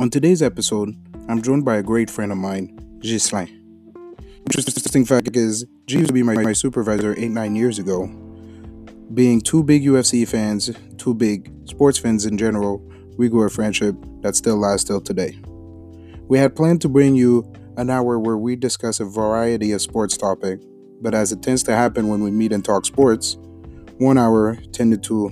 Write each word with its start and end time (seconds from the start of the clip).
On 0.00 0.08
today's 0.08 0.40
episode, 0.40 0.96
I'm 1.28 1.42
joined 1.42 1.66
by 1.66 1.76
a 1.76 1.82
great 1.82 2.08
friend 2.08 2.32
of 2.32 2.38
mine, 2.38 2.74
Ghislain. 3.00 3.48
Interesting 4.46 5.04
fact 5.04 5.36
is, 5.36 5.66
G 5.84 5.98
used 5.98 6.08
to 6.08 6.14
be 6.14 6.22
my, 6.22 6.36
my 6.36 6.54
supervisor 6.54 7.14
eight, 7.18 7.30
nine 7.30 7.54
years 7.54 7.78
ago. 7.78 8.06
Being 9.12 9.42
two 9.42 9.62
big 9.62 9.84
UFC 9.84 10.26
fans, 10.26 10.70
two 10.96 11.12
big 11.12 11.52
sports 11.66 11.98
fans 11.98 12.24
in 12.24 12.38
general, 12.38 12.82
we 13.18 13.28
grew 13.28 13.42
a 13.42 13.50
friendship 13.50 13.94
that 14.22 14.36
still 14.36 14.56
lasts 14.56 14.88
till 14.88 15.02
today. 15.02 15.38
We 16.28 16.38
had 16.38 16.56
planned 16.56 16.80
to 16.80 16.88
bring 16.88 17.14
you 17.14 17.52
an 17.76 17.90
hour 17.90 18.18
where 18.18 18.38
we 18.38 18.56
discuss 18.56 19.00
a 19.00 19.04
variety 19.04 19.72
of 19.72 19.82
sports 19.82 20.16
topics, 20.16 20.64
but 21.02 21.14
as 21.14 21.30
it 21.30 21.42
tends 21.42 21.62
to 21.64 21.76
happen 21.76 22.08
when 22.08 22.22
we 22.22 22.30
meet 22.30 22.52
and 22.52 22.64
talk 22.64 22.86
sports, 22.86 23.36
one 23.98 24.16
hour 24.16 24.56
tended 24.72 25.02
to 25.02 25.30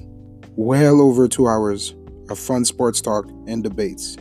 well 0.56 1.00
over 1.00 1.26
two 1.26 1.48
hours 1.48 1.94
of 2.28 2.38
fun 2.38 2.66
sports 2.66 3.00
talk 3.00 3.30
and 3.46 3.62
debates. 3.62 4.18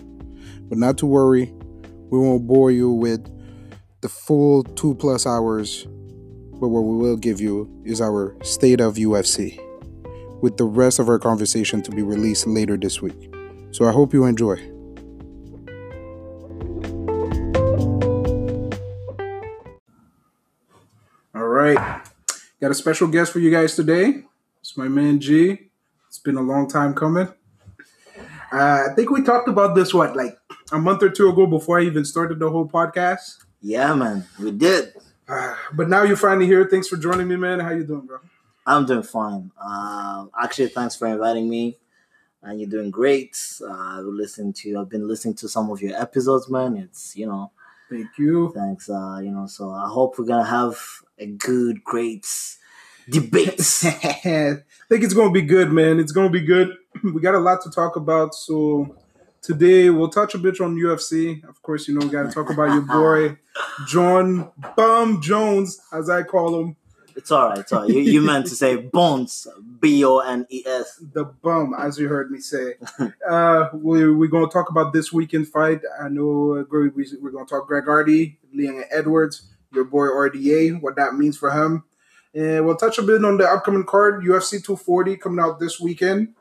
But 0.70 0.78
not 0.78 0.98
to 1.00 1.06
worry, 1.06 1.54
we 2.10 2.20
won't 2.20 2.46
bore 2.46 2.72
you 2.72 2.92
with 2.92 3.26
the 4.02 4.10
full 4.10 4.64
two 4.64 4.96
plus 4.96 5.26
hours, 5.26 5.86
but 6.60 6.68
what 6.68 6.82
we 6.82 6.98
will 6.98 7.18
give 7.18 7.40
you 7.40 7.70
is 7.86 8.02
our 8.02 8.36
state 8.44 8.82
of 8.82 8.96
UFC, 8.96 9.60
with 10.42 10.58
the 10.58 10.66
rest 10.66 11.00
of 11.00 11.08
our 11.08 11.20
conversation 11.20 11.82
to 11.84 11.92
be 11.92 12.02
released 12.02 12.48
later 12.48 12.78
this 12.78 13.02
week. 13.02 13.34
So 13.72 13.86
I 13.86 13.92
hope 13.92 14.14
you 14.14 14.26
enjoy. 14.26 14.56
All 21.34 21.48
right, 21.48 22.02
got 22.60 22.72
a 22.72 22.76
special 22.76 23.08
guest 23.08 23.32
for 23.32 23.40
you 23.40 23.52
guys 23.52 23.76
today. 23.76 24.24
It's 24.60 24.78
my 24.78 24.88
man 24.88 25.20
G. 25.20 25.70
It's 26.08 26.20
been 26.20 26.38
a 26.38 26.42
long 26.42 26.68
time 26.68 26.94
coming. 26.94 27.28
Uh, 28.52 28.88
I 28.90 28.94
think 28.96 29.10
we 29.10 29.22
talked 29.22 29.48
about 29.48 29.76
this 29.76 29.94
what 29.94 30.16
like 30.16 30.38
a 30.72 30.78
month 30.78 31.04
or 31.04 31.10
two 31.10 31.30
ago 31.30 31.46
before 31.46 31.80
I 31.80 31.84
even 31.84 32.06
started 32.06 32.40
the 32.40 32.50
whole 32.50 32.68
podcast. 32.68 33.44
Yeah, 33.62 33.94
man, 33.96 34.26
we 34.40 34.52
did. 34.52 34.94
Uh, 35.28 35.56
but 35.74 35.90
now 35.90 36.04
you're 36.04 36.18
finally 36.18 36.46
here. 36.46 36.68
Thanks 36.70 36.88
for 36.88 36.98
joining 36.98 37.28
me, 37.28 37.36
man. 37.36 37.60
How 37.60 37.72
you 37.72 37.84
doing, 37.84 38.06
bro? 38.06 38.20
I'm 38.66 38.86
doing 38.86 39.04
fine. 39.04 39.52
Uh, 39.62 40.26
actually, 40.42 40.70
thanks 40.70 40.96
for 40.96 41.08
inviting 41.08 41.50
me. 41.50 41.78
And 42.44 42.60
you're 42.60 42.70
doing 42.70 42.92
great. 42.92 43.38
Uh, 43.62 44.00
I've 44.00 44.06
listened 44.06 44.56
to. 44.58 44.80
I've 44.80 44.90
been 44.90 45.08
listening 45.08 45.36
to 45.36 45.50
some 45.50 45.70
of 45.72 45.82
your 45.82 46.00
episodes, 46.00 46.50
man. 46.50 46.78
It's 46.78 47.16
you 47.16 47.26
know. 47.26 47.52
Thank 47.90 48.18
you. 48.18 48.52
Thanks. 48.54 48.90
Uh, 48.90 49.20
you 49.24 49.32
know, 49.32 49.48
so 49.48 49.72
I 49.72 49.88
hope 49.88 50.20
we're 50.20 50.26
gonna 50.26 50.46
have 50.46 50.78
a 51.18 51.26
good, 51.26 51.84
great 51.84 52.28
debate. 53.10 53.60
I 53.84 54.58
think 54.90 55.04
it's 55.04 55.14
gonna 55.14 55.32
be 55.32 55.42
good, 55.42 55.72
man. 55.72 56.00
It's 56.00 56.12
gonna 56.12 56.30
be 56.30 56.42
good. 56.42 56.76
We 57.04 57.22
got 57.22 57.36
a 57.36 57.40
lot 57.40 57.62
to 57.62 57.70
talk 57.70 57.96
about, 57.96 58.34
so 58.34 58.96
today 59.48 59.90
we'll 59.90 60.10
touch 60.10 60.36
a 60.36 60.38
bit 60.38 60.60
on 60.62 60.76
UFC. 60.76 61.42
Of 61.48 61.62
course, 61.62 61.88
you 61.88 61.98
know 61.98 62.06
we 62.06 62.12
got 62.12 62.24
to 62.24 62.32
talk 62.32 62.50
about 62.52 62.74
your 62.74 62.82
boy 62.82 63.38
Jon 63.88 64.52
Bum 64.76 65.22
Jones, 65.22 65.80
as 65.94 66.10
I 66.10 66.24
call 66.24 66.60
him, 66.60 66.76
it's 67.16 67.32
all 67.32 67.50
right. 67.50 67.60
It's 67.60 67.72
all 67.72 67.82
right. 67.82 67.90
You, 67.90 68.02
you 68.02 68.22
meant 68.22 68.46
to 68.48 68.56
say 68.56 68.76
Bones, 68.76 69.48
B 69.80 70.04
O 70.06 70.20
N 70.20 70.46
E 70.52 70.64
S. 70.68 71.02
the 71.14 71.24
bum, 71.26 71.74
as 71.80 71.98
you 71.98 72.08
heard 72.10 72.30
me 72.30 72.40
say. 72.40 72.76
uh, 73.28 73.70
we, 73.74 74.12
we're 74.14 74.28
gonna 74.30 74.48
talk 74.52 74.70
about 74.70 74.94
this 74.94 75.12
weekend 75.12 75.48
fight. 75.48 75.82
I 76.00 76.10
know 76.10 76.66
we- 76.70 76.90
we- 76.90 77.18
we're 77.22 77.32
gonna 77.32 77.46
talk 77.46 77.68
Greg 77.68 77.86
Hardy, 77.86 78.38
Leon 78.54 78.84
Edwards, 78.92 79.48
your 79.72 79.86
boy 79.86 80.08
RDA, 80.08 80.80
what 80.82 80.96
that 80.98 81.16
means 81.16 81.38
for 81.38 81.50
him. 81.52 81.84
And 82.36 82.66
we'll 82.68 82.76
touch 82.76 83.00
a 83.00 83.02
bit 83.02 83.26
on 83.26 83.38
the 83.38 83.50
upcoming 83.50 83.86
card, 83.86 84.24
UFC 84.24 84.62
240 84.64 85.18
coming 85.18 85.40
out 85.44 85.60
this 85.60 85.80
weekend. 85.80 86.36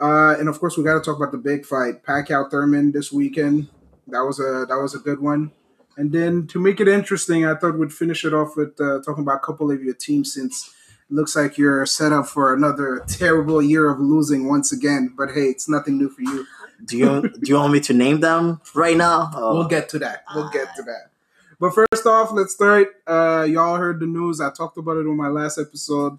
Uh, 0.00 0.36
and 0.38 0.48
of 0.48 0.60
course, 0.60 0.76
we 0.76 0.84
got 0.84 0.94
to 0.94 1.00
talk 1.00 1.16
about 1.16 1.32
the 1.32 1.38
big 1.38 1.64
fight, 1.64 2.02
Pacquiao 2.04 2.50
Thurman 2.50 2.92
this 2.92 3.10
weekend. 3.10 3.68
That 4.08 4.20
was 4.20 4.38
a 4.38 4.66
that 4.68 4.78
was 4.80 4.94
a 4.94 4.98
good 4.98 5.20
one. 5.20 5.52
And 5.96 6.12
then 6.12 6.46
to 6.48 6.60
make 6.60 6.78
it 6.80 6.88
interesting, 6.88 7.46
I 7.46 7.54
thought 7.54 7.78
we'd 7.78 7.92
finish 7.92 8.24
it 8.24 8.34
off 8.34 8.56
with 8.56 8.78
uh, 8.80 9.00
talking 9.00 9.22
about 9.22 9.36
a 9.36 9.40
couple 9.46 9.70
of 9.70 9.82
your 9.82 9.94
teams 9.94 10.34
since 10.34 10.68
it 11.08 11.14
looks 11.14 11.34
like 11.34 11.56
you're 11.56 11.86
set 11.86 12.12
up 12.12 12.26
for 12.26 12.52
another 12.52 13.02
terrible 13.08 13.62
year 13.62 13.88
of 13.90 13.98
losing 13.98 14.46
once 14.46 14.72
again. 14.72 15.14
But 15.16 15.30
hey, 15.30 15.46
it's 15.46 15.68
nothing 15.68 15.96
new 15.96 16.10
for 16.10 16.20
you. 16.20 16.46
Do 16.84 16.98
you 16.98 17.22
do 17.22 17.40
you 17.50 17.54
want 17.54 17.72
me 17.72 17.80
to 17.80 17.94
name 17.94 18.20
them 18.20 18.60
right 18.74 18.96
now? 18.96 19.30
Oh, 19.34 19.54
We'll 19.54 19.68
get 19.68 19.88
to 19.90 19.98
that. 20.00 20.24
We'll 20.34 20.50
get 20.50 20.76
to 20.76 20.82
that. 20.82 21.10
But 21.58 21.72
first 21.72 22.06
off, 22.06 22.32
let's 22.32 22.52
start. 22.52 22.88
Uh, 23.06 23.46
y'all 23.48 23.76
heard 23.76 23.98
the 23.98 24.06
news. 24.06 24.42
I 24.42 24.50
talked 24.50 24.76
about 24.76 24.98
it 24.98 25.06
on 25.06 25.16
my 25.16 25.28
last 25.28 25.58
episode. 25.58 26.18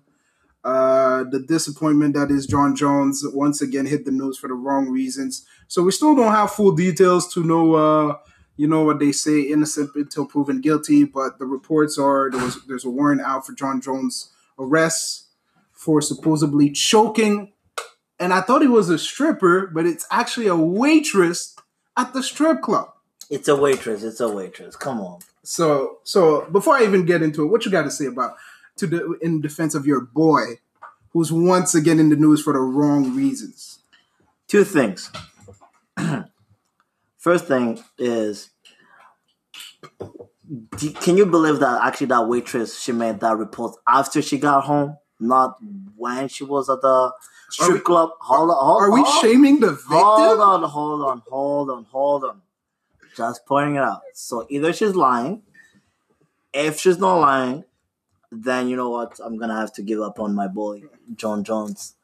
Uh, 0.68 1.24
the 1.24 1.40
disappointment 1.40 2.14
that 2.14 2.30
is 2.30 2.46
Jon 2.46 2.76
Jones 2.76 3.24
once 3.32 3.62
again 3.62 3.86
hit 3.86 4.04
the 4.04 4.12
news 4.12 4.38
for 4.38 4.50
the 4.50 4.54
wrong 4.54 4.90
reasons. 4.90 5.46
So 5.70 5.82
we 5.82 5.94
still 5.94 6.14
don't 6.14 6.34
have 6.34 6.52
full 6.52 6.74
details 6.74 7.34
to 7.36 7.42
know. 7.42 7.76
Uh, 7.76 8.18
you 8.58 8.68
know 8.68 8.84
what 8.84 9.00
they 9.00 9.14
say, 9.14 9.40
innocent 9.40 9.92
until 9.96 10.26
proven 10.26 10.60
guilty. 10.60 11.06
But 11.06 11.40
the 11.40 11.46
reports 11.46 11.98
are 11.98 12.30
there 12.30 12.44
was 12.44 12.66
there's 12.66 12.84
a 12.84 12.90
warrant 12.90 13.22
out 13.22 13.46
for 13.46 13.54
Jon 13.54 13.80
Jones' 13.80 14.34
arrest 14.60 15.28
for 15.72 16.02
supposedly 16.02 16.70
choking. 16.72 17.54
And 18.20 18.34
I 18.34 18.42
thought 18.42 18.62
he 18.62 18.68
was 18.68 18.90
a 18.90 18.98
stripper, 18.98 19.68
but 19.68 19.86
it's 19.86 20.06
actually 20.12 20.48
a 20.48 20.56
waitress 20.58 21.56
at 21.96 22.12
the 22.12 22.22
strip 22.22 22.62
club. 22.62 22.90
It's 23.30 23.48
a 23.48 23.56
waitress. 23.56 24.04
It's 24.04 24.20
a 24.20 24.28
waitress. 24.28 24.76
Come 24.76 25.00
on. 25.00 25.20
So, 25.44 26.00
so 26.04 26.42
before 26.52 26.76
I 26.76 26.84
even 26.84 27.06
get 27.06 27.22
into 27.22 27.44
it, 27.44 27.48
what 27.48 27.64
you 27.64 27.72
got 27.72 27.84
to 27.84 27.92
say 27.92 28.08
about 28.08 28.36
to 28.78 28.88
the 28.88 29.18
in 29.22 29.42
defense 29.42 29.76
of 29.76 29.86
your 29.86 30.02
boy, 30.02 30.60
who's 31.12 31.32
once 31.32 31.76
again 31.76 32.00
in 32.00 32.10
the 32.10 32.16
news 32.16 32.42
for 32.42 32.54
the 32.54 32.60
wrong 32.60 33.16
reasons? 33.16 33.80
Two 34.48 34.64
things. 34.64 35.12
First 37.18 37.46
thing 37.46 37.84
is, 37.98 38.52
can 41.02 41.18
you 41.18 41.26
believe 41.26 41.60
that 41.60 41.82
actually 41.84 42.08
that 42.08 42.28
waitress 42.28 42.80
she 42.80 42.92
made 42.92 43.20
that 43.20 43.38
report 43.38 43.76
after 43.88 44.22
she 44.22 44.38
got 44.38 44.64
home, 44.64 44.98
not 45.20 45.58
when 45.96 46.28
she 46.30 46.44
was 46.44 46.70
at 46.70 46.82
the 46.82 47.12
strip 47.50 47.74
we- 47.74 47.80
club? 47.82 48.12
Hold 48.22 48.50
on, 48.52 48.56
hold, 48.58 48.82
Are 48.84 48.92
we 48.92 49.02
hold- 49.02 49.22
shaming 49.22 49.60
the 49.60 49.72
victim? 49.72 49.90
Hold 49.98 50.40
on, 50.40 50.64
hold 50.70 51.02
on, 51.02 51.22
hold 51.30 51.70
on, 51.70 51.84
hold 51.86 52.24
on. 52.24 52.42
Just 53.16 53.46
pointing 53.46 53.76
it 53.76 53.82
out. 53.84 54.02
So 54.14 54.46
either 54.50 54.72
she's 54.72 54.96
lying. 54.96 55.42
If 56.54 56.80
she's 56.80 56.98
not 56.98 57.16
lying, 57.18 57.66
then 58.32 58.68
you 58.68 58.76
know 58.76 58.90
what? 58.90 59.20
I'm 59.24 59.38
gonna 59.38 59.56
have 59.56 59.74
to 59.74 59.82
give 59.82 60.02
up 60.02 60.20
on 60.20 60.36
my 60.36 60.48
boy 60.48 60.84
Jon 61.16 61.44
Jones. 61.44 61.96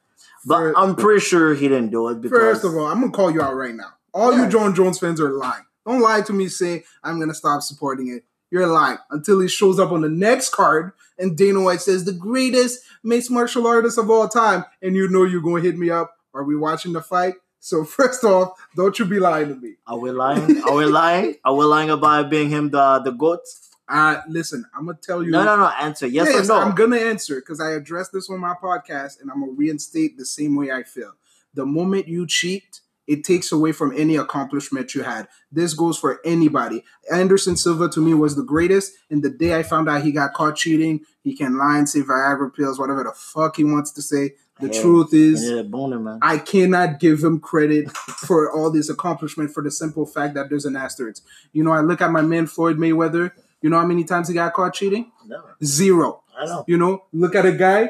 But 0.45 0.57
Fir- 0.57 0.73
I'm 0.75 0.95
pretty 0.95 1.21
sure 1.21 1.53
he 1.55 1.67
didn't 1.67 1.91
do 1.91 2.09
it 2.09 2.21
because 2.21 2.37
First 2.37 2.65
of 2.65 2.75
all, 2.75 2.87
I'm 2.87 2.99
gonna 2.99 3.11
call 3.11 3.31
you 3.31 3.41
out 3.41 3.55
right 3.55 3.75
now. 3.75 3.93
All 4.13 4.37
you 4.37 4.47
Jon 4.47 4.75
Jones 4.75 4.99
fans 4.99 5.19
are 5.19 5.31
lying. 5.31 5.63
Don't 5.85 6.01
lie 6.01 6.21
to 6.21 6.33
me. 6.33 6.47
Say 6.47 6.83
I'm 7.03 7.19
gonna 7.19 7.33
stop 7.33 7.61
supporting 7.61 8.07
it. 8.09 8.23
You're 8.51 8.67
lying 8.67 8.99
until 9.09 9.39
he 9.39 9.47
shows 9.47 9.79
up 9.79 9.91
on 9.91 10.01
the 10.01 10.09
next 10.09 10.49
card 10.49 10.91
and 11.17 11.37
Dana 11.37 11.61
White 11.61 11.81
says 11.81 12.05
the 12.05 12.13
greatest 12.13 12.81
mixed 13.03 13.31
martial 13.31 13.67
artist 13.67 13.97
of 13.97 14.09
all 14.09 14.27
time, 14.27 14.65
and 14.81 14.95
you 14.95 15.07
know 15.07 15.23
you're 15.23 15.41
gonna 15.41 15.61
hit 15.61 15.77
me 15.77 15.89
up. 15.89 16.15
Are 16.33 16.43
we 16.43 16.55
watching 16.55 16.93
the 16.93 17.01
fight? 17.01 17.35
So 17.59 17.83
first 17.97 18.23
off, 18.23 18.57
don't 18.75 18.97
you 18.97 19.05
be 19.05 19.19
lying 19.19 19.49
to 19.49 19.55
me. 19.55 19.75
are 19.87 19.97
we 19.97 20.11
lying? 20.11 20.61
Are 20.63 20.75
we 20.75 20.85
lying? 20.85 21.35
Are 21.45 21.55
we 21.55 21.65
lying 21.65 21.89
about 21.89 22.29
being 22.29 22.49
him 22.49 22.69
the 22.69 22.99
the 23.03 23.11
goat? 23.11 23.41
Uh 23.87 24.21
listen, 24.27 24.65
I'm 24.75 24.85
gonna 24.85 24.97
tell 25.01 25.23
you. 25.23 25.31
No, 25.31 25.43
no, 25.43 25.57
no. 25.57 25.67
Answer 25.79 26.07
yes, 26.07 26.27
Yes, 26.29 26.49
or 26.49 26.53
no. 26.53 26.61
I'm 26.61 26.75
gonna 26.75 26.97
answer 26.97 27.35
because 27.35 27.59
I 27.59 27.71
addressed 27.71 28.11
this 28.13 28.29
on 28.29 28.39
my 28.39 28.55
podcast, 28.61 29.21
and 29.21 29.29
I'm 29.29 29.41
gonna 29.41 29.51
reinstate 29.53 30.17
the 30.17 30.25
same 30.25 30.55
way 30.55 30.71
I 30.71 30.83
feel. 30.83 31.13
The 31.53 31.65
moment 31.65 32.07
you 32.07 32.25
cheat, 32.25 32.79
it 33.05 33.23
takes 33.25 33.51
away 33.51 33.73
from 33.73 33.93
any 33.95 34.15
accomplishment 34.15 34.95
you 34.95 35.03
had. 35.03 35.27
This 35.51 35.73
goes 35.73 35.97
for 35.97 36.21
anybody. 36.23 36.83
Anderson 37.11 37.57
Silva 37.57 37.89
to 37.89 37.99
me 37.99 38.13
was 38.13 38.35
the 38.35 38.43
greatest, 38.43 38.93
and 39.09 39.21
the 39.21 39.29
day 39.29 39.55
I 39.57 39.63
found 39.63 39.89
out 39.89 40.03
he 40.03 40.11
got 40.11 40.33
caught 40.33 40.55
cheating, 40.55 41.01
he 41.21 41.35
can 41.35 41.57
lie 41.57 41.77
and 41.77 41.87
say 41.89 42.01
Viagra 42.01 42.55
pills, 42.55 42.79
whatever 42.79 43.03
the 43.03 43.11
fuck 43.13 43.57
he 43.57 43.65
wants 43.65 43.91
to 43.91 44.01
say. 44.01 44.35
The 44.59 44.67
Hey, 44.67 44.81
truth 44.81 45.13
is, 45.13 45.49
a 45.49 45.63
boner, 45.63 45.99
man. 45.99 46.19
I 46.21 46.37
cannot 46.37 46.99
give 46.99 47.23
him 47.23 47.39
credit 47.39 47.91
for 47.91 48.51
all 48.51 48.71
this 48.71 48.87
accomplishment 48.87 49.51
for 49.51 49.63
the 49.63 49.71
simple 49.71 50.05
fact 50.05 50.35
that 50.35 50.49
there's 50.49 50.65
an 50.65 50.75
asterisk. 50.75 51.23
You 51.51 51.63
know, 51.63 51.71
I 51.71 51.81
look 51.81 52.01
at 52.01 52.11
my 52.11 52.21
man 52.21 52.45
Floyd 52.47 52.77
Mayweather. 52.77 53.31
You 53.63 53.69
know 53.69 53.79
how 53.79 53.85
many 53.85 54.03
times 54.03 54.27
he 54.27 54.33
got 54.33 54.53
caught 54.53 54.73
cheating? 54.73 55.11
Never. 55.25 55.55
Zero. 55.63 56.21
I 56.37 56.45
know. 56.45 56.65
You 56.67 56.77
know, 56.77 57.05
look 57.13 57.33
at 57.33 57.45
a 57.45 57.53
guy, 57.53 57.89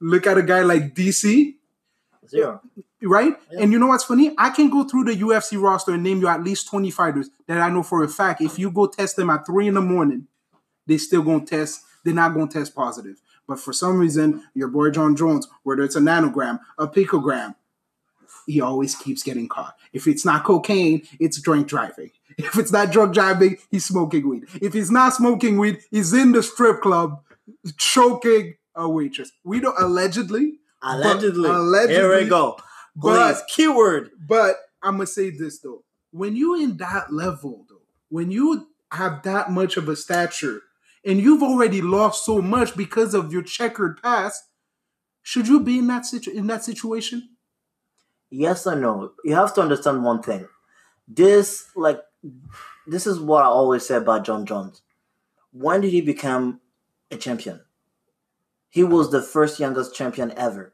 look 0.00 0.26
at 0.26 0.38
a 0.38 0.42
guy 0.42 0.62
like 0.62 0.94
DC, 0.94 1.56
Zero. 2.26 2.62
right? 3.02 3.34
Yeah. 3.52 3.60
And 3.60 3.70
you 3.70 3.78
know 3.78 3.88
what's 3.88 4.04
funny? 4.04 4.34
I 4.38 4.48
can 4.48 4.70
go 4.70 4.84
through 4.84 5.04
the 5.04 5.12
UFC 5.12 5.60
roster 5.60 5.92
and 5.92 6.02
name 6.02 6.20
you 6.20 6.28
at 6.28 6.42
least 6.42 6.68
20 6.70 6.90
fighters 6.90 7.28
that 7.46 7.60
I 7.60 7.68
know 7.68 7.82
for 7.82 8.02
a 8.02 8.08
fact 8.08 8.40
if 8.40 8.58
you 8.58 8.70
go 8.70 8.86
test 8.86 9.16
them 9.16 9.28
at 9.28 9.44
three 9.44 9.68
in 9.68 9.74
the 9.74 9.82
morning, 9.82 10.26
they 10.86 10.96
still 10.96 11.22
gonna 11.22 11.44
test, 11.44 11.82
they're 12.02 12.14
not 12.14 12.32
gonna 12.32 12.48
test 12.48 12.74
positive. 12.74 13.20
But 13.46 13.60
for 13.60 13.74
some 13.74 13.98
reason, 13.98 14.44
your 14.54 14.68
boy 14.68 14.90
Jon 14.90 15.16
Jones, 15.16 15.46
whether 15.64 15.82
it's 15.82 15.96
a 15.96 16.00
nanogram, 16.00 16.60
a 16.78 16.88
picogram, 16.88 17.56
he 18.46 18.62
always 18.62 18.94
keeps 18.94 19.22
getting 19.22 19.48
caught. 19.48 19.76
If 19.92 20.06
it's 20.06 20.24
not 20.24 20.44
cocaine, 20.44 21.02
it's 21.18 21.40
drink 21.40 21.66
driving. 21.68 22.10
If 22.44 22.58
it's 22.58 22.72
not 22.72 22.90
drug 22.92 23.12
driving, 23.14 23.56
he's 23.70 23.84
smoking 23.84 24.28
weed. 24.28 24.44
If 24.60 24.72
he's 24.72 24.90
not 24.90 25.14
smoking 25.14 25.58
weed, 25.58 25.78
he's 25.90 26.12
in 26.12 26.32
the 26.32 26.42
strip 26.42 26.80
club 26.82 27.22
choking 27.76 28.54
a 28.74 28.88
waitress. 28.88 29.30
We 29.44 29.60
don't 29.60 29.78
allegedly, 29.78 30.58
Allegedly. 30.82 31.48
allegedly- 31.50 31.94
Here 31.94 32.16
we 32.22 32.28
go. 32.28 32.52
Please. 33.00 33.38
but 33.38 33.42
Keyword. 33.48 34.10
but 34.26 34.56
I'm 34.82 34.94
gonna 34.96 35.06
say 35.06 35.30
this 35.30 35.58
though. 35.60 35.84
when 36.12 36.34
you 36.36 36.54
in 36.60 36.76
that 36.78 37.12
level 37.12 37.64
though, 37.68 37.82
when 38.08 38.30
you 38.30 38.66
have 38.92 39.22
that 39.22 39.50
much 39.50 39.76
of 39.76 39.88
a 39.88 39.94
stature 39.96 40.62
and 41.04 41.20
you've 41.20 41.42
already 41.42 41.80
lost 41.80 42.24
so 42.24 42.42
much 42.42 42.76
because 42.76 43.14
of 43.14 43.32
your 43.32 43.42
checkered 43.42 44.02
past, 44.02 44.42
should 45.22 45.46
you 45.48 45.60
be 45.60 45.78
in 45.78 45.86
that 45.86 46.04
situ- 46.06 46.32
in 46.32 46.46
that 46.48 46.64
situation? 46.64 47.28
Yes 48.30 48.66
or 48.66 48.76
no? 48.76 49.12
You 49.24 49.34
have 49.34 49.54
to 49.54 49.60
understand 49.62 50.04
one 50.04 50.22
thing. 50.22 50.46
This, 51.06 51.66
like, 51.76 52.00
this 52.86 53.06
is 53.06 53.18
what 53.20 53.42
I 53.44 53.48
always 53.48 53.86
say 53.86 53.96
about 53.96 54.24
Jon 54.24 54.46
Jones. 54.46 54.82
When 55.52 55.80
did 55.80 55.90
he 55.90 56.00
become 56.00 56.60
a 57.10 57.16
champion? 57.16 57.60
He 58.68 58.84
was 58.84 59.10
the 59.10 59.22
first 59.22 59.58
youngest 59.58 59.94
champion 59.94 60.32
ever. 60.36 60.72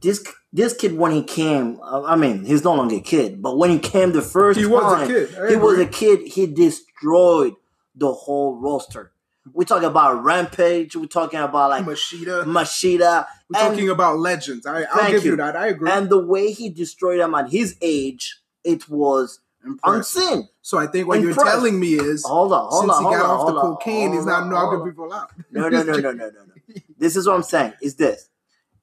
This 0.00 0.24
this 0.52 0.74
kid, 0.74 0.96
when 0.98 1.12
he 1.12 1.22
came, 1.22 1.78
I 1.82 2.16
mean, 2.16 2.44
he's 2.44 2.64
no 2.64 2.74
longer 2.74 2.96
a 2.96 3.00
kid, 3.00 3.40
but 3.40 3.56
when 3.56 3.70
he 3.70 3.78
came 3.78 4.12
the 4.12 4.20
first 4.20 4.58
He 4.58 4.64
time, 4.64 4.72
was 4.72 5.02
a 5.02 5.06
kid. 5.06 5.50
He 5.50 5.56
was 5.56 5.78
a 5.78 5.86
kid. 5.86 6.20
He 6.26 6.46
destroyed 6.46 7.54
the 7.94 8.12
whole 8.12 8.56
roster. 8.56 9.12
We're 9.52 9.64
talking 9.64 9.88
about 9.88 10.22
Rampage. 10.22 10.94
We're 10.96 11.06
talking 11.06 11.40
about 11.40 11.70
like 11.70 11.84
Machida. 11.84 12.44
Machida. 12.44 13.26
We're 13.48 13.60
and- 13.60 13.74
talking 13.74 13.88
about 13.90 14.18
legends. 14.18 14.66
I, 14.66 14.82
I'll 14.92 15.10
give 15.10 15.24
you. 15.24 15.30
you. 15.32 15.36
that. 15.38 15.56
I 15.56 15.68
agree. 15.68 15.90
and 15.90 16.10
the 16.10 16.18
way 16.24 16.50
he 16.52 16.68
destroyed 16.68 17.20
them 17.20 17.34
at 17.34 17.50
his 17.50 17.76
age, 17.80 18.40
it 18.64 18.88
was 18.88 19.40
Impressed. 19.64 20.16
unseen. 20.16 20.48
So 20.60 20.78
I 20.78 20.86
think 20.86 21.06
what 21.08 21.20
you're 21.20 21.34
telling 21.34 21.78
me 21.78 21.94
is, 21.94 22.24
Hold 22.24 22.52
on, 22.52 22.68
hold 22.68 22.82
since 22.84 22.92
on, 22.94 23.04
he 23.04 23.10
got 23.10 23.24
on, 23.26 23.30
off 23.30 23.46
the 23.46 23.54
on, 23.54 23.60
cocaine, 23.76 24.12
he's 24.12 24.26
not 24.26 24.48
knocking 24.48 24.84
people 24.88 25.12
out. 25.12 25.30
No, 25.50 25.68
no, 25.68 25.82
no, 25.82 25.92
no, 25.94 26.00
no, 26.00 26.12
no, 26.12 26.30
no. 26.30 26.54
This 26.98 27.16
is 27.16 27.26
what 27.26 27.34
I'm 27.36 27.42
saying. 27.42 27.74
Is 27.80 27.94
this? 27.96 28.28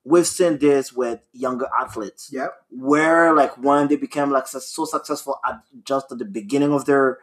We've 0.06 0.26
seen 0.28 0.58
this 0.58 0.94
with 0.94 1.20
younger 1.34 1.68
athletes, 1.78 2.30
Yep. 2.32 2.54
where 2.72 3.34
like 3.34 3.58
when 3.58 3.88
they 3.90 3.98
became 3.98 4.30
like 4.32 4.48
so 4.48 4.86
successful 4.86 5.40
at 5.48 5.62
just 5.84 6.12
at 6.12 6.18
the 6.18 6.26
beginning 6.26 6.72
of 6.74 6.86
their 6.86 7.20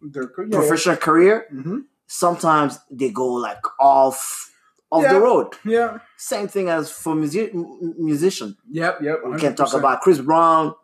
They're, 0.00 0.30
yeah, 0.46 0.58
professional 0.58 0.96
career, 0.96 1.46
hmm 1.50 1.80
sometimes 2.10 2.78
they 2.90 3.10
go 3.10 3.26
like 3.34 3.60
off 3.78 4.50
off 4.90 5.02
Yeah. 5.02 5.12
the 5.12 5.20
road. 5.20 5.48
Yeah. 5.64 5.98
Same 6.16 6.48
thing 6.48 6.70
as 6.70 6.90
for 6.90 7.14
music 7.14 7.52
musician. 7.54 8.56
Yep. 8.70 9.02
Yep. 9.02 9.16
We 9.26 9.38
can 9.38 9.54
talk 9.54 9.74
about 9.74 10.00
Chris 10.00 10.18
Brown, 10.18 10.74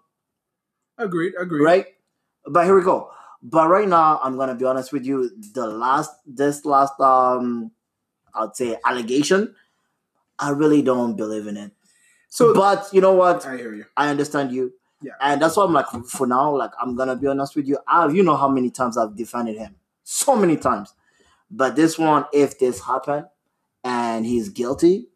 Agreed. 0.98 1.32
Agreed. 1.40 1.62
right? 1.64 1.86
But 2.46 2.64
here 2.64 2.76
we 2.76 2.82
go. 2.82 3.10
But 3.42 3.68
right 3.68 3.88
now, 3.88 4.20
I'm 4.22 4.36
gonna 4.36 4.54
be 4.54 4.64
honest 4.64 4.92
with 4.92 5.04
you. 5.04 5.30
The 5.52 5.66
last, 5.66 6.12
this 6.26 6.64
last, 6.64 6.98
um, 7.00 7.72
I'd 8.34 8.56
say 8.56 8.76
allegation, 8.84 9.54
I 10.38 10.50
really 10.50 10.82
don't 10.82 11.16
believe 11.16 11.46
in 11.46 11.56
it. 11.56 11.72
So 12.28 12.52
but 12.54 12.88
you 12.92 13.00
know 13.00 13.12
what? 13.12 13.46
I 13.46 13.56
hear 13.56 13.74
you. 13.74 13.84
I 13.96 14.08
understand 14.08 14.50
you. 14.50 14.72
Yeah. 15.00 15.12
And 15.20 15.40
that's 15.40 15.56
why 15.56 15.64
I'm 15.64 15.72
like, 15.72 15.86
for 16.06 16.26
now, 16.26 16.56
like 16.56 16.72
I'm 16.80 16.96
gonna 16.96 17.16
be 17.16 17.26
honest 17.26 17.54
with 17.54 17.68
you. 17.68 17.78
I, 17.86 18.08
you 18.08 18.22
know 18.22 18.36
how 18.36 18.48
many 18.48 18.70
times 18.70 18.96
I've 18.96 19.14
defended 19.14 19.58
him, 19.58 19.76
so 20.02 20.34
many 20.34 20.56
times. 20.56 20.94
But 21.50 21.76
this 21.76 21.98
one, 21.98 22.24
if 22.32 22.58
this 22.58 22.80
happened 22.80 23.26
and 23.84 24.24
he's 24.24 24.48
guilty, 24.48 25.08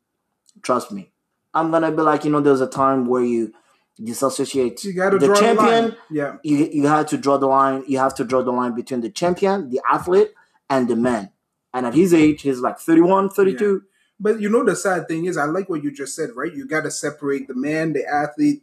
trust 0.63 0.93
me, 0.93 1.11
I'm 1.55 1.71
gonna 1.71 1.91
be 1.91 2.03
like, 2.03 2.25
you 2.25 2.31
know, 2.31 2.41
there's 2.41 2.61
a 2.61 2.67
time 2.67 3.07
where 3.07 3.25
you 3.25 3.53
disassociate 4.03 4.83
You 4.85 4.93
got 4.95 5.11
to 5.11 5.19
the 5.19 5.27
draw 5.27 5.35
the 5.37 5.41
champion 5.41 5.85
line. 5.85 5.97
Yeah. 6.11 6.37
you 6.43 6.69
you 6.73 6.87
have 6.87 7.07
to 7.07 7.19
draw 7.19 7.37
the 7.39 7.47
line. 7.47 7.85
You 7.87 7.99
have 7.99 8.15
to 8.17 8.25
draw 8.25 8.43
the 8.43 8.53
line 8.53 8.75
between 8.75 9.01
the 9.01 9.11
champion, 9.11 9.71
the 9.71 9.81
athlete, 9.91 10.31
and 10.71 10.89
the 10.89 10.97
man. 10.97 11.31
And 11.75 11.87
at 11.87 11.95
his 11.95 12.15
age, 12.15 12.43
he's 12.43 12.61
like 12.61 12.79
31, 12.79 13.31
32. 13.31 13.83
But 14.21 14.41
you 14.41 14.49
know 14.49 14.65
the 14.65 14.75
sad 14.75 15.07
thing 15.07 15.27
is, 15.27 15.37
I 15.37 15.45
like 15.45 15.69
what 15.69 15.85
you 15.85 15.93
just 15.93 16.15
said, 16.17 16.31
right? 16.35 16.53
You 16.53 16.67
got 16.67 16.83
to 16.83 16.91
separate 16.91 17.47
the 17.47 17.55
man, 17.55 17.93
the 17.93 18.05
athlete, 18.07 18.63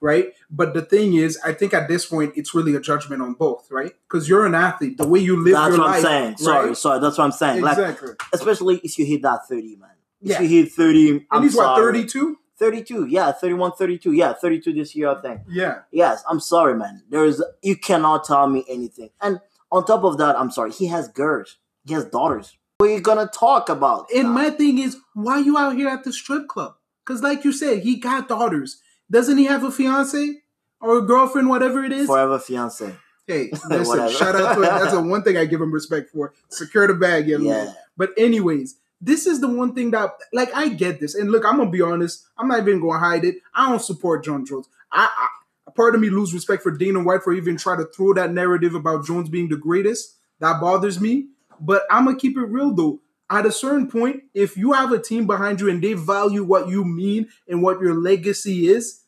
right? 0.00 0.34
But 0.50 0.74
the 0.74 0.82
thing 0.82 1.14
is, 1.14 1.38
I 1.44 1.52
think 1.52 1.72
at 1.72 1.88
this 1.88 2.04
point, 2.04 2.34
it's 2.36 2.54
really 2.54 2.74
a 2.74 2.80
judgment 2.80 3.22
on 3.22 3.34
both, 3.34 3.70
right? 3.70 3.92
Because 4.08 4.28
you're 4.28 4.44
an 4.44 4.54
athlete, 4.54 4.98
the 4.98 5.06
way 5.06 5.20
you 5.20 5.42
live 5.42 5.54
That's 5.54 5.68
your 5.70 5.78
what 5.78 5.86
life. 5.86 5.96
I'm 5.98 6.02
saying. 6.02 6.36
Sorry, 6.38 6.66
right? 6.68 6.76
sorry. 6.76 7.00
That's 7.00 7.16
what 7.16 7.24
I'm 7.24 7.32
saying. 7.32 7.62
Like, 7.62 7.78
exactly. 7.78 8.10
especially 8.34 8.76
if 8.84 8.98
you 8.98 9.06
hit 9.06 9.22
that 9.22 9.46
30, 9.48 9.76
man. 9.76 9.90
If 10.20 10.30
Yeah. 10.30 10.40
you 10.42 10.48
hit 10.64 10.72
30, 10.72 11.10
I'm 11.10 11.26
and 11.30 11.44
he's 11.44 11.56
what, 11.56 11.78
32? 11.78 12.36
32. 12.60 13.06
Yeah, 13.06 13.32
31, 13.32 13.72
32. 13.72 14.12
Yeah, 14.12 14.34
32 14.34 14.72
this 14.74 14.94
year, 14.94 15.08
I 15.08 15.20
think. 15.20 15.40
Yeah. 15.48 15.80
Yes, 15.90 16.22
I'm 16.28 16.38
sorry, 16.38 16.74
man. 16.76 17.02
There's 17.08 17.42
you 17.62 17.76
cannot 17.76 18.24
tell 18.24 18.46
me 18.46 18.64
anything. 18.68 19.10
And 19.20 19.40
on 19.72 19.84
top 19.84 20.04
of 20.04 20.18
that, 20.18 20.38
I'm 20.38 20.50
sorry. 20.52 20.70
He 20.70 20.86
has 20.86 21.08
girls. 21.08 21.56
He 21.84 21.94
has 21.94 22.04
daughters. 22.04 22.56
What 22.78 22.90
are 22.90 22.92
you 22.92 23.00
gonna 23.00 23.26
talk 23.26 23.68
about? 23.68 24.06
And 24.14 24.30
my 24.30 24.50
thing 24.50 24.78
is, 24.78 24.96
why 25.14 25.38
you 25.38 25.58
out 25.58 25.74
here 25.76 25.88
at 25.88 26.04
the 26.04 26.12
strip 26.12 26.46
club? 26.48 26.74
Because, 27.04 27.22
like 27.22 27.44
you 27.44 27.52
said, 27.52 27.80
he 27.82 27.96
got 27.96 28.28
daughters. 28.28 28.80
Doesn't 29.10 29.38
he 29.38 29.44
have 29.46 29.64
a 29.64 29.70
fiance 29.70 30.42
or 30.80 30.98
a 30.98 31.02
girlfriend, 31.02 31.48
whatever 31.48 31.82
it 31.84 31.92
is? 31.92 32.06
forever 32.06 32.38
fiance. 32.38 32.94
Hey, 33.26 33.50
listen, 33.68 34.08
shout 34.10 34.34
out 34.36 34.54
to 34.54 34.62
him. 34.62 34.62
That's 34.62 34.92
the 34.92 35.00
one 35.14 35.22
thing 35.22 35.36
I 35.36 35.44
give 35.46 35.60
him 35.60 35.72
respect 35.72 36.10
for. 36.10 36.32
Secure 36.48 36.86
the 36.86 36.94
bag, 36.94 37.26
young 37.28 37.42
Yeah. 37.44 37.64
man. 37.64 37.74
But 37.96 38.10
anyways, 38.16 38.76
this 39.00 39.26
is 39.26 39.40
the 39.40 39.48
one 39.48 39.74
thing 39.74 39.90
that, 39.92 40.10
like, 40.32 40.54
I 40.54 40.68
get 40.68 41.00
this. 41.00 41.14
And 41.14 41.30
look, 41.30 41.44
I'm 41.44 41.56
gonna 41.56 41.70
be 41.70 41.80
honest. 41.80 42.26
I'm 42.36 42.48
not 42.48 42.60
even 42.60 42.80
gonna 42.80 42.98
hide 42.98 43.24
it. 43.24 43.36
I 43.54 43.68
don't 43.68 43.82
support 43.82 44.24
Jon 44.24 44.44
Jones. 44.44 44.68
I, 44.92 45.08
I 45.16 45.70
part 45.74 45.94
of 45.94 46.00
me 46.00 46.10
lose 46.10 46.34
respect 46.34 46.62
for 46.62 46.70
Dana 46.70 47.02
White 47.02 47.22
for 47.22 47.32
even 47.32 47.56
trying 47.56 47.78
to 47.78 47.86
throw 47.86 48.12
that 48.14 48.32
narrative 48.32 48.74
about 48.74 49.06
Jones 49.06 49.28
being 49.28 49.48
the 49.48 49.56
greatest. 49.56 50.16
That 50.40 50.60
bothers 50.60 51.00
me. 51.00 51.28
But 51.60 51.82
I'm 51.90 52.06
gonna 52.06 52.18
keep 52.18 52.36
it 52.36 52.44
real 52.44 52.74
though. 52.74 53.00
At 53.30 53.46
a 53.46 53.52
certain 53.52 53.88
point, 53.88 54.24
if 54.34 54.56
you 54.56 54.72
have 54.72 54.90
a 54.90 54.98
team 54.98 55.26
behind 55.26 55.60
you 55.60 55.70
and 55.70 55.82
they 55.82 55.92
value 55.92 56.42
what 56.42 56.68
you 56.68 56.84
mean 56.84 57.28
and 57.46 57.62
what 57.62 57.80
your 57.80 57.94
legacy 57.94 58.66
is, 58.68 59.02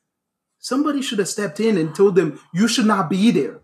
somebody 0.58 1.02
should 1.02 1.18
have 1.18 1.28
stepped 1.28 1.58
in 1.58 1.76
and 1.76 1.94
told 1.94 2.14
them 2.14 2.38
you 2.54 2.68
should 2.68 2.86
not 2.86 3.10
be 3.10 3.32
there. 3.32 3.61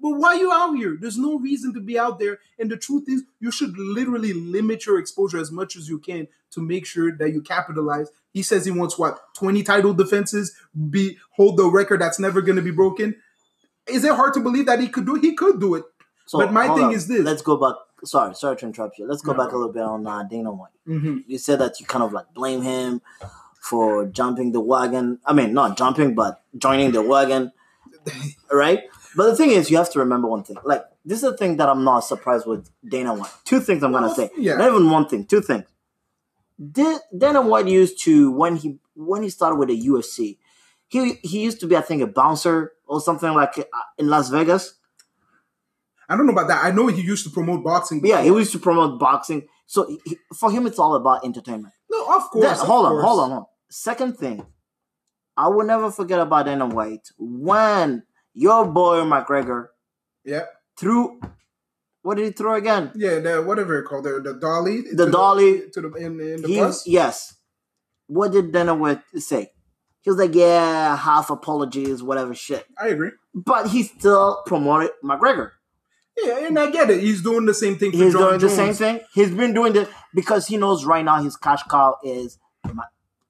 But 0.00 0.10
why 0.10 0.28
are 0.28 0.36
you 0.36 0.52
out 0.52 0.74
here? 0.74 0.96
There's 1.00 1.16
no 1.18 1.38
reason 1.38 1.72
to 1.74 1.80
be 1.80 1.98
out 1.98 2.18
there. 2.18 2.38
And 2.58 2.70
the 2.70 2.76
truth 2.76 3.04
is, 3.08 3.22
you 3.40 3.50
should 3.50 3.76
literally 3.78 4.32
limit 4.32 4.84
your 4.86 4.98
exposure 4.98 5.38
as 5.38 5.50
much 5.50 5.74
as 5.76 5.88
you 5.88 5.98
can 5.98 6.28
to 6.50 6.60
make 6.60 6.86
sure 6.86 7.16
that 7.16 7.30
you 7.32 7.40
capitalize. 7.40 8.10
He 8.32 8.42
says 8.42 8.66
he 8.66 8.70
wants 8.70 8.98
what 8.98 9.18
20 9.36 9.62
title 9.62 9.94
defenses, 9.94 10.54
be 10.90 11.16
hold 11.32 11.56
the 11.56 11.64
record 11.70 12.00
that's 12.02 12.18
never 12.18 12.42
going 12.42 12.56
to 12.56 12.62
be 12.62 12.70
broken. 12.70 13.16
Is 13.88 14.04
it 14.04 14.14
hard 14.14 14.34
to 14.34 14.40
believe 14.40 14.66
that 14.66 14.80
he 14.80 14.88
could 14.88 15.06
do? 15.06 15.16
it? 15.16 15.22
He 15.22 15.34
could 15.34 15.60
do 15.60 15.74
it. 15.76 15.84
So 16.26 16.38
But 16.38 16.52
my 16.52 16.66
thing 16.74 16.84
on. 16.86 16.92
is 16.92 17.06
this. 17.08 17.20
Let's 17.22 17.40
go 17.42 17.56
back. 17.56 17.76
Sorry, 18.04 18.34
sorry 18.34 18.56
to 18.56 18.66
interrupt 18.66 18.98
you. 18.98 19.06
Let's 19.06 19.22
go 19.22 19.32
No, 19.32 19.38
back 19.38 19.52
a 19.52 19.56
little 19.56 19.72
bit 19.72 19.82
on 19.82 20.06
uh, 20.06 20.22
Dana 20.24 20.52
White. 20.52 20.72
Mm-hmm. 20.86 21.18
You 21.26 21.38
said 21.38 21.60
that 21.60 21.80
you 21.80 21.86
kind 21.86 22.04
of 22.04 22.12
like 22.12 22.26
blame 22.34 22.60
him 22.62 23.00
for 23.60 24.04
jumping 24.06 24.52
the 24.52 24.60
wagon. 24.60 25.18
I 25.24 25.32
mean, 25.32 25.54
not 25.54 25.78
jumping, 25.78 26.14
but 26.14 26.42
joining 26.58 26.92
the 26.92 27.00
wagon, 27.02 27.52
right? 28.52 28.80
But 29.16 29.30
the 29.30 29.36
thing 29.36 29.50
is, 29.50 29.70
you 29.70 29.78
have 29.78 29.90
to 29.92 29.98
remember 29.98 30.28
one 30.28 30.42
thing. 30.44 30.56
Like 30.64 30.84
this 31.04 31.22
is 31.22 31.30
the 31.30 31.36
thing 31.36 31.56
that 31.56 31.68
I'm 31.68 31.84
not 31.84 32.00
surprised 32.00 32.46
with 32.46 32.70
Dana 32.86 33.14
White. 33.14 33.30
Two 33.44 33.60
things 33.60 33.82
I'm 33.82 33.92
gonna 33.92 34.14
say. 34.14 34.30
yeah. 34.36 34.56
Not 34.56 34.68
even 34.68 34.90
one 34.90 35.08
thing. 35.08 35.24
Two 35.26 35.40
things. 35.40 35.64
Di- 36.72 36.98
Dana 37.16 37.42
White 37.42 37.66
used 37.68 38.02
to 38.04 38.30
when 38.30 38.56
he 38.56 38.78
when 38.94 39.22
he 39.22 39.30
started 39.30 39.56
with 39.56 39.68
the 39.68 39.86
UFC. 39.88 40.38
He 40.88 41.14
he 41.22 41.42
used 41.42 41.60
to 41.60 41.66
be, 41.66 41.76
I 41.76 41.80
think, 41.80 42.02
a 42.02 42.06
bouncer 42.06 42.72
or 42.86 43.00
something 43.00 43.32
like 43.32 43.58
uh, 43.58 43.64
in 43.98 44.08
Las 44.08 44.28
Vegas. 44.30 44.74
I 46.08 46.16
don't 46.16 46.26
know 46.26 46.32
about 46.32 46.48
that. 46.48 46.64
I 46.64 46.70
know 46.70 46.86
he 46.86 47.02
used 47.02 47.24
to 47.24 47.30
promote 47.30 47.64
boxing. 47.64 48.00
Yeah, 48.04 48.22
he 48.22 48.28
used 48.28 48.52
to 48.52 48.58
promote 48.60 49.00
boxing. 49.00 49.48
So 49.66 49.88
he, 50.04 50.18
for 50.38 50.50
him, 50.52 50.66
it's 50.66 50.78
all 50.78 50.94
about 50.94 51.24
entertainment. 51.24 51.74
No, 51.90 52.06
of 52.16 52.22
course. 52.30 52.44
Then, 52.44 52.52
of 52.52 52.58
hold 52.60 52.86
on, 52.86 52.92
course. 52.92 53.04
hold 53.04 53.20
on, 53.20 53.30
hold 53.30 53.40
on. 53.40 53.46
Second 53.68 54.16
thing, 54.16 54.46
I 55.36 55.48
will 55.48 55.64
never 55.66 55.90
forget 55.90 56.20
about 56.20 56.46
Dana 56.46 56.66
White 56.66 57.08
when 57.18 58.04
your 58.36 58.66
boy 58.66 58.98
McGregor 59.00 59.68
Yeah, 60.24 60.44
threw. 60.78 61.20
What 62.02 62.16
did 62.18 62.26
he 62.26 62.30
throw 62.32 62.54
again? 62.54 62.92
yeah. 62.94 63.18
The 63.18 63.42
whatever 63.42 63.80
it 63.80 63.84
called 63.86 64.04
the 64.04 64.20
the 64.20 64.34
dolly. 64.34 64.82
The 64.82 65.06
to 65.06 65.10
dolly. 65.10 65.50
to 65.72 65.80
the 65.80 65.92
in, 65.94 66.20
in 66.20 66.42
the 66.42 66.48
He, 66.48 66.58
bus. 66.60 66.86
yes. 66.86 67.34
What 68.06 68.30
did 68.32 68.52
Dana 68.52 68.74
White 68.74 69.02
say? 69.16 69.50
He 70.02 70.10
was 70.10 70.18
like, 70.20 70.34
"Yeah, 70.34 70.96
half 70.96 71.30
apologies, 71.30 72.02
whatever 72.04 72.34
shit." 72.34 72.64
I 72.78 72.88
agree. 72.88 73.10
But 73.34 73.68
he 73.70 73.82
still 73.82 74.42
promoted 74.46 74.90
McGregor. 75.02 75.50
Yeah, 76.16 76.46
and 76.46 76.56
I 76.58 76.70
get 76.70 76.88
it. 76.90 77.00
He's 77.00 77.22
doing 77.22 77.44
the 77.44 77.52
same 77.54 77.76
thing 77.76 77.90
for 77.90 77.96
He's 77.98 78.12
Jon 78.12 78.22
doing 78.28 78.40
the 78.40 78.48
same 78.48 78.72
thing. 78.74 79.00
He's 79.12 79.32
been 79.32 79.52
doing 79.52 79.74
it 79.74 79.88
because 80.14 80.46
he 80.46 80.56
knows 80.56 80.84
right 80.84 81.04
now 81.04 81.20
his 81.22 81.36
cash 81.36 81.62
cow 81.64 81.96
is 82.04 82.38
Ma- 82.72 82.84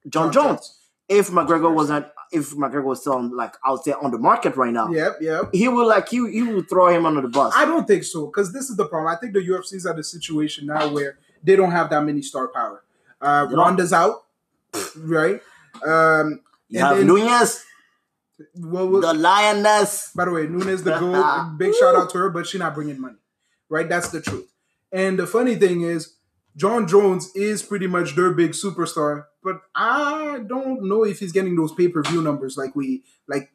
Jon, 0.09 0.31
Jones. 0.31 0.79
If 1.09 1.31
McGregor 1.31 1.73
wasn't, 1.73 2.07
if 2.33 2.51
McGregor 2.55 2.85
was 2.85 3.01
still 3.01 3.15
on, 3.15 3.37
like 3.37 3.55
I 3.65 3.71
would 3.73 3.83
say 3.83 3.93
on 3.93 4.11
the 4.11 4.19
market 4.19 4.57
right 4.57 4.73
now, 4.73 4.89
Yep, 4.91 5.19
yep. 5.21 5.51
he 5.53 5.69
will 5.69 5.87
like 5.87 6.13
you. 6.13 6.27
He 6.27 6.43
will 6.43 6.63
throw 6.63 6.89
him 6.89 7.07
under 7.07 7.21
the 7.21 7.29
bus. 7.29 7.53
I 7.57 7.65
don't 7.65 7.87
think 7.87 8.05
so 8.05 8.27
because 8.27 8.53
this 8.53 8.69
is 8.71 8.77
the 8.77 8.87
problem. 8.87 9.13
I 9.15 9.19
think 9.19 9.33
the 9.35 9.41
UFC's 9.41 9.87
at 9.87 9.99
a 9.99 10.05
situation 10.05 10.67
now 10.67 10.89
where 10.93 11.19
they 11.43 11.57
don't 11.57 11.71
have 11.73 11.91
that 11.91 12.05
many 12.05 12.23
star 12.23 12.49
power. 12.49 12.83
Uh. 13.21 13.47
Ronda's 13.51 13.93
out, 13.93 14.25
right? 14.97 15.41
Um, 15.85 16.41
you 16.69 16.79
and 16.81 16.89
have 16.89 16.97
then- 16.99 17.07
Nunes, 17.07 17.65
well, 18.57 18.89
well, 18.89 19.01
the 19.01 19.15
lioness. 19.15 20.11
by 20.15 20.25
the 20.27 20.31
way, 20.31 20.47
Nunes 20.47 20.83
the 20.83 20.91
goat. 20.99 21.57
Big 21.59 21.75
shout 21.75 21.95
out 21.95 22.11
to 22.11 22.19
her, 22.19 22.31
but 22.31 22.47
she's 22.47 22.59
not 22.61 22.75
bringing 22.75 23.01
money, 23.01 23.17
right? 23.69 23.89
That's 23.89 24.11
the 24.11 24.21
truth. 24.21 24.53
And 24.93 25.19
the 25.19 25.27
funny 25.27 25.55
thing 25.57 25.83
is, 25.83 26.15
Jon 26.57 26.87
Jones 26.89 27.31
is 27.35 27.63
pretty 27.63 27.87
much 27.87 28.15
their 28.17 28.33
big 28.33 28.53
superstar, 28.53 29.25
but 29.47 29.61
I 29.77 30.41
don't 30.45 30.89
know 30.89 31.05
if 31.05 31.21
he's 31.21 31.31
getting 31.31 31.55
those 31.55 31.73
pay 31.73 31.87
per 31.87 32.03
view 32.03 32.21
numbers 32.21 32.57
like 32.57 32.75
we 32.75 33.05
like 33.29 33.53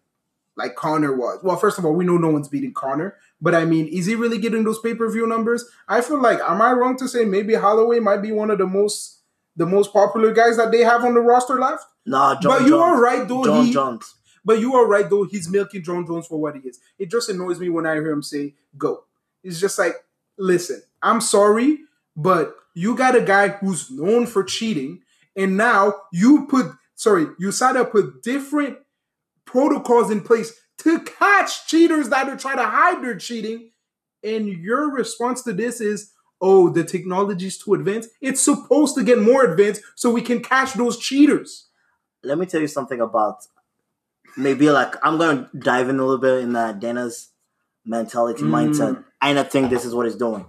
like 0.55 0.75
Conor 0.75 1.13
was. 1.13 1.41
Well, 1.43 1.57
first 1.57 1.77
of 1.77 1.83
all, 1.83 1.93
we 1.93 2.05
know 2.05 2.17
no 2.17 2.29
one's 2.29 2.48
beating 2.48 2.74
Conor, 2.74 3.17
but 3.41 3.53
I 3.53 3.65
mean, 3.65 3.88
is 3.88 4.05
he 4.05 4.15
really 4.15 4.38
getting 4.38 4.63
those 4.63 4.79
pay 4.79 4.95
per 4.95 5.12
view 5.12 5.27
numbers? 5.27 5.65
I 5.89 6.00
feel 6.00 6.21
like, 6.21 6.39
am 6.39 6.62
I 6.62 6.71
wrong 6.71 6.98
to 6.98 7.10
say 7.10 7.25
maybe 7.25 7.55
Holloway 7.55 8.00
might 8.00 8.21
be 8.21 8.31
one 8.31 8.50
of 8.50 8.57
the 8.57 8.67
most 8.67 9.19
the 9.57 9.65
most 9.65 9.91
popular 9.91 10.31
guys 10.31 10.55
that 10.55 10.71
they 10.71 10.79
have 10.79 11.03
on 11.03 11.13
the 11.13 11.19
roster 11.19 11.60
left? 11.60 11.83
Nah, 12.05 12.39
Jon 12.39 12.51
but 12.53 12.62
you 12.62 12.69
Jones. 12.69 12.81
are 12.83 13.01
right 13.01 13.27
though. 13.27 13.43
Jon 13.43 13.65
he, 13.65 13.74
Jones. 13.74 14.15
but 14.45 14.62
you 14.62 14.74
are 14.75 14.88
right 14.88 15.10
though. 15.10 15.25
He's 15.25 15.50
milking 15.50 15.83
Jon 15.83 16.07
Jones 16.07 16.25
for 16.25 16.39
what 16.39 16.55
he 16.55 16.62
is. 16.62 16.79
It 16.98 17.12
just 17.12 17.27
annoys 17.27 17.60
me 17.60 17.67
when 17.67 17.86
I 17.86 17.95
hear 17.95 18.12
him 18.12 18.24
say 18.24 18.55
"go." 18.77 19.03
It's 19.43 19.60
just 19.60 19.77
like, 19.77 19.95
listen, 20.38 20.81
I'm 21.03 21.19
sorry, 21.19 21.79
but 22.15 22.55
you 22.74 22.95
got 22.95 23.17
a 23.17 23.21
guy 23.21 23.50
who's 23.50 23.91
known 23.91 24.25
for 24.25 24.43
cheating, 24.45 25.01
and 25.36 25.58
now 25.58 25.94
you 26.12 26.46
put 26.48 26.72
sorry, 26.96 27.28
you 27.40 27.52
signed 27.52 27.78
up 27.78 27.94
with 27.94 28.22
different 28.22 28.78
protocols 29.46 30.12
in 30.12 30.22
place 30.22 30.54
to 30.80 31.00
catch 31.00 31.68
cheaters 31.68 32.10
that 32.10 32.28
are 32.30 32.38
trying 32.38 32.58
to 32.58 32.64
hide 32.66 33.04
their 33.04 33.18
cheating. 33.18 33.72
And 34.24 34.48
your 34.48 34.92
response 34.92 35.42
to 35.44 35.54
this 35.54 35.82
is, 35.82 36.12
oh, 36.40 36.70
the 36.70 36.84
technology's 36.84 37.58
too 37.58 37.74
advanced. 37.74 38.10
It's 38.22 38.42
supposed 38.42 38.96
to 38.96 39.04
get 39.04 39.20
more 39.20 39.44
advanced 39.44 39.82
so 39.96 40.12
we 40.12 40.22
can 40.22 40.42
catch 40.42 40.74
those 40.74 40.98
cheaters. 41.00 41.68
Let 42.24 42.38
me 42.38 42.46
tell 42.46 42.62
you 42.62 42.68
something 42.68 43.02
about 43.02 43.38
maybe 44.38 44.70
like 44.70 44.96
I'm 45.04 45.18
gonna 45.18 45.50
dive 45.58 45.90
in 45.90 46.00
a 46.00 46.04
little 46.06 46.22
bit 46.22 46.44
in 46.44 46.54
that 46.54 46.80
Dana's 46.80 47.30
mentality 47.84 48.44
Mm. 48.44 48.50
mindset. 48.52 49.04
And 49.22 49.40
I 49.40 49.44
think 49.44 49.70
this 49.72 49.86
is 49.86 49.94
what 49.96 50.06
he's 50.06 50.16
doing. 50.16 50.46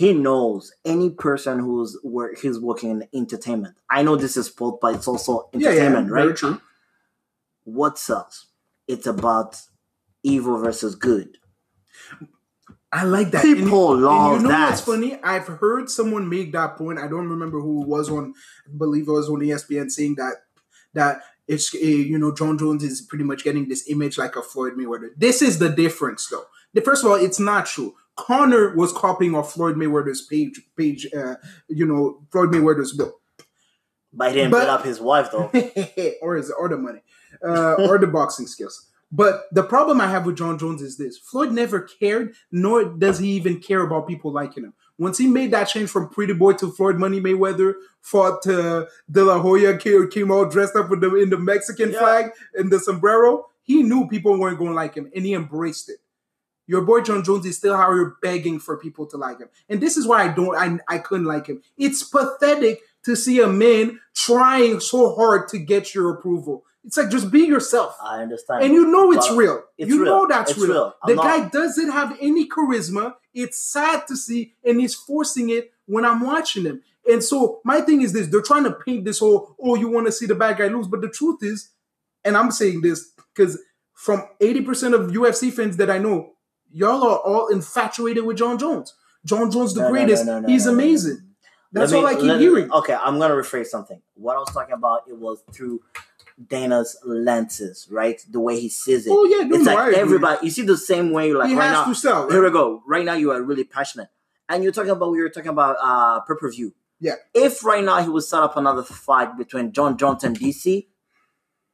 He 0.00 0.14
knows 0.14 0.72
any 0.82 1.10
person 1.10 1.58
who's 1.58 1.98
work 2.02 2.38
he's 2.38 2.58
working 2.58 2.90
in 2.90 3.08
entertainment. 3.12 3.74
I 3.90 4.02
know 4.02 4.16
this 4.16 4.34
is 4.34 4.46
sport, 4.46 4.80
but 4.80 4.94
it's 4.94 5.06
also 5.06 5.50
entertainment, 5.52 6.06
yeah, 6.06 6.14
very 6.14 6.28
right? 6.28 6.36
true. 6.36 6.58
What 7.64 7.98
sells? 7.98 8.46
It's 8.88 9.06
about 9.06 9.60
evil 10.22 10.56
versus 10.56 10.94
good. 10.94 11.36
I 12.90 13.04
like 13.04 13.30
that. 13.32 13.42
People 13.42 13.92
And 13.92 14.02
love 14.02 14.36
you 14.38 14.42
know 14.44 14.48
that. 14.48 14.70
what's 14.70 14.80
funny? 14.80 15.18
I've 15.22 15.46
heard 15.46 15.90
someone 15.90 16.30
make 16.30 16.52
that 16.52 16.78
point. 16.78 16.98
I 16.98 17.06
don't 17.06 17.28
remember 17.28 17.60
who 17.60 17.82
it 17.82 17.88
was 17.88 18.08
on. 18.08 18.32
I 18.66 18.76
believe 18.76 19.06
it 19.06 19.12
was 19.12 19.28
on 19.28 19.40
ESPN 19.40 19.90
saying 19.90 20.14
that 20.16 20.36
that 20.94 21.20
it's 21.46 21.74
uh, 21.74 21.78
you 21.78 22.18
know 22.18 22.34
Jon 22.34 22.56
Jones 22.56 22.82
is 22.82 23.02
pretty 23.02 23.24
much 23.24 23.44
getting 23.44 23.68
this 23.68 23.86
image 23.90 24.16
like 24.16 24.34
a 24.34 24.40
Floyd 24.42 24.78
Mayweather. 24.78 25.10
This 25.16 25.42
is 25.42 25.58
the 25.58 25.68
difference, 25.68 26.26
though. 26.28 26.46
First 26.82 27.04
of 27.04 27.10
all, 27.10 27.16
it's 27.16 27.38
not 27.38 27.66
true. 27.66 27.94
Conor 28.24 28.74
was 28.76 28.92
copying 28.92 29.34
off 29.34 29.52
Floyd 29.52 29.76
Mayweather's 29.76 30.22
page, 30.22 30.60
page, 30.76 31.06
uh, 31.14 31.36
you 31.68 31.86
know, 31.86 32.22
Floyd 32.30 32.50
Mayweather's 32.50 32.92
bill, 32.96 33.18
But 34.12 34.30
he 34.32 34.36
didn't 34.38 34.50
But- 34.52 34.68
up 34.68 34.84
his 34.84 35.00
wife 35.00 35.30
though. 35.30 35.50
or 36.22 36.36
his 36.36 36.50
or 36.50 36.68
the 36.68 36.76
money, 36.76 37.02
uh, 37.44 37.74
or 37.74 37.98
the 37.98 38.06
boxing 38.18 38.46
skills. 38.46 38.86
But 39.12 39.46
the 39.50 39.64
problem 39.64 40.00
I 40.00 40.06
have 40.06 40.24
with 40.24 40.36
Jon 40.36 40.56
Jones 40.58 40.82
is 40.82 40.96
this: 40.96 41.18
Floyd 41.18 41.50
never 41.52 41.80
cared, 41.80 42.34
nor 42.52 42.84
does 42.84 43.18
he 43.18 43.30
even 43.32 43.58
care 43.60 43.82
about 43.82 44.06
people 44.06 44.32
liking 44.32 44.62
him. 44.64 44.74
Once 44.98 45.18
he 45.18 45.26
made 45.26 45.50
that 45.50 45.64
change 45.64 45.88
from 45.90 46.08
Pretty 46.08 46.32
Boy 46.34 46.52
to 46.54 46.70
Floyd 46.70 46.96
Money 46.98 47.20
Mayweather, 47.20 47.74
fought 48.02 48.42
to 48.42 48.86
De 49.10 49.24
La 49.24 49.40
Hoya, 49.40 49.76
came, 49.78 50.08
came 50.10 50.30
all 50.30 50.44
dressed 50.44 50.76
up 50.76 50.90
with 50.90 51.00
the 51.00 51.12
in 51.16 51.30
the 51.30 51.38
Mexican 51.38 51.90
Yeah. 51.90 51.98
flag 51.98 52.30
and 52.54 52.70
the 52.70 52.78
sombrero. 52.78 53.46
He 53.62 53.82
knew 53.82 54.06
people 54.08 54.38
weren't 54.38 54.58
going 54.58 54.70
to 54.70 54.76
like 54.76 54.94
him, 54.94 55.10
and 55.14 55.24
he 55.24 55.32
embraced 55.34 55.88
it. 55.88 55.98
Your 56.70 56.82
boy 56.82 57.00
Jon 57.00 57.24
Jones 57.24 57.44
is 57.46 57.56
still 57.56 57.74
out 57.74 57.92
here 57.92 58.14
begging 58.22 58.60
for 58.60 58.76
people 58.76 59.04
to 59.06 59.16
like 59.16 59.40
him, 59.40 59.48
and 59.68 59.80
this 59.80 59.96
is 59.96 60.06
why 60.06 60.22
I 60.22 60.28
don't, 60.28 60.54
I, 60.54 60.78
I 60.94 60.98
couldn't 60.98 61.26
like 61.26 61.48
him. 61.48 61.62
It's 61.76 62.04
pathetic 62.04 62.78
to 63.02 63.16
see 63.16 63.40
a 63.40 63.48
man 63.48 63.98
trying 64.14 64.78
so 64.78 65.16
hard 65.16 65.48
to 65.48 65.58
get 65.58 65.96
your 65.96 66.10
approval. 66.14 66.64
It's 66.84 66.96
like 66.96 67.10
just 67.10 67.32
be 67.32 67.40
yourself. 67.40 67.96
I 68.00 68.22
understand. 68.22 68.62
And 68.62 68.72
you 68.72 68.86
know 68.86 69.10
it's 69.10 69.28
real. 69.32 69.64
it's 69.76 69.90
you 69.90 70.04
real. 70.04 70.12
know 70.12 70.26
that's 70.28 70.56
real. 70.56 70.68
real. 70.68 70.94
The 71.06 71.16
not- 71.16 71.24
guy 71.24 71.48
doesn't 71.48 71.90
have 71.90 72.16
any 72.20 72.48
charisma. 72.48 73.14
It's 73.34 73.58
sad 73.58 74.06
to 74.06 74.16
see, 74.16 74.54
and 74.64 74.80
he's 74.80 74.94
forcing 74.94 75.50
it 75.50 75.72
when 75.86 76.04
I'm 76.04 76.20
watching 76.20 76.66
him. 76.66 76.82
And 77.10 77.24
so 77.24 77.60
my 77.64 77.80
thing 77.80 78.02
is 78.02 78.12
this: 78.12 78.28
they're 78.28 78.42
trying 78.42 78.62
to 78.62 78.72
paint 78.72 79.04
this 79.04 79.18
whole 79.18 79.56
"oh, 79.60 79.74
you 79.74 79.88
want 79.88 80.06
to 80.06 80.12
see 80.12 80.26
the 80.26 80.36
bad 80.36 80.58
guy 80.58 80.68
lose," 80.68 80.86
but 80.86 81.00
the 81.00 81.10
truth 81.10 81.42
is, 81.42 81.70
and 82.24 82.36
I'm 82.36 82.52
saying 82.52 82.82
this 82.82 83.10
because 83.34 83.58
from 83.92 84.22
80% 84.40 84.94
of 84.94 85.10
UFC 85.10 85.52
fans 85.52 85.76
that 85.78 85.90
I 85.90 85.98
know, 85.98 86.34
y'all 86.72 87.02
are 87.04 87.18
all 87.18 87.48
infatuated 87.48 88.24
with 88.24 88.36
Jon 88.38 88.58
Jones. 88.58 88.94
Jon 89.24 89.50
Jones, 89.50 89.74
the 89.74 89.82
No, 89.82 89.90
greatest. 89.90 90.24
no, 90.24 90.40
no, 90.40 90.48
He's 90.48 90.66
amazing. 90.66 91.22
That's 91.72 91.92
Let 91.92 91.98
all 92.00 92.06
I 92.06 92.14
keep 92.14 92.40
hearing. 92.40 92.72
Okay, 92.72 92.94
I'm 92.94 93.18
gonna 93.18 93.34
rephrase 93.34 93.66
something. 93.66 94.00
What 94.14 94.36
I 94.36 94.40
was 94.40 94.50
talking 94.52 94.74
about 94.74 95.02
it 95.08 95.16
was 95.16 95.42
through 95.52 95.82
Dana's 96.48 96.96
lenses, 97.04 97.86
right? 97.90 98.20
The 98.28 98.40
way 98.40 98.58
he 98.58 98.68
sees 98.68 99.06
it. 99.06 99.10
Oh 99.12 99.24
yeah, 99.24 99.44
no, 99.46 99.56
it's 99.56 99.66
no, 99.66 99.74
like 99.74 99.94
everybody. 99.94 100.46
You 100.46 100.50
see 100.50 100.62
the 100.62 100.76
same 100.76 101.12
way. 101.12 101.28
you 101.28 101.38
Like 101.38 101.48
he 101.50 101.54
right 101.54 101.64
has 101.68 101.72
now, 101.74 101.84
to 101.84 101.94
sell. 101.94 102.22
right? 102.24 102.32
here 102.32 102.42
we 102.42 102.50
go. 102.50 102.82
Right 102.86 103.04
now, 103.04 103.12
you 103.14 103.30
are 103.30 103.40
really 103.42 103.64
passionate, 103.64 104.08
and 104.48 104.64
you're 104.64 104.72
talking 104.72 104.90
about 104.90 105.10
we 105.12 105.20
were 105.20 105.28
talking 105.28 105.50
about 105.50 105.76
uh 105.80 106.20
pay 106.20 106.34
per 106.40 106.50
view. 106.50 106.74
Yeah. 106.98 107.14
If 107.34 107.62
right 107.64 107.84
now 107.84 108.02
he 108.02 108.08
would 108.08 108.24
set 108.24 108.42
up 108.42 108.56
another 108.56 108.82
fight 108.82 109.36
between 109.38 109.70
Jon 109.72 109.96
Jones 109.96 110.24
and 110.24 110.36
DC, 110.38 110.86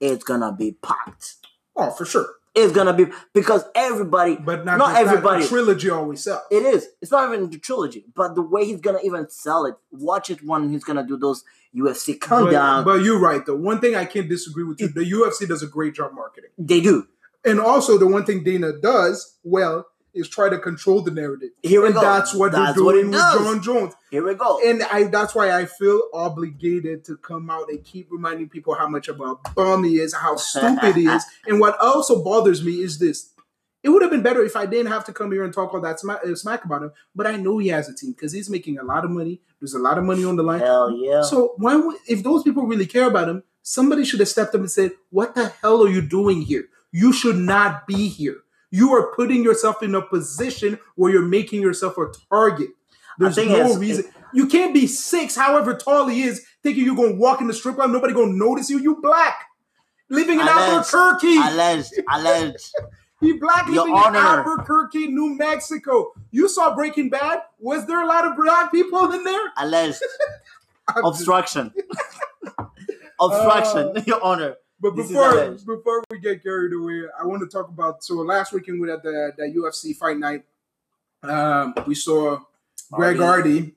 it's 0.01 0.25
gonna 0.25 0.53
be 0.53 0.73
packed. 0.73 1.37
Oh, 1.75 1.91
for 1.91 2.05
sure. 2.05 2.27
It's 2.57 2.73
gonna 2.73 2.95
be 2.95 3.07
because 3.35 3.65
everybody. 3.75 4.37
But 4.37 4.65
not, 4.65 4.79
Not 4.79 4.97
everybody. 4.97 5.43
the 5.43 5.49
trilogy 5.49 5.91
always 5.91 6.25
sells. 6.25 6.41
It 6.51 6.63
is. 6.65 6.87
It's 7.03 7.11
not 7.13 7.33
even 7.33 7.51
the 7.51 7.59
trilogy, 7.59 8.07
but 8.15 8.35
the 8.35 8.41
way 8.43 8.65
he's 8.65 8.81
gonna 8.81 9.01
even 9.05 9.29
sell 9.29 9.67
it. 9.67 9.75
Watch 9.91 10.31
it 10.31 10.43
when 10.43 10.71
he's 10.71 10.83
gonna 10.83 11.07
do 11.07 11.19
those 11.19 11.45
UFC 11.77 12.19
but, 12.19 12.27
countdown. 12.29 12.85
but 12.85 13.03
you're 13.03 13.19
right 13.21 13.45
though. 13.45 13.57
One 13.57 13.79
thing 13.81 13.95
I 13.95 14.07
can't 14.07 14.29
disagree 14.29 14.65
with 14.65 14.81
you: 14.81 14.89
the 14.89 15.05
UFC 15.05 15.47
does 15.47 15.63
a 15.63 15.67
great 15.67 15.95
job 15.95 16.13
marketing, 16.15 16.51
they 16.57 16.81
do. 16.81 17.07
and 17.45 17.61
also 17.61 17.99
the 17.99 18.07
one 18.07 18.25
thing 18.25 18.43
Dana 18.43 18.73
does 18.73 19.37
well 19.45 19.87
is 20.17 20.29
try 20.29 20.49
to 20.49 20.59
control 20.59 21.03
the 21.03 21.11
narrative. 21.11 21.51
Here 21.63 21.81
we 21.81 21.89
and 21.89 21.95
go. 21.95 22.01
that's 22.01 22.35
what 22.35 22.53
That's 22.53 22.75
they're 22.75 22.85
doing 22.85 23.07
he 23.07 23.11
with. 23.11 23.19
Jon 23.19 23.63
Jones. 23.63 23.95
Here 24.11 24.27
we 24.27 24.35
go. 24.35 24.61
And 24.65 24.83
I 24.85 25.05
that's 25.05 25.35
why 25.35 25.53
I 25.53 25.67
feel 25.67 26.03
obligated 26.13 27.05
to 27.05 27.17
come 27.19 27.51
out 27.51 27.69
and 27.69 27.85
keep 27.85 28.09
reminding 28.11 28.49
people 28.49 28.75
how 28.75 28.89
much 28.89 29.09
of 29.09 29.21
a 29.21 29.35
bum 29.55 29.85
he 29.85 29.99
is, 29.99 30.15
how 30.15 30.37
stupid 30.37 30.97
he 30.97 31.07
is. 31.07 31.25
And 31.47 31.61
what 31.61 31.79
also 31.79 32.25
bothers 32.25 32.65
me 32.65 32.81
is 32.81 32.99
this. 32.99 33.33
It 33.83 33.91
would 33.91 34.03
have 34.03 34.11
been 34.11 34.23
better 34.23 34.43
if 34.43 34.57
I 34.57 34.67
didn't 34.67 34.91
have 34.91 35.05
to 35.05 35.13
come 35.13 35.31
here 35.31 35.45
and 35.45 35.55
talk 35.55 35.73
all 35.73 35.81
that 35.81 36.01
smack, 36.01 36.21
uh, 36.27 36.35
smack 36.35 36.65
about 36.65 36.83
him. 36.83 36.93
But 37.15 37.29
I 37.29 37.37
know 37.37 37.59
he 37.59 37.69
has 37.69 37.89
a 37.89 37.95
team 37.95 38.13
because 38.13 38.33
he's 38.33 38.51
making 38.51 38.79
a 38.79 38.83
lot 38.83 39.05
of 39.05 39.13
money. 39.13 39.41
There's 39.61 39.75
a 39.75 39.79
lot 39.79 39.97
of 39.97 40.03
money 40.03 40.25
on 40.25 40.35
the 40.35 40.43
line. 40.43 40.59
Hell 40.59 40.91
yeah. 40.91 41.23
So 41.23 41.55
why 41.59 41.77
would 41.77 41.97
if 42.09 42.25
those 42.25 42.43
people 42.43 42.65
really 42.65 42.87
care 42.87 43.07
about 43.07 43.29
him, 43.29 43.45
somebody 43.63 44.05
should 44.05 44.21
have 44.21 44.29
stepped 44.29 44.55
up 44.55 44.61
and 44.61 44.71
said, 44.71 44.93
"What 45.11 45.37
the 45.37 45.51
hell 45.63 45.85
are 45.85 45.89
you 45.89 46.03
doing 46.03 46.43
here? 46.43 46.69
You 46.91 47.13
should 47.13 47.37
not 47.37 47.87
be 47.87 48.09
here. 48.09 48.39
You 48.71 48.93
are 48.95 49.15
putting 49.15 49.43
yourself 49.45 49.83
in 49.83 49.95
a 49.95 50.03
position 50.03 50.79
where 50.97 51.13
you're 51.13 51.23
making 51.25 51.63
yourself 51.63 51.97
a 51.99 52.07
target. 52.31 52.71
There's 53.19 53.37
no 53.37 53.77
reason. 53.77 54.05
you 54.35 54.47
can't 54.47 54.75
be 54.75 54.87
six, 54.87 55.35
however 55.37 55.75
tall 55.75 56.09
he 56.09 56.23
is, 56.25 56.45
thinking 56.63 56.85
you're 56.85 56.97
gonna 56.97 57.15
walk 57.15 57.41
in 57.41 57.47
the 57.47 57.55
strip 57.55 57.77
club, 57.77 57.91
nobody 57.91 58.13
gonna 58.13 58.33
notice 58.33 58.69
you. 58.69 58.79
You 58.79 58.97
black, 59.01 59.45
living 60.11 60.41
in 60.41 60.47
Alleged. 60.47 60.95
Albuquerque. 60.95 61.37
alleged, 61.39 61.93
alleged. 62.13 62.73
He 63.19 63.33
black 63.33 63.67
Your 63.69 63.77
living 63.89 63.95
in 63.97 63.99
Honor. 63.99 64.45
Albuquerque, 64.47 65.07
New 65.07 65.37
Mexico. 65.39 66.13
You 66.33 66.51
saw 66.51 66.75
Breaking 66.75 67.09
Bad. 67.09 67.41
Was 67.59 67.87
there 67.87 68.03
a 68.03 68.07
lot 68.07 68.27
of 68.27 68.37
black 68.37 68.71
people 68.71 69.11
in 69.11 69.25
there? 69.25 69.41
alleged 69.57 70.03
obstruction. 71.03 71.73
obstruction, 73.21 73.93
Uh, 73.97 74.03
Your 74.07 74.23
Honor. 74.23 74.57
But 74.81 74.95
before 74.95 75.51
before 75.67 76.05
we 76.11 76.19
get 76.19 76.43
carried 76.43 76.73
away, 76.75 77.05
I 77.19 77.25
want 77.25 77.41
to 77.43 77.47
talk 77.49 77.69
about. 77.69 78.05
So 78.05 78.17
last 78.17 78.53
weekend 78.53 78.81
we 78.81 78.91
had 78.91 79.03
the 79.03 79.33
the 79.37 79.45
UFC 79.45 79.97
fight 79.97 80.19
night. 80.19 80.45
Um, 81.23 81.75
we 81.87 81.95
saw 81.95 82.41
Greg 82.93 83.17
Hardy 83.19 83.75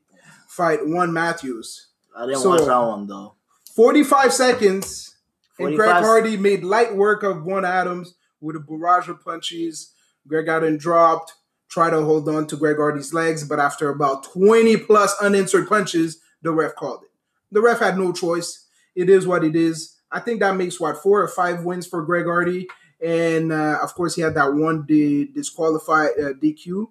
fight 0.48 0.86
Juan 0.86 1.13
Matthews. 1.13 1.88
I 2.15 2.25
didn't 2.25 2.41
So- 2.41 2.50
watch 2.50 2.65
that 2.65 2.77
one 2.77 3.08
though. 3.08 3.36
Forty 3.75 4.03
five 4.03 4.34
seconds, 4.34 5.15
and 5.58 5.75
Greg 5.75 5.89
Hardy 6.03 6.36
made 6.36 6.63
light 6.65 6.94
work 6.96 7.24
of 7.24 7.44
Juan 7.46 7.63
Adams 7.63 8.15
with 8.41 8.58
a 8.58 8.60
barrage 8.60 9.08
of 9.08 9.24
punches. 9.24 9.94
Greg 10.27 10.46
got 10.48 10.63
Hardy 10.63 10.77
dropped, 10.77 11.34
tried 11.70 11.91
to 11.91 12.01
hold 12.03 12.27
on 12.27 12.46
to 12.48 12.58
Greg 12.58 12.75
Hardy's 12.75 13.13
legs, 13.13 13.48
but 13.48 13.58
after 13.58 13.88
about 13.89 14.25
twenty 14.25 14.75
plus 14.75 15.15
unanswered 15.22 15.70
punches, 15.70 16.20
the 16.41 16.51
ref 16.51 16.75
called 16.75 17.03
it. 17.03 17.10
The 17.51 17.62
ref 17.62 17.79
had 17.79 17.98
no 17.98 18.12
choice. 18.12 18.65
It 18.96 19.10
is 19.10 19.25
what 19.25 19.46
it 19.46 19.56
is. 19.56 19.96
I 20.12 20.20
think 20.20 20.39
that 20.39 20.56
makes 20.56 20.80
what 20.80 20.98
four 20.98 21.22
or 21.22 21.28
five 21.28 21.63
wins 21.63 21.86
for 21.86 22.01
Greg 22.04 22.25
Hardy, 22.25 22.68
and 23.04 23.51
uh, 23.51 23.80
of 23.82 23.94
course 23.94 24.16
he 24.16 24.22
had 24.22 24.36
that 24.36 24.54
one 24.54 24.86
di- 24.88 25.25
disqualified 25.25 26.12
uh, 26.20 26.34
DQ 26.34 26.88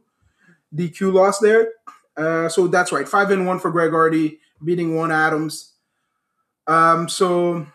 DQ 0.75 1.12
loss 1.12 1.38
there. 1.38 1.72
Uh, 2.16 2.48
so 2.48 2.66
that's 2.66 2.92
right, 2.92 3.08
five 3.08 3.30
and 3.30 3.46
one 3.46 3.58
for 3.58 3.70
Greg 3.70 3.90
Hardy, 3.90 4.40
beating 4.64 4.94
Juan 4.94 5.12
Adams. 5.12 5.72
Um, 6.66 7.08
so 7.08 7.66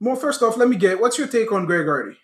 well, 0.00 0.16
first 0.16 0.42
off, 0.42 0.56
let 0.56 0.68
me 0.68 0.76
get 0.76 1.00
what's 1.00 1.18
your 1.18 1.28
take 1.28 1.52
on 1.52 1.66
Greg 1.66 1.86
Hardy? 1.86 2.16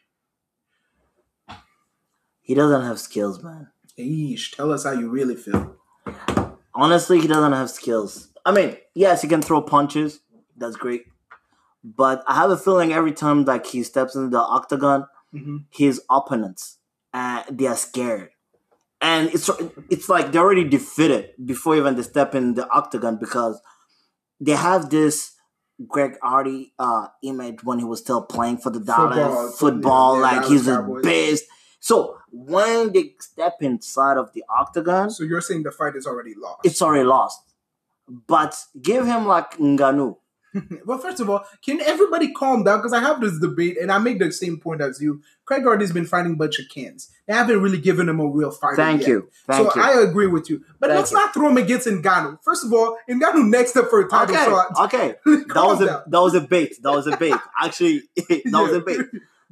He 2.40 2.54
doesn't 2.54 2.82
have 2.82 3.00
skills, 3.00 3.42
man. 3.42 3.68
Eesh, 3.98 4.54
tell 4.54 4.72
us 4.72 4.84
how 4.84 4.92
you 4.92 5.08
really 5.08 5.34
feel. 5.34 5.76
Honestly, 6.74 7.20
he 7.20 7.26
doesn't 7.26 7.52
have 7.52 7.70
skills. 7.70 8.28
I 8.44 8.52
mean, 8.52 8.76
yes, 8.94 9.22
he 9.22 9.28
can 9.28 9.42
throw 9.42 9.62
punches. 9.62 10.20
That's 10.56 10.76
great. 10.76 11.06
But 11.86 12.24
I 12.26 12.34
have 12.34 12.50
a 12.50 12.56
feeling 12.56 12.92
every 12.92 13.12
time 13.12 13.44
like 13.44 13.66
he 13.66 13.84
steps 13.84 14.16
into 14.16 14.28
the 14.28 14.40
octagon, 14.42 15.06
Mhm. 15.32 15.66
his 15.70 16.02
opponents. 16.10 16.78
Uh, 17.14 17.42
they 17.50 17.66
are 17.68 17.76
scared, 17.76 18.30
and 19.00 19.30
it's 19.32 19.48
it's 19.88 20.08
like 20.08 20.32
they're 20.32 20.42
already 20.42 20.64
defeated 20.64 21.30
before 21.44 21.76
even 21.76 21.94
they 21.94 22.02
step 22.02 22.34
in 22.34 22.54
the 22.54 22.68
octagon 22.70 23.16
because 23.18 23.60
they 24.40 24.52
have 24.52 24.90
this 24.90 25.32
Greg 25.86 26.18
Hardy 26.22 26.72
uh, 26.78 27.06
image 27.22 27.62
when 27.62 27.78
he 27.78 27.84
was 27.84 28.00
still 28.00 28.22
playing 28.22 28.58
for 28.58 28.70
the 28.70 28.80
Dallas 28.80 29.16
Football, 29.16 29.48
football, 29.52 30.14
yeah, 30.16 30.22
like 30.22 30.34
Dallas 30.40 30.48
he's 30.50 30.66
a 30.68 30.76
Cowboys. 30.76 31.02
beast. 31.04 31.44
So 31.80 32.16
when 32.32 32.92
they 32.92 33.14
step 33.20 33.54
inside 33.60 34.16
of 34.16 34.32
the 34.32 34.42
octagon, 34.48 35.10
So 35.10 35.22
you're 35.22 35.40
saying 35.40 35.62
the 35.62 35.70
fight 35.70 35.94
is 35.94 36.06
already 36.06 36.34
lost? 36.36 36.60
it's 36.64 36.82
already 36.82 37.04
lost. 37.04 37.40
But 38.08 38.56
give 38.80 39.06
him 39.06 39.26
like 39.26 39.56
Ngannou. 39.58 40.16
well, 40.86 40.98
first 40.98 41.20
of 41.20 41.28
all, 41.30 41.44
can 41.64 41.80
everybody 41.80 42.32
calm 42.32 42.64
down? 42.64 42.78
Because 42.78 42.92
I 42.92 43.00
have 43.00 43.20
this 43.20 43.38
debate, 43.38 43.76
and 43.80 43.90
I 43.90 43.98
make 43.98 44.18
the 44.18 44.30
same 44.32 44.58
point 44.58 44.80
as 44.80 45.00
you. 45.00 45.22
Greg 45.44 45.62
Hardy's 45.62 45.92
been 45.92 46.06
fighting 46.06 46.32
a 46.32 46.36
bunch 46.36 46.58
of 46.58 46.68
cans. 46.68 47.10
They 47.26 47.34
haven't 47.34 47.60
really 47.60 47.78
given 47.78 48.08
him 48.08 48.20
a 48.20 48.26
real 48.26 48.50
fight. 48.50 48.76
Thank 48.76 49.02
yet. 49.02 49.08
you. 49.08 49.30
Thank 49.46 49.72
so 49.72 49.76
you. 49.76 49.82
I 49.82 50.02
agree 50.02 50.26
with 50.26 50.50
you. 50.50 50.64
But 50.80 50.88
Thank 50.88 50.98
let's 50.98 51.12
you. 51.12 51.18
not 51.18 51.34
throw 51.34 51.48
him 51.48 51.56
against 51.56 51.86
Ngannou. 51.86 52.38
First 52.42 52.64
of 52.64 52.72
all, 52.72 52.98
Ngannou 53.08 53.48
next 53.48 53.76
up 53.76 53.88
for 53.88 54.00
a 54.00 54.08
title 54.08 54.34
okay, 54.34 54.44
shot. 54.44 54.66
okay. 54.84 55.14
That 55.54 55.64
was 55.64 55.80
a 55.80 55.86
down. 55.86 56.02
that 56.06 56.20
was 56.20 56.34
a 56.34 56.40
bait. 56.40 56.74
That 56.82 56.92
was 56.92 57.06
a 57.06 57.16
bait. 57.16 57.34
Actually, 57.60 58.02
that 58.16 58.50
was 58.52 58.72
a 58.72 58.80
bait. 58.80 59.00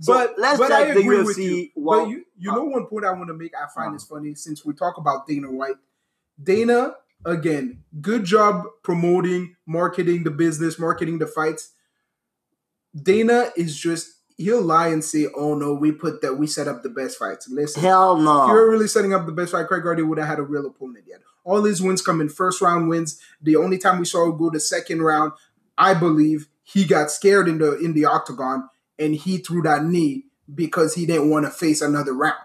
So 0.01 0.13
but 0.13 0.35
let's 0.39 0.59
but 0.59 0.73
I 0.73 0.87
agree 0.87 1.23
with 1.23 1.37
UFC. 1.37 1.45
you. 1.45 1.69
Well, 1.77 2.01
but 2.01 2.11
you, 2.11 2.25
you 2.37 2.51
know 2.53 2.65
one 2.65 2.87
point 2.87 3.05
I 3.05 3.13
want 3.13 3.29
to 3.29 3.35
make 3.35 3.53
I 3.55 3.67
find 3.73 3.93
Uh. 3.93 3.97
is 3.97 4.05
funny 4.05 4.35
since 4.35 4.65
we 4.65 4.75
talk 4.75 4.99
about 4.99 5.27
Dana 5.27 5.51
White. 5.51 5.77
Dana, 6.43 6.95
again, 7.25 7.83
good 8.01 8.25
job 8.25 8.65
promoting, 8.83 9.57
marketing 9.67 10.25
the 10.25 10.31
business, 10.31 10.79
marketing 10.79 11.19
the 11.19 11.27
fights. 11.27 11.73
Dana 13.01 13.51
is 13.57 13.77
just 13.79 14.15
he'll 14.37 14.63
lie 14.63 14.89
and 14.89 15.05
say, 15.05 15.27
"Oh 15.37 15.55
no, 15.55 15.75
we 15.75 15.93
put 15.93 16.21
that 16.23 16.35
we 16.35 16.47
set 16.47 16.69
up 16.69 16.83
the 16.83 16.89
best 16.89 17.19
fights." 17.19 17.49
Listen, 17.49 17.83
hell 17.83 18.17
no. 18.17 18.45
if 18.45 18.49
you 18.49 18.55
were 18.55 18.67
no. 18.67 18.73
really 18.73 18.89
setting 18.89 19.13
up 19.13 19.27
the 19.27 19.33
best 19.33 19.53
fight, 19.53 19.67
Greg 19.67 19.83
Hardy 19.83 20.03
would 20.03 20.19
have 20.19 20.29
had 20.29 20.39
a 20.39 20.43
real 20.43 20.67
opponent 20.67 21.05
yet. 21.09 21.21
All 21.45 21.65
his 21.65 21.83
wins 21.83 22.03
come 22.03 22.21
in 22.21 22.29
first 22.29 22.61
round 22.61 22.89
wins. 22.89 23.21
The 23.41 23.57
only 23.57 23.79
time 23.79 23.99
we 23.99 24.05
saw 24.05 24.25
him 24.25 24.39
go 24.39 24.51
to 24.51 24.61
second 24.61 25.03
round, 25.03 25.33
I 25.77 25.95
believe 25.95 26.49
he 26.63 26.85
got 26.85 27.11
scared 27.11 27.49
in 27.49 27.59
the 27.59 27.77
in 27.79 27.95
the 27.95 28.07
octagon 28.07 28.69
and 28.99 29.15
he 29.15 29.39
threw 29.39 29.63
that 29.63 29.85
knee 29.85 30.25
because 30.53 30.95
he 30.95 31.07
didn't 31.07 31.31
want 31.31 31.47
to 31.47 31.51
face 31.51 31.83
another 31.83 32.15
round. 32.15 32.39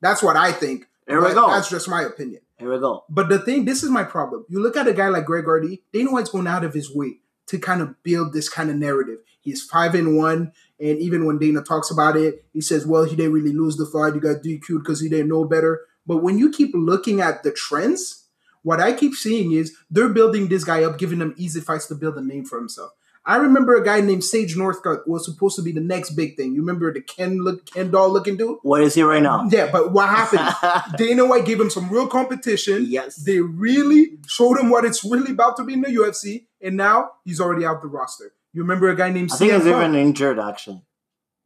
That's 0.00 0.22
what 0.22 0.36
I 0.36 0.52
think. 0.52 0.86
Here 1.06 1.22
we 1.22 1.34
go. 1.34 1.48
That's 1.48 1.70
just 1.70 1.88
my 1.88 2.02
opinion. 2.02 2.40
Here 2.58 2.72
we 2.72 2.78
go. 2.78 3.04
But 3.08 3.28
the 3.28 3.38
thing, 3.38 3.64
this 3.64 3.82
is 3.82 3.90
my 3.90 4.04
problem. 4.04 4.44
You 4.48 4.60
look 4.60 4.76
at 4.76 4.86
a 4.86 4.92
guy 4.92 5.08
like 5.08 5.24
Greg 5.24 5.44
Hardy, 5.44 5.82
Dana 5.92 6.12
White's 6.12 6.30
going 6.30 6.46
out 6.46 6.64
of 6.64 6.74
his 6.74 6.94
way 6.94 7.18
to 7.46 7.58
kind 7.58 7.82
of 7.82 8.02
build 8.02 8.32
this 8.32 8.48
kind 8.48 8.70
of 8.70 8.76
narrative. 8.76 9.18
He's 9.40 9.62
five 9.62 9.94
and 9.94 10.16
one, 10.16 10.52
and 10.80 10.98
even 10.98 11.26
when 11.26 11.38
Dana 11.38 11.62
talks 11.62 11.90
about 11.90 12.16
it, 12.16 12.46
he 12.52 12.60
says, 12.60 12.86
"Well, 12.86 13.04
he 13.04 13.16
didn't 13.16 13.32
really 13.32 13.52
lose 13.52 13.76
the 13.76 13.86
fight. 13.86 14.14
He 14.14 14.20
got 14.20 14.42
DQ'd 14.42 14.82
because 14.82 15.00
he 15.00 15.08
didn't 15.08 15.28
know 15.28 15.44
better." 15.44 15.82
But 16.06 16.18
when 16.18 16.38
you 16.38 16.50
keep 16.50 16.70
looking 16.74 17.20
at 17.20 17.42
the 17.42 17.50
trends, 17.50 18.24
what 18.62 18.80
I 18.80 18.92
keep 18.92 19.14
seeing 19.14 19.52
is 19.52 19.76
they're 19.90 20.08
building 20.08 20.48
this 20.48 20.64
guy 20.64 20.82
up, 20.84 20.98
giving 20.98 21.20
him 21.20 21.34
easy 21.36 21.60
fights 21.60 21.86
to 21.86 21.94
build 21.94 22.16
a 22.16 22.22
name 22.22 22.44
for 22.44 22.58
himself. 22.58 22.92
I 23.26 23.36
remember 23.36 23.74
a 23.74 23.82
guy 23.84 24.00
named 24.02 24.22
Sage 24.22 24.54
Northcutt 24.54 25.06
was 25.08 25.24
supposed 25.24 25.56
to 25.56 25.62
be 25.62 25.72
the 25.72 25.80
next 25.80 26.10
big 26.10 26.36
thing. 26.36 26.52
You 26.52 26.60
remember 26.60 26.92
the 26.92 27.00
Ken 27.00 27.38
look 27.42 27.64
Ken 27.64 27.90
doll 27.90 28.10
looking 28.12 28.36
dude? 28.36 28.58
What 28.62 28.82
is 28.82 28.94
he 28.94 29.02
right 29.02 29.22
now? 29.22 29.48
Yeah, 29.50 29.70
but 29.72 29.92
what 29.92 30.08
happened? 30.10 30.96
Dana 30.98 31.24
White 31.24 31.46
gave 31.46 31.58
him 31.58 31.70
some 31.70 31.88
real 31.88 32.06
competition. 32.06 32.84
yes. 32.88 33.16
They 33.16 33.40
really 33.40 34.18
showed 34.26 34.58
him 34.58 34.68
what 34.68 34.84
it's 34.84 35.02
really 35.04 35.32
about 35.32 35.56
to 35.56 35.64
be 35.64 35.72
in 35.72 35.80
the 35.80 35.88
UFC, 35.88 36.46
and 36.60 36.76
now 36.76 37.12
he's 37.24 37.40
already 37.40 37.64
out 37.64 37.80
the 37.80 37.88
roster. 37.88 38.32
You 38.52 38.60
remember 38.62 38.88
a 38.88 38.94
guy 38.96 39.10
named 39.10 39.32
I 39.32 39.36
think 39.36 39.52
CM 39.52 39.54
he's 39.56 39.64
Punk? 39.72 39.76
even 39.84 39.94
injured 39.94 40.38
actually. 40.38 40.82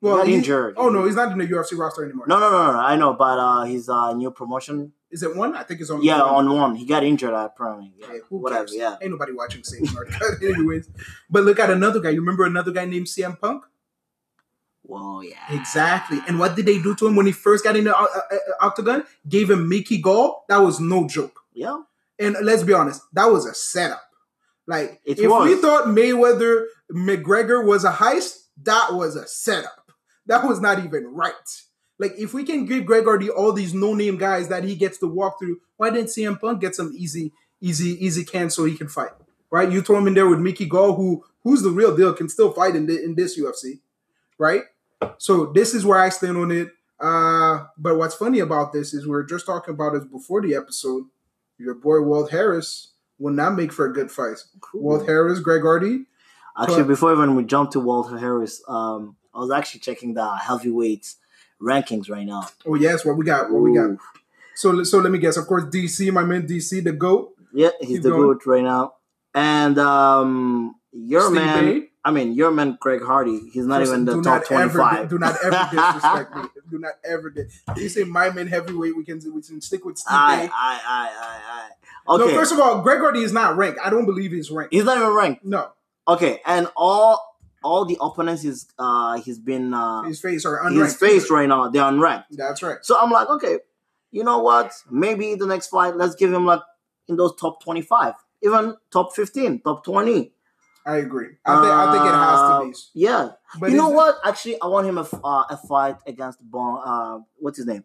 well, 0.00 0.24
he- 0.26 0.34
injured. 0.34 0.74
Oh 0.76 0.88
no, 0.88 1.06
he's 1.06 1.14
not 1.14 1.30
in 1.32 1.38
the 1.38 1.46
UFC 1.46 1.78
roster 1.78 2.04
anymore. 2.04 2.26
No, 2.26 2.40
no, 2.40 2.50
no, 2.50 2.72
no. 2.72 2.78
I 2.80 2.96
know, 2.96 3.14
but 3.14 3.38
uh, 3.38 3.62
his 3.64 3.88
uh, 3.88 4.12
new 4.14 4.30
promotion. 4.32 4.92
Is 5.10 5.22
it 5.22 5.34
one? 5.34 5.56
I 5.56 5.62
think 5.62 5.80
it's 5.80 5.90
on. 5.90 5.98
One. 5.98 6.04
Yeah, 6.06 6.20
one. 6.30 6.46
on 6.48 6.56
one. 6.56 6.74
He 6.76 6.84
got 6.84 7.02
injured 7.02 7.32
apparently. 7.32 7.92
Yeah. 7.98 8.06
Hey, 8.08 8.18
Whatever. 8.28 8.66
cares? 8.66 8.74
Yeah. 8.76 8.96
Ain't 9.00 9.10
nobody 9.10 9.32
watching 9.32 9.62
Northcutt, 9.62 10.42
anyways. 10.56 10.88
But 11.30 11.44
look 11.44 11.58
at 11.58 11.70
another 11.70 12.00
guy. 12.00 12.10
You 12.10 12.20
remember 12.20 12.44
another 12.44 12.72
guy 12.72 12.84
named 12.84 13.06
CM 13.06 13.38
Punk? 13.40 13.64
Whoa. 14.82 15.20
Yeah. 15.20 15.36
Exactly. 15.50 16.18
And 16.26 16.38
what 16.38 16.56
did 16.56 16.66
they 16.66 16.80
do 16.80 16.94
to 16.96 17.06
him 17.06 17.16
when 17.16 17.26
he 17.26 17.32
first 17.32 17.64
got 17.64 17.76
in 17.76 17.84
the 17.84 17.96
uh, 17.96 18.02
uh, 18.02 18.20
uh, 18.34 18.36
octagon? 18.66 19.04
Gave 19.28 19.50
him 19.50 19.68
Mickey 19.68 19.98
Gall. 20.00 20.44
That 20.48 20.58
was 20.58 20.80
no 20.80 21.06
joke. 21.06 21.40
Yeah. 21.52 21.82
And 22.18 22.36
let's 22.42 22.62
be 22.62 22.72
honest, 22.72 23.02
that 23.12 23.26
was 23.26 23.46
a 23.46 23.54
setup. 23.54 24.02
Like 24.66 25.00
It 25.04 25.18
if 25.18 25.30
was. 25.30 25.48
we 25.48 25.56
thought 25.60 25.86
Mayweather 25.86 26.66
McGregor 26.92 27.64
was 27.64 27.84
a 27.84 27.92
heist, 27.92 28.44
that 28.62 28.90
was 28.92 29.16
a 29.16 29.26
setup. 29.26 29.92
That 30.26 30.46
was 30.46 30.60
not 30.60 30.84
even 30.84 31.06
right. 31.14 31.32
Like 31.98 32.12
if 32.16 32.32
we 32.32 32.44
can 32.44 32.64
give 32.64 32.86
Greg 32.86 33.04
Hardy 33.04 33.28
all 33.28 33.52
these 33.52 33.74
no-name 33.74 34.16
guys 34.18 34.48
that 34.48 34.64
he 34.64 34.76
gets 34.76 34.98
to 34.98 35.06
walk 35.06 35.38
through, 35.38 35.60
why 35.76 35.90
didn't 35.90 36.08
CM 36.08 36.40
Punk 36.40 36.60
get 36.60 36.74
some 36.74 36.92
easy, 36.96 37.32
easy, 37.60 38.04
easy 38.04 38.24
can 38.24 38.50
so 38.50 38.64
he 38.64 38.76
can 38.76 38.88
fight? 38.88 39.10
Right? 39.50 39.70
You 39.70 39.80
throw 39.82 39.98
him 39.98 40.06
in 40.06 40.14
there 40.14 40.28
with 40.28 40.38
Mickey 40.38 40.66
Gall, 40.66 40.94
who 40.94 41.24
who's 41.42 41.62
the 41.62 41.70
real 41.70 41.96
deal, 41.96 42.12
can 42.12 42.28
still 42.28 42.52
fight 42.52 42.76
in 42.76 42.86
the, 42.86 43.02
in 43.02 43.14
this 43.14 43.38
UFC, 43.38 43.80
right? 44.36 44.62
So 45.16 45.46
this 45.46 45.74
is 45.74 45.84
where 45.86 45.98
I 45.98 46.10
stand 46.10 46.36
on 46.36 46.50
it. 46.50 46.68
Uh, 47.00 47.66
but 47.78 47.96
what's 47.96 48.14
funny 48.14 48.40
about 48.40 48.72
this 48.72 48.92
is 48.92 49.06
we 49.06 49.14
are 49.14 49.22
just 49.22 49.46
talking 49.46 49.72
about 49.74 49.94
this 49.94 50.04
before 50.04 50.42
the 50.42 50.54
episode. 50.54 51.04
Your 51.56 51.74
boy 51.74 52.00
Walt 52.02 52.30
Harris 52.30 52.92
will 53.18 53.32
not 53.32 53.54
make 53.54 53.72
for 53.72 53.86
a 53.86 53.92
good 53.92 54.10
fight. 54.10 54.38
Cool. 54.60 54.82
Walt 54.82 55.06
Harris, 55.06 55.40
Greg 55.40 55.62
Hardy. 55.62 56.04
Actually, 56.60 56.82
But- 56.82 56.88
before 56.88 57.12
even 57.12 57.34
we 57.36 57.44
jump 57.44 57.70
to 57.72 57.80
Walter 57.80 58.18
Harris, 58.18 58.62
um, 58.68 59.16
I 59.34 59.38
was 59.38 59.50
actually 59.50 59.80
checking 59.80 60.14
the 60.14 60.36
heavyweights 60.36 61.16
rankings 61.60 62.10
right 62.10 62.26
now. 62.26 62.48
Oh 62.66 62.74
yes, 62.74 63.04
what 63.04 63.16
we 63.16 63.24
got? 63.24 63.50
What 63.50 63.60
we 63.62 63.74
got? 63.74 63.96
So 64.54 64.82
so 64.84 64.98
let 64.98 65.12
me 65.12 65.18
guess. 65.18 65.36
Of 65.36 65.46
course, 65.46 65.64
DC, 65.64 66.12
my 66.12 66.24
man 66.24 66.46
DC, 66.46 66.82
the 66.82 66.92
goat. 66.92 67.34
Yeah, 67.52 67.70
he's 67.80 67.88
Keep 67.88 68.02
the 68.02 68.10
going. 68.10 68.22
goat 68.22 68.46
right 68.46 68.62
now. 68.62 68.94
And 69.34 69.78
um, 69.78 70.74
your 70.92 71.22
Steve 71.22 71.34
man, 71.34 71.64
Bay. 71.80 71.86
I 72.04 72.10
mean, 72.10 72.32
your 72.32 72.50
man, 72.50 72.76
Greg 72.80 73.02
Hardy, 73.02 73.50
he's 73.52 73.66
not 73.66 73.80
First, 73.80 73.92
even 73.92 74.04
the 74.04 74.14
top 74.16 74.24
not 74.24 74.34
ever- 74.36 74.44
twenty-five. 74.72 75.08
do 75.10 75.18
not 75.18 75.36
ever 75.44 75.68
disrespect 75.70 76.36
me. 76.36 76.42
Do 76.70 76.78
not 76.78 76.92
ever. 77.04 77.30
Dis- 77.30 77.62
you 77.76 77.88
say 77.88 78.04
my 78.04 78.30
man 78.30 78.46
heavyweight. 78.46 78.96
We 78.96 79.04
can 79.04 79.20
we 79.34 79.42
can 79.42 79.60
stick 79.60 79.84
with 79.84 79.98
Steve. 79.98 80.12
I, 80.12 80.46
Bay. 80.46 80.52
I, 80.52 80.80
I, 80.86 81.08
I, 81.20 81.64
I. 82.10 82.14
Okay, 82.14 82.32
No, 82.32 82.38
first 82.38 82.52
of 82.52 82.58
all, 82.60 82.80
Greg 82.82 83.00
Hardy 83.00 83.20
is 83.20 83.32
not 83.32 83.56
ranked. 83.56 83.78
I 83.84 83.90
don't 83.90 84.06
believe 84.06 84.32
he's 84.32 84.50
ranked. 84.50 84.72
he's 84.72 84.84
not 84.84 84.96
even 84.96 85.10
ranked. 85.14 85.44
No, 85.44 85.68
Okay, 86.06 86.40
and 86.46 86.68
all 86.74 87.27
all 87.62 87.84
the 87.84 87.96
opponents 88.00 88.42
he's 88.42 88.66
uh 88.78 89.18
he's 89.20 89.38
been 89.38 89.74
uh 89.74 90.02
his 90.02 90.20
face 90.20 90.44
are 90.44 90.60
unranked. 90.64 90.84
his 90.84 90.96
face 90.96 91.30
right 91.30 91.48
now 91.48 91.68
they're 91.68 91.82
unranked. 91.82 92.24
That's 92.30 92.62
right. 92.62 92.78
So 92.82 92.98
I'm 93.00 93.10
like, 93.10 93.28
okay, 93.28 93.58
you 94.10 94.24
know 94.24 94.38
what? 94.40 94.72
Maybe 94.90 95.34
the 95.34 95.46
next 95.46 95.68
fight, 95.68 95.96
let's 95.96 96.14
give 96.14 96.32
him 96.32 96.46
like 96.46 96.60
in 97.08 97.16
those 97.16 97.34
top 97.36 97.62
twenty-five, 97.62 98.14
even 98.42 98.76
top 98.90 99.14
fifteen, 99.14 99.60
top 99.60 99.84
twenty. 99.84 100.32
I 100.86 100.96
agree. 100.98 101.36
I 101.44 101.60
think 101.60 101.72
I 101.72 101.92
think 101.92 102.04
it 102.06 102.14
has 102.14 102.40
to 102.40 102.64
be. 102.64 102.70
Uh, 102.70 102.78
Yeah, 102.94 103.30
But 103.60 103.70
you 103.70 103.76
know 103.76 103.90
what? 103.90 104.16
Actually, 104.24 104.60
I 104.62 104.66
want 104.68 104.86
him 104.86 104.96
a, 104.96 105.02
uh, 105.22 105.44
a 105.50 105.56
fight 105.68 105.96
against 106.06 106.38
bon, 106.50 106.80
uh, 106.84 107.18
what's 107.38 107.58
his 107.58 107.66
name? 107.66 107.84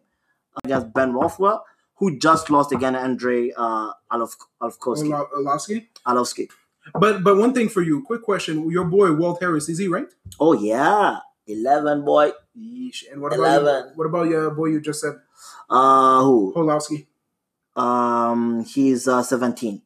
Against 0.64 0.92
Ben 0.94 1.12
Rothwell, 1.12 1.64
who 1.96 2.18
just 2.18 2.48
lost 2.48 2.72
again 2.72 2.94
Andre 2.96 3.50
uh, 3.56 3.92
Alov- 4.10 4.36
Arlovski. 4.62 5.12
Ola- 5.12 5.26
Olavsky? 5.36 5.86
But 6.92 7.24
but 7.24 7.36
one 7.36 7.54
thing 7.54 7.68
for 7.68 7.82
you, 7.82 8.02
quick 8.02 8.22
question: 8.22 8.70
Your 8.70 8.84
boy 8.84 9.12
Walt 9.12 9.40
Harris 9.40 9.68
is 9.68 9.78
he 9.78 9.88
ranked? 9.88 10.14
Oh 10.38 10.52
yeah, 10.52 11.18
eleven 11.46 12.04
boy. 12.04 12.32
Yeesh. 12.56 13.02
And 13.10 13.20
what 13.20 13.34
about 13.34 13.62
you, 13.62 13.68
11. 13.68 13.92
what 13.96 14.04
about 14.06 14.28
your 14.28 14.50
boy 14.52 14.66
you 14.66 14.80
just 14.80 15.00
said, 15.00 15.14
Uh, 15.68 16.22
who? 16.22 16.52
Holowski? 16.54 17.06
Um, 17.74 18.64
he's 18.64 19.08
uh, 19.08 19.22
seventeen. 19.22 19.82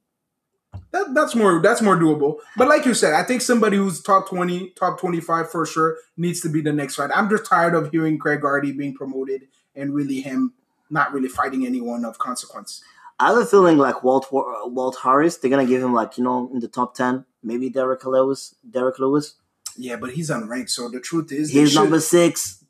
That, 0.90 1.14
that's 1.14 1.34
more 1.34 1.61
that's 1.62 1.80
more 1.80 1.96
doable. 1.96 2.37
But 2.56 2.68
like 2.68 2.84
you 2.84 2.94
said, 2.94 3.14
I 3.14 3.22
think 3.22 3.40
somebody 3.40 3.76
who's 3.76 4.02
top 4.02 4.28
twenty, 4.28 4.70
top 4.70 5.00
twenty 5.00 5.20
five 5.20 5.50
for 5.50 5.64
sure 5.64 5.96
needs 6.16 6.40
to 6.42 6.48
be 6.48 6.61
the 6.61 6.72
next 6.72 6.96
fight. 6.96 7.11
I'm 7.14 7.28
just 7.30 7.46
tired 7.46 7.74
of 7.74 7.90
hearing 7.90 8.18
Greg 8.18 8.42
Hardy 8.42 8.72
being 8.72 8.94
promoted 8.94 9.48
and 9.74 9.94
really 9.94 10.20
him 10.20 10.52
not 10.90 11.12
really 11.12 11.28
fighting 11.28 11.66
anyone 11.66 12.04
of 12.04 12.18
consequence. 12.18 12.82
I 13.20 13.28
have 13.28 13.38
a 13.38 13.46
feeling 13.46 13.78
like 13.78 14.02
Walt 14.04 14.26
Walt 14.31 14.98
Harris, 15.02 15.37
they're 15.38 15.50
gonna 15.50 15.66
give 15.66 15.83
him 15.83 15.92
like 15.94 16.18
you 16.18 16.24
know 16.24 16.50
in 16.52 16.61
the 16.61 16.68
top 16.68 16.94
ten, 16.94 17.24
maybe 17.42 17.68
Derrick 17.70 18.04
Lewis. 18.04 18.54
Derrick 18.68 18.98
Lewis. 18.98 19.35
Yeah, 19.76 19.96
but 19.96 20.11
he's 20.12 20.31
unranked. 20.31 20.70
So 20.70 20.88
the 20.88 21.00
truth 21.00 21.31
is, 21.33 21.50
He's 21.50 21.72
should- 21.72 21.81
number 21.81 22.00
six. 22.00 22.64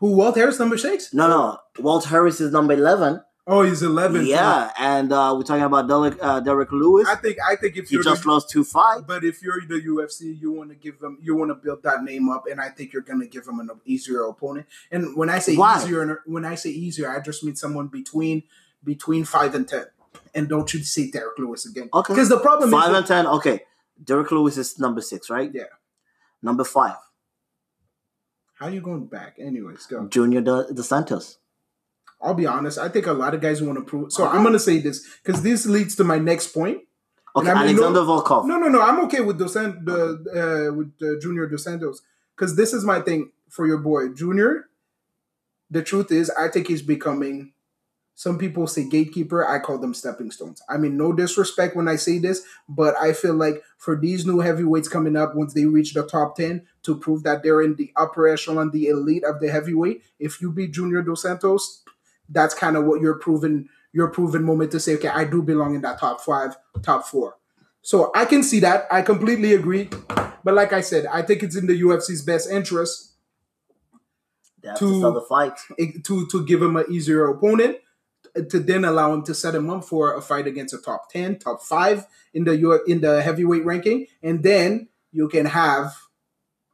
who 0.00 0.12
Walt 0.12 0.36
Harris 0.36 0.58
number 0.58 0.76
six? 0.78 1.12
No, 1.14 1.28
no. 1.28 1.58
Walt 1.78 2.04
Harris 2.06 2.40
is 2.40 2.52
number 2.52 2.72
eleven. 2.74 3.22
Oh, 3.46 3.60
he's 3.62 3.82
eleven. 3.82 4.24
Yeah, 4.24 4.70
and 4.78 5.12
uh, 5.12 5.34
we're 5.36 5.42
talking 5.42 5.64
about 5.64 5.86
Derrick, 5.86 6.16
uh, 6.22 6.40
Derrick 6.40 6.72
Lewis. 6.72 7.06
I 7.06 7.14
think 7.16 7.36
I 7.46 7.56
think 7.56 7.76
if 7.76 7.90
He 7.90 7.96
just 8.02 8.22
the, 8.22 8.28
lost 8.30 8.48
two 8.48 8.64
fights. 8.64 9.02
but 9.06 9.22
if 9.22 9.42
you're 9.42 9.60
in 9.60 9.68
the 9.68 9.80
UFC, 9.82 10.40
you 10.40 10.50
want 10.52 10.70
to 10.70 10.76
give 10.76 10.98
them, 10.98 11.18
you 11.22 11.34
want 11.36 11.50
to 11.50 11.54
build 11.54 11.82
that 11.82 12.02
name 12.02 12.30
up, 12.30 12.44
and 12.50 12.58
I 12.60 12.70
think 12.70 12.92
you're 12.94 13.02
gonna 13.02 13.26
give 13.26 13.46
him 13.46 13.60
an 13.60 13.68
easier 13.84 14.22
opponent. 14.24 14.66
And 14.90 15.14
when 15.14 15.28
I 15.28 15.38
say 15.40 15.56
Why? 15.56 15.82
easier, 15.82 16.22
when 16.24 16.46
I 16.46 16.54
say 16.54 16.70
easier, 16.70 17.10
I 17.10 17.20
just 17.20 17.44
mean 17.44 17.54
someone 17.56 17.88
between 17.88 18.44
between 18.82 19.24
five 19.24 19.54
and 19.54 19.68
ten. 19.68 19.86
And 20.34 20.48
don't 20.48 20.72
you 20.74 20.82
say 20.82 21.10
Derrick 21.10 21.38
Lewis 21.38 21.66
again? 21.66 21.88
Okay. 21.92 22.12
Because 22.12 22.28
the 22.28 22.40
problem 22.40 22.70
Five 22.70 22.90
is 22.90 22.96
and 22.98 23.06
ten. 23.06 23.26
Okay, 23.26 23.60
Derrick 24.02 24.30
Lewis 24.30 24.56
is 24.56 24.78
number 24.78 25.00
six, 25.00 25.30
right? 25.30 25.50
Yeah. 25.52 25.64
Number 26.42 26.64
five. 26.64 26.96
How 28.54 28.66
are 28.66 28.70
you 28.70 28.80
going 28.80 29.06
back? 29.06 29.36
Anyways, 29.38 29.86
go. 29.86 30.06
Junior 30.08 30.40
De, 30.40 30.72
De 30.72 30.82
Santos. 30.82 31.38
I'll 32.20 32.34
be 32.34 32.46
honest. 32.46 32.78
I 32.78 32.88
think 32.88 33.06
a 33.06 33.12
lot 33.12 33.34
of 33.34 33.40
guys 33.40 33.62
want 33.62 33.78
to 33.78 33.84
prove. 33.84 34.12
So 34.12 34.26
I'm 34.26 34.42
gonna 34.42 34.58
say 34.58 34.78
this 34.78 35.06
because 35.22 35.42
this 35.42 35.66
leads 35.66 35.94
to 35.96 36.04
my 36.04 36.18
next 36.18 36.48
point. 36.48 36.82
Okay, 37.36 37.50
I 37.50 37.54
mean, 37.54 37.76
Alexander 37.76 38.00
Volkov. 38.00 38.46
No, 38.46 38.58
no, 38.58 38.68
no. 38.68 38.80
I'm 38.80 39.00
okay 39.06 39.20
with 39.20 39.38
Dos 39.38 39.54
San- 39.54 39.84
the 39.84 40.70
uh, 40.70 40.74
with 40.74 40.92
uh, 41.02 41.20
Junior 41.20 41.46
Dos 41.46 41.64
Santos 41.64 42.02
because 42.36 42.56
this 42.56 42.72
is 42.72 42.84
my 42.84 43.00
thing 43.00 43.32
for 43.48 43.66
your 43.66 43.78
boy 43.78 44.08
Junior. 44.08 44.68
The 45.70 45.82
truth 45.82 46.12
is, 46.12 46.30
I 46.30 46.48
think 46.48 46.68
he's 46.68 46.82
becoming. 46.82 47.52
Some 48.16 48.38
people 48.38 48.66
say 48.68 48.88
gatekeeper. 48.88 49.46
I 49.46 49.58
call 49.58 49.78
them 49.78 49.92
stepping 49.92 50.30
stones. 50.30 50.62
I 50.68 50.76
mean, 50.76 50.96
no 50.96 51.12
disrespect 51.12 51.74
when 51.74 51.88
I 51.88 51.96
say 51.96 52.18
this, 52.18 52.42
but 52.68 52.94
I 53.00 53.12
feel 53.12 53.34
like 53.34 53.62
for 53.76 53.96
these 53.96 54.24
new 54.24 54.38
heavyweights 54.38 54.88
coming 54.88 55.16
up, 55.16 55.34
once 55.34 55.52
they 55.52 55.66
reach 55.66 55.94
the 55.94 56.06
top 56.06 56.36
ten, 56.36 56.62
to 56.84 56.96
prove 56.96 57.24
that 57.24 57.42
they're 57.42 57.60
in 57.62 57.74
the 57.74 57.92
upper 57.96 58.28
echelon, 58.28 58.70
the 58.70 58.86
elite 58.86 59.24
of 59.24 59.40
the 59.40 59.50
heavyweight. 59.50 60.02
If 60.20 60.40
you 60.40 60.52
beat 60.52 60.72
Junior 60.72 61.02
Dos 61.02 61.22
Santos, 61.22 61.82
that's 62.28 62.54
kind 62.54 62.76
of 62.76 62.84
what 62.84 63.00
you're 63.00 63.18
proving. 63.18 63.68
Your 63.92 64.08
proven 64.08 64.42
moment 64.42 64.72
to 64.72 64.80
say, 64.80 64.94
okay, 64.96 65.08
I 65.08 65.24
do 65.24 65.40
belong 65.42 65.74
in 65.76 65.80
that 65.82 66.00
top 66.00 66.20
five, 66.20 66.56
top 66.82 67.06
four. 67.06 67.36
So 67.82 68.10
I 68.14 68.24
can 68.24 68.42
see 68.42 68.58
that. 68.60 68.86
I 68.90 69.02
completely 69.02 69.54
agree. 69.54 69.88
But 70.42 70.54
like 70.54 70.72
I 70.72 70.80
said, 70.80 71.06
I 71.06 71.22
think 71.22 71.42
it's 71.42 71.54
in 71.56 71.66
the 71.66 71.80
UFC's 71.80 72.22
best 72.22 72.50
interest 72.50 73.12
to- 74.76 74.78
to 74.78 75.00
sell 75.00 75.12
the 75.12 75.20
fight. 75.20 75.58
to 76.04 76.26
to 76.26 76.44
give 76.46 76.62
him 76.62 76.76
an 76.76 76.86
easier 76.90 77.26
opponent, 77.26 77.76
to 78.34 78.60
then 78.60 78.84
allow 78.84 79.12
him 79.14 79.22
to 79.24 79.34
set 79.34 79.54
him 79.54 79.70
up 79.70 79.84
for 79.84 80.16
a 80.16 80.20
fight 80.20 80.46
against 80.46 80.74
a 80.74 80.78
top 80.78 81.10
ten, 81.10 81.38
top 81.38 81.62
five 81.62 82.06
in 82.32 82.44
the 82.44 82.82
in 82.86 83.00
the 83.00 83.22
heavyweight 83.22 83.64
ranking, 83.64 84.06
and 84.22 84.42
then 84.42 84.88
you 85.12 85.28
can 85.28 85.46
have, 85.46 85.94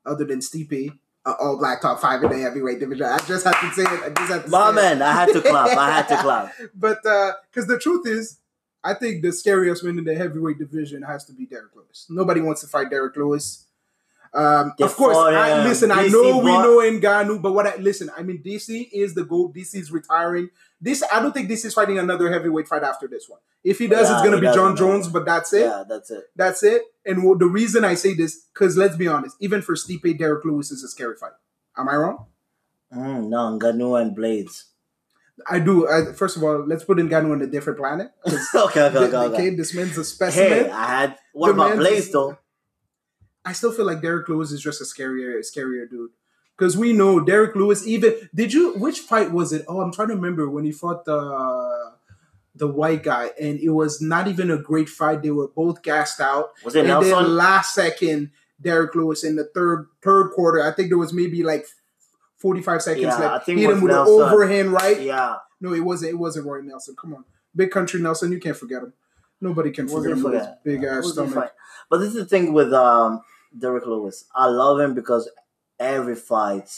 other 0.06 0.24
than 0.24 0.40
Stipe, 0.40 0.98
a 1.26 1.32
all 1.32 1.58
black 1.58 1.82
top 1.82 2.00
five 2.00 2.22
in 2.22 2.30
the 2.30 2.38
heavyweight 2.38 2.80
division. 2.80 3.06
I 3.06 3.18
just 3.18 3.44
have 3.44 3.60
to 3.60 3.72
say 3.72 3.82
it. 3.82 4.02
I 4.04 4.08
just 4.08 4.32
have 4.32 4.44
to 4.44 4.50
My 4.50 4.72
man, 4.72 5.02
I 5.02 5.12
had 5.12 5.32
to 5.32 5.40
clap. 5.42 5.76
I 5.76 5.90
had 5.90 6.08
to 6.08 6.16
clap. 6.16 6.52
But 6.74 7.04
uh, 7.04 7.32
because 7.50 7.68
the 7.68 7.78
truth 7.78 8.06
is, 8.06 8.38
I 8.82 8.94
think 8.94 9.22
the 9.22 9.32
scariest 9.32 9.84
man 9.84 9.98
in 9.98 10.04
the 10.04 10.14
heavyweight 10.14 10.58
division 10.58 11.02
has 11.02 11.24
to 11.26 11.32
be 11.32 11.44
Derrick 11.44 11.76
Lewis. 11.76 12.06
Nobody 12.08 12.40
wants 12.40 12.62
to 12.62 12.66
fight 12.66 12.90
Derrick 12.90 13.16
Lewis. 13.16 13.66
Um, 14.32 14.72
of 14.80 14.94
course, 14.94 15.16
I, 15.16 15.58
him. 15.58 15.68
listen. 15.68 15.90
I 15.90 16.06
DC 16.06 16.12
know 16.12 16.38
we 16.38 16.52
know 16.52 16.78
Ngannou, 16.78 17.42
but 17.42 17.52
what 17.52 17.66
I 17.66 17.76
listen, 17.76 18.10
I 18.16 18.22
mean, 18.22 18.42
DC 18.44 18.88
is 18.92 19.14
the 19.14 19.24
goal. 19.24 19.52
DC 19.52 19.74
is 19.74 19.90
retiring. 19.90 20.50
This, 20.80 21.02
I 21.12 21.20
don't 21.20 21.32
think 21.32 21.50
DC 21.50 21.64
is 21.64 21.74
fighting 21.74 21.98
another 21.98 22.30
heavyweight 22.30 22.68
fight 22.68 22.84
after 22.84 23.08
this 23.08 23.28
one. 23.28 23.40
If 23.64 23.78
he 23.78 23.88
does, 23.88 24.08
Yeah, 24.08 24.14
it's 24.14 24.22
going 24.26 24.40
to 24.40 24.48
be 24.48 24.54
Jon. 24.54 24.76
Jones. 24.76 25.08
But 25.08 25.24
that's 25.26 25.52
it. 25.52 25.62
Yeah, 25.62 25.82
that's 25.88 26.10
it. 26.10 26.24
That's 26.36 26.62
it. 26.62 26.82
And 27.04 27.24
what- 27.24 27.38
the 27.40 27.46
reason 27.46 27.84
I 27.84 27.94
say 27.94 28.14
this, 28.14 28.46
because 28.54 28.76
let's 28.76 28.96
be 28.96 29.08
honest, 29.08 29.36
even 29.40 29.62
for 29.62 29.74
Stipe, 29.74 30.16
Derrick 30.16 30.44
Lewis 30.44 30.70
is 30.70 30.84
a 30.84 30.88
scary 30.88 31.16
fight. 31.16 31.32
Am 31.76 31.88
I 31.88 31.96
wrong? 31.96 32.26
Mm, 32.94 33.28
no, 33.28 33.58
Ngannou 33.58 34.00
and 34.00 34.14
Blades. 34.14 34.66
I 35.48 35.58
do. 35.58 35.88
I, 35.88 36.12
first 36.12 36.36
of 36.36 36.44
all, 36.44 36.64
let's 36.66 36.84
put 36.84 36.98
Ngannou 36.98 37.32
on 37.32 37.42
a 37.42 37.46
different 37.46 37.78
planet. 37.78 38.10
okay, 38.54 38.82
okay, 38.82 38.98
okay, 38.98 39.16
okay, 39.16 39.50
this 39.50 39.74
man's 39.74 39.96
a 39.98 40.04
specimen. 40.04 40.48
Hey, 40.66 40.70
I 40.70 40.86
had. 40.86 41.16
What 41.32 41.48
The 41.48 41.52
about 41.54 41.76
Blades 41.76 42.10
though? 42.10 42.38
I 43.44 43.52
still 43.52 43.72
feel 43.72 43.86
like 43.86 44.02
Derrick 44.02 44.28
Lewis 44.28 44.52
is 44.52 44.60
just 44.60 44.80
a 44.80 44.84
scarier, 44.84 45.38
scarier 45.40 45.88
dude. 45.88 46.10
Because 46.56 46.76
we 46.76 46.92
know 46.92 47.20
Derrick 47.20 47.56
Lewis. 47.56 47.86
Even 47.86 48.14
did 48.34 48.52
you? 48.52 48.74
Which 48.74 48.98
fight 49.00 49.32
was 49.32 49.52
it? 49.52 49.64
Oh, 49.66 49.80
I'm 49.80 49.92
trying 49.92 50.08
to 50.08 50.14
remember 50.14 50.48
when 50.50 50.64
he 50.64 50.72
fought 50.72 51.04
the 51.06 51.92
the 52.54 52.66
white 52.68 53.02
guy, 53.02 53.30
and 53.40 53.58
it 53.60 53.70
was 53.70 54.02
not 54.02 54.28
even 54.28 54.50
a 54.50 54.58
great 54.58 54.88
fight. 54.88 55.22
They 55.22 55.30
were 55.30 55.48
both 55.48 55.82
gassed 55.82 56.20
out, 56.20 56.50
Was 56.64 56.74
it 56.74 56.80
and 56.80 56.88
Nelson? 56.88 57.10
then 57.12 57.36
last 57.36 57.74
second, 57.74 58.30
Derek 58.60 58.94
Lewis 58.94 59.24
in 59.24 59.36
the 59.36 59.44
third 59.44 59.86
third 60.02 60.32
quarter. 60.32 60.62
I 60.62 60.70
think 60.72 60.90
there 60.90 60.98
was 60.98 61.12
maybe 61.14 61.42
like 61.42 61.64
45 62.38 62.82
seconds 62.82 63.02
Yeah, 63.04 63.16
I 63.16 63.32
left. 63.34 63.46
think 63.46 63.58
it 63.58 63.62
Hit 63.62 63.70
him 63.70 63.80
with 63.82 63.92
Nelson. 63.92 64.14
an 64.14 64.20
overhand 64.32 64.72
right. 64.72 65.00
yeah, 65.00 65.36
No, 65.62 65.72
it 65.72 65.80
wasn't. 65.80 66.12
It 66.12 66.16
wasn't 66.16 66.46
Roy 66.46 66.60
Nelson. 66.60 66.94
Come 67.00 67.14
on, 67.14 67.24
big 67.56 67.70
country 67.70 68.00
Nelson. 68.02 68.32
You 68.32 68.40
can't 68.40 68.56
forget 68.56 68.82
him. 68.82 68.92
Nobody 69.40 69.70
can 69.70 69.88
forget 69.88 70.12
him 70.12 70.22
with 70.22 70.34
his 70.34 70.46
big 70.62 70.84
ass 70.84 71.12
stomach. 71.12 71.54
But 71.90 71.98
this 71.98 72.10
is 72.10 72.14
the 72.14 72.24
thing 72.24 72.52
with 72.52 72.72
um, 72.72 73.20
Derrick 73.56 73.84
Lewis. 73.84 74.24
I 74.34 74.46
love 74.46 74.78
him 74.78 74.94
because 74.94 75.28
every 75.78 76.14
fight, 76.14 76.70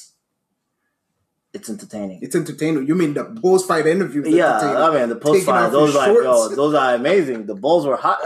it's 1.53 1.69
entertaining. 1.69 2.21
It's 2.23 2.35
entertaining. 2.35 2.87
You 2.87 2.95
mean 2.95 3.13
the 3.13 3.25
post 3.25 3.69
fight 3.69 3.87
interview? 3.87 4.27
yeah, 4.27 4.59
I 4.59 4.95
mean 4.95 5.11
the 5.11 5.17
post 5.17 5.45
fight, 5.45 5.71
those 5.71 5.95
are 5.95 6.11
yo, 6.11 6.49
those 6.49 6.75
are 6.75 6.95
amazing. 6.95 7.45
The 7.45 7.55
balls 7.55 7.87
were 7.87 7.97
hot. 7.97 8.21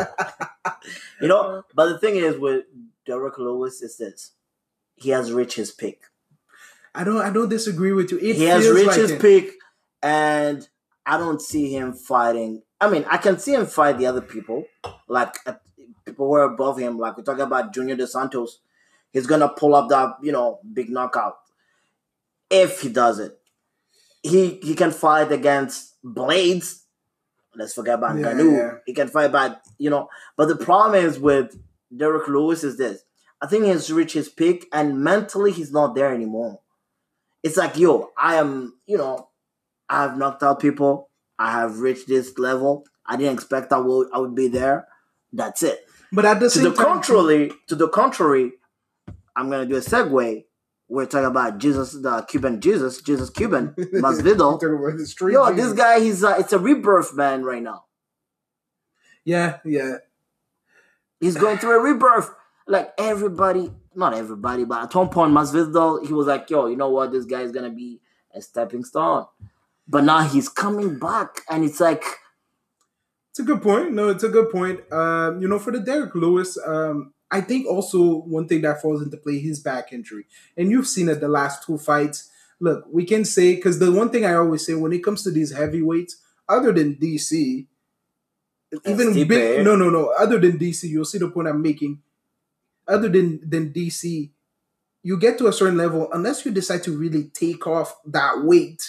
you 1.20 1.26
know, 1.26 1.64
but 1.74 1.88
the 1.88 1.98
thing 1.98 2.16
is 2.16 2.38
with 2.38 2.64
Derrick 3.04 3.36
Lewis 3.36 3.82
is 3.82 3.98
this: 3.98 4.30
he 4.94 5.10
has 5.10 5.32
reached 5.32 5.56
his 5.56 5.72
peak. 5.72 6.02
I 6.94 7.02
don't. 7.02 7.20
I 7.20 7.30
don't 7.30 7.48
disagree 7.48 7.92
with 7.92 8.12
you. 8.12 8.18
It 8.18 8.36
he 8.36 8.44
has 8.44 8.66
reached 8.68 8.86
like 8.86 8.96
his 8.96 9.10
it. 9.10 9.20
peak, 9.20 9.54
and 10.02 10.66
I 11.04 11.18
don't 11.18 11.42
see 11.42 11.74
him 11.76 11.94
fighting. 11.94 12.62
I 12.80 12.88
mean, 12.88 13.04
I 13.10 13.16
can 13.16 13.38
see 13.40 13.54
him 13.54 13.66
fight 13.66 13.98
the 13.98 14.06
other 14.06 14.20
people, 14.20 14.66
like 15.08 15.34
people 16.06 16.26
who 16.28 16.34
are 16.34 16.44
above 16.44 16.78
him. 16.78 16.98
Like 16.98 17.16
we're 17.16 17.24
talking 17.24 17.42
about 17.42 17.74
Junior 17.74 17.96
Dos 17.96 18.12
Santos, 18.12 18.60
he's 19.12 19.26
gonna 19.26 19.48
pull 19.48 19.74
up 19.74 19.88
that 19.90 20.16
you 20.22 20.32
know 20.32 20.60
big 20.72 20.88
knockout 20.90 21.36
if 22.50 22.80
he 22.80 22.88
does 22.88 23.18
it. 23.18 23.38
He 24.22 24.58
he 24.62 24.74
can 24.74 24.90
fight 24.92 25.30
against 25.32 25.94
Blades. 26.02 26.84
Let's 27.54 27.74
forget 27.74 27.94
about 27.94 28.18
Yeah, 28.18 28.32
Ngannou. 28.32 28.56
yeah. 28.56 28.70
He 28.86 28.94
can 28.94 29.08
fight 29.08 29.32
by 29.32 29.56
you 29.78 29.90
know. 29.90 30.08
But 30.36 30.46
the 30.48 30.56
problem 30.56 31.04
is 31.04 31.18
with 31.18 31.58
Derrick 31.94 32.28
Lewis 32.28 32.64
is 32.64 32.76
this. 32.78 33.02
I 33.40 33.46
think 33.46 33.64
he's 33.66 33.92
reached 33.92 34.14
his 34.14 34.28
peak, 34.30 34.66
and 34.72 35.00
mentally 35.02 35.52
he's 35.52 35.72
not 35.72 35.94
there 35.94 36.12
anymore 36.14 36.60
it's 37.42 37.56
like 37.58 37.76
yo 37.76 38.10
i 38.18 38.36
am 38.36 38.74
you 38.86 38.96
know 38.96 39.28
i 39.90 40.02
have 40.02 40.16
knocked 40.16 40.42
out 40.42 40.58
people 40.58 41.10
i 41.38 41.50
have 41.52 41.78
reached 41.78 42.08
this 42.08 42.36
level 42.38 42.84
i 43.04 43.14
didn't 43.14 43.34
expect 43.34 43.72
i 43.72 43.78
would 43.78 44.08
i 44.12 44.18
would 44.18 44.34
be 44.34 44.48
there 44.48 44.88
that's 45.32 45.62
it 45.62 45.85
But 46.16 46.24
at 46.24 46.40
the 46.40 46.46
to 46.46 46.50
same 46.50 46.64
the 46.64 46.70
time, 46.72 46.86
contrary 46.86 47.52
to 47.66 47.74
the 47.74 47.88
contrary 47.88 48.52
i'm 49.36 49.50
gonna 49.50 49.66
do 49.66 49.76
a 49.76 49.80
segue. 49.80 50.44
We're 50.88 51.04
talking 51.04 51.26
about 51.26 51.58
jesus 51.58 51.92
the 51.92 52.22
cuban 52.22 52.62
jesus 52.62 53.02
jesus 53.02 53.28
cuban 53.28 53.74
masvidal. 53.76 54.58
yo 54.62 55.50
Jesus. 55.50 55.56
this 55.56 55.72
guy 55.74 56.00
he's 56.00 56.24
uh, 56.24 56.36
it's 56.38 56.54
a 56.54 56.58
rebirth 56.58 57.14
man 57.14 57.44
right 57.44 57.62
now. 57.62 57.84
Yeah, 59.24 59.58
yeah. 59.64 59.96
he's 61.20 61.36
going 61.36 61.58
through 61.58 61.76
a 61.76 61.80
rebirth. 61.80 62.30
Like 62.66 62.94
everybody 62.96 63.70
not 63.94 64.14
everybody 64.14 64.64
but 64.64 64.84
at 64.84 64.94
one 64.94 65.10
point 65.10 65.32
masvidal 65.32 66.06
he 66.06 66.14
was 66.14 66.28
like 66.28 66.48
yo 66.48 66.66
you 66.66 66.76
know 66.76 66.88
what? 66.88 67.12
This 67.12 67.26
guy 67.26 67.42
is 67.42 67.52
gonna 67.52 67.68
be 67.68 68.00
a 68.34 68.40
stepping 68.40 68.84
stone. 68.84 69.26
But 69.86 70.04
now 70.04 70.20
he's 70.20 70.48
coming 70.48 70.98
back 70.98 71.42
and 71.50 71.62
it's 71.62 71.78
like 71.78 72.04
It's 73.36 73.42
a 73.42 73.52
good 73.52 73.60
point. 73.60 73.92
No, 73.92 74.08
it's 74.08 74.24
a 74.24 74.30
good 74.30 74.48
point. 74.48 74.90
Um, 74.90 75.42
you 75.42 75.46
know, 75.46 75.58
for 75.58 75.70
the 75.70 75.78
Derrick 75.78 76.14
Lewis, 76.14 76.56
um, 76.66 77.12
I 77.30 77.42
think 77.42 77.66
also 77.66 78.20
one 78.20 78.48
thing 78.48 78.62
that 78.62 78.80
falls 78.80 79.02
into 79.02 79.18
play 79.18 79.38
his 79.38 79.60
back 79.60 79.92
injury, 79.92 80.24
and 80.56 80.70
you've 80.70 80.86
seen 80.86 81.10
it 81.10 81.20
the 81.20 81.28
last 81.28 81.62
two 81.62 81.76
fights. 81.76 82.30
Look, 82.60 82.86
we 82.90 83.04
can 83.04 83.26
say 83.26 83.56
because 83.56 83.78
the 83.78 83.92
one 83.92 84.08
thing 84.08 84.24
I 84.24 84.36
always 84.36 84.64
say 84.64 84.72
when 84.72 84.94
it 84.94 85.04
comes 85.04 85.22
to 85.24 85.30
these 85.30 85.52
heavyweights, 85.52 86.16
other 86.48 86.72
than 86.72 86.94
DC, 86.94 87.66
even 88.86 89.12
big, 89.28 89.62
no, 89.62 89.76
no, 89.76 89.90
no, 89.90 90.14
other 90.18 90.38
than 90.38 90.58
DC, 90.58 90.84
you'll 90.84 91.04
see 91.04 91.18
the 91.18 91.28
point 91.28 91.48
I'm 91.48 91.60
making. 91.60 92.00
Other 92.88 93.10
than 93.10 93.46
than 93.46 93.70
DC, 93.70 94.30
you 95.02 95.18
get 95.18 95.36
to 95.36 95.48
a 95.48 95.52
certain 95.52 95.76
level 95.76 96.08
unless 96.10 96.46
you 96.46 96.52
decide 96.52 96.84
to 96.84 96.96
really 96.96 97.24
take 97.24 97.66
off 97.66 97.98
that 98.06 98.44
weight 98.44 98.82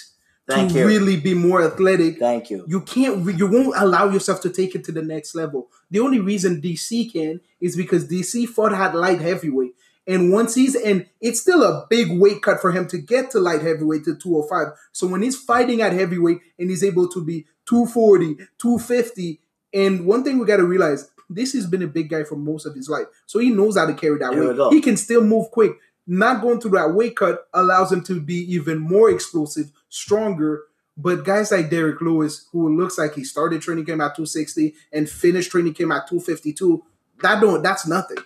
thank 0.48 0.72
to 0.72 0.80
you. 0.80 0.88
really 0.88 1.18
be 1.18 1.34
more 1.34 1.62
athletic 1.62 2.18
thank 2.20 2.50
you. 2.50 2.66
you 2.68 2.82
can't 2.82 3.26
re- 3.26 3.36
you 3.36 3.48
won't 3.48 3.74
allow 3.78 4.10
yourself 4.10 4.42
to 4.42 4.50
take 4.50 4.76
it 4.76 4.84
to 4.86 4.92
the 4.92 5.02
next 5.02 5.36
level. 5.36 5.70
The 5.92 6.00
only 6.00 6.20
reason 6.20 6.62
dc 6.62 7.12
can 7.12 7.42
is 7.60 7.76
because 7.76 8.08
dc 8.08 8.48
fought 8.48 8.74
at 8.74 8.96
light 8.96 9.22
heavyweight. 9.22 9.74
And 10.10 10.32
once 10.32 10.56
he's 10.56 10.76
and 10.76 11.06
it's 11.20 11.42
still 11.42 11.64
a 11.64 11.86
big 11.90 12.20
weight 12.20 12.42
cut 12.42 12.62
for 12.62 12.72
him 12.72 12.88
to 12.88 12.98
get 12.98 13.32
to 13.32 13.40
light 13.40 13.62
heavyweight 13.62 14.06
to 14.06 14.16
205 14.16 14.68
so 14.92 15.08
when 15.08 15.22
he's 15.22 15.38
fighting 15.38 15.82
at 15.82 15.94
heavyweight 15.94 16.40
and 16.58 16.70
he's 16.70 16.84
able 16.84 17.10
to 17.10 17.24
be 17.24 17.46
240 17.66 18.36
250 18.58 19.42
and 19.74 20.06
one 20.06 20.24
thing 20.24 20.40
we 20.40 20.46
got 20.46 20.58
to 20.58 20.66
realize 20.66 21.10
this 21.30 21.54
has 21.54 21.68
been 21.68 21.82
a 21.82 21.88
big 21.88 22.10
guy 22.10 22.24
for 22.24 22.36
most 22.36 22.66
of 22.66 22.76
his 22.76 22.90
life. 22.90 23.08
So 23.26 23.40
he 23.40 23.50
knows 23.50 23.78
how 23.78 23.86
to 23.86 23.94
carry 23.94 24.20
that 24.20 24.34
weight. 24.34 24.74
he 24.74 24.82
can 24.82 24.98
still 24.98 25.24
move 25.24 25.52
quick. 25.52 25.74
Not 26.06 26.42
going 26.42 26.62
through 26.62 26.72
that 26.72 26.94
weight 26.94 27.18
cut 27.18 27.48
allows 27.54 27.92
him 27.92 28.02
to 28.06 28.22
be 28.22 28.36
even 28.54 28.78
more 28.78 29.10
explosive 29.10 29.72
stronger 29.90 30.64
but 30.98 31.24
guys 31.24 31.52
like 31.52 31.70
Derrick 31.70 32.02
Lewis, 32.02 32.48
who 32.52 32.76
looks 32.76 32.98
like 32.98 33.14
he 33.14 33.24
started 33.24 33.62
training 33.62 33.86
camp 33.86 34.02
at 34.02 34.16
260 34.16 34.74
and 34.92 35.08
finished 35.08 35.52
training 35.52 35.76
camp 35.76 35.92
at 35.92 36.08
252, 36.08 36.84
that 37.22 37.40
don't 37.40 37.62
that's 37.62 37.88
nothing. 37.88 38.18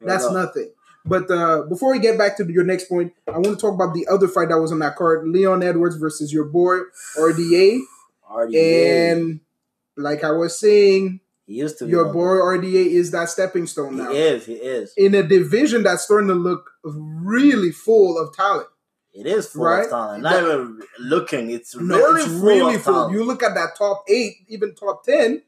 That's 0.00 0.30
nothing. 0.30 0.72
But 1.04 1.30
uh, 1.30 1.62
before 1.68 1.92
we 1.92 1.98
get 1.98 2.18
back 2.18 2.36
to 2.38 2.50
your 2.50 2.64
next 2.64 2.88
point, 2.88 3.12
I 3.28 3.32
want 3.32 3.46
to 3.46 3.56
talk 3.56 3.74
about 3.74 3.94
the 3.94 4.08
other 4.08 4.28
fight 4.28 4.48
that 4.48 4.58
was 4.58 4.72
on 4.72 4.80
that 4.80 4.96
card: 4.96 5.28
Leon 5.28 5.62
Edwards 5.62 5.96
versus 5.96 6.32
your 6.32 6.46
boy 6.46 6.78
RDA. 7.16 7.80
RDA. 8.30 9.12
And 9.12 9.40
like 9.96 10.24
I 10.24 10.32
was 10.32 10.58
saying, 10.58 11.20
he 11.46 11.54
used 11.54 11.78
to 11.78 11.84
be 11.84 11.92
your 11.92 12.12
boy 12.12 12.36
RDA 12.36 12.86
is 12.86 13.12
that 13.12 13.28
stepping 13.28 13.66
stone 13.66 13.96
now. 13.96 14.10
he 14.10 14.18
is 14.18 14.46
he 14.46 14.54
is 14.54 14.94
in 14.96 15.14
a 15.14 15.22
division 15.22 15.84
that's 15.84 16.02
starting 16.02 16.28
to 16.28 16.34
look 16.34 16.70
really 16.82 17.70
full 17.70 18.18
of 18.18 18.34
talent. 18.34 18.68
It 19.18 19.26
is 19.26 19.48
full 19.48 19.64
Right? 19.64 19.84
of 19.84 19.90
talent. 19.90 20.22
Not 20.22 20.42
even 20.42 20.80
looking. 20.98 21.50
It's 21.50 21.74
No, 21.74 21.96
really 21.96 22.20
it's 22.22 22.30
full 22.30 22.40
really 22.46 22.78
full. 22.78 22.92
talent. 22.94 23.12
You 23.14 23.24
look 23.24 23.42
at 23.42 23.54
that 23.54 23.70
top 23.78 24.04
eight, 24.08 24.34
even 24.48 24.74
top 24.74 25.04
ten, 25.04 25.42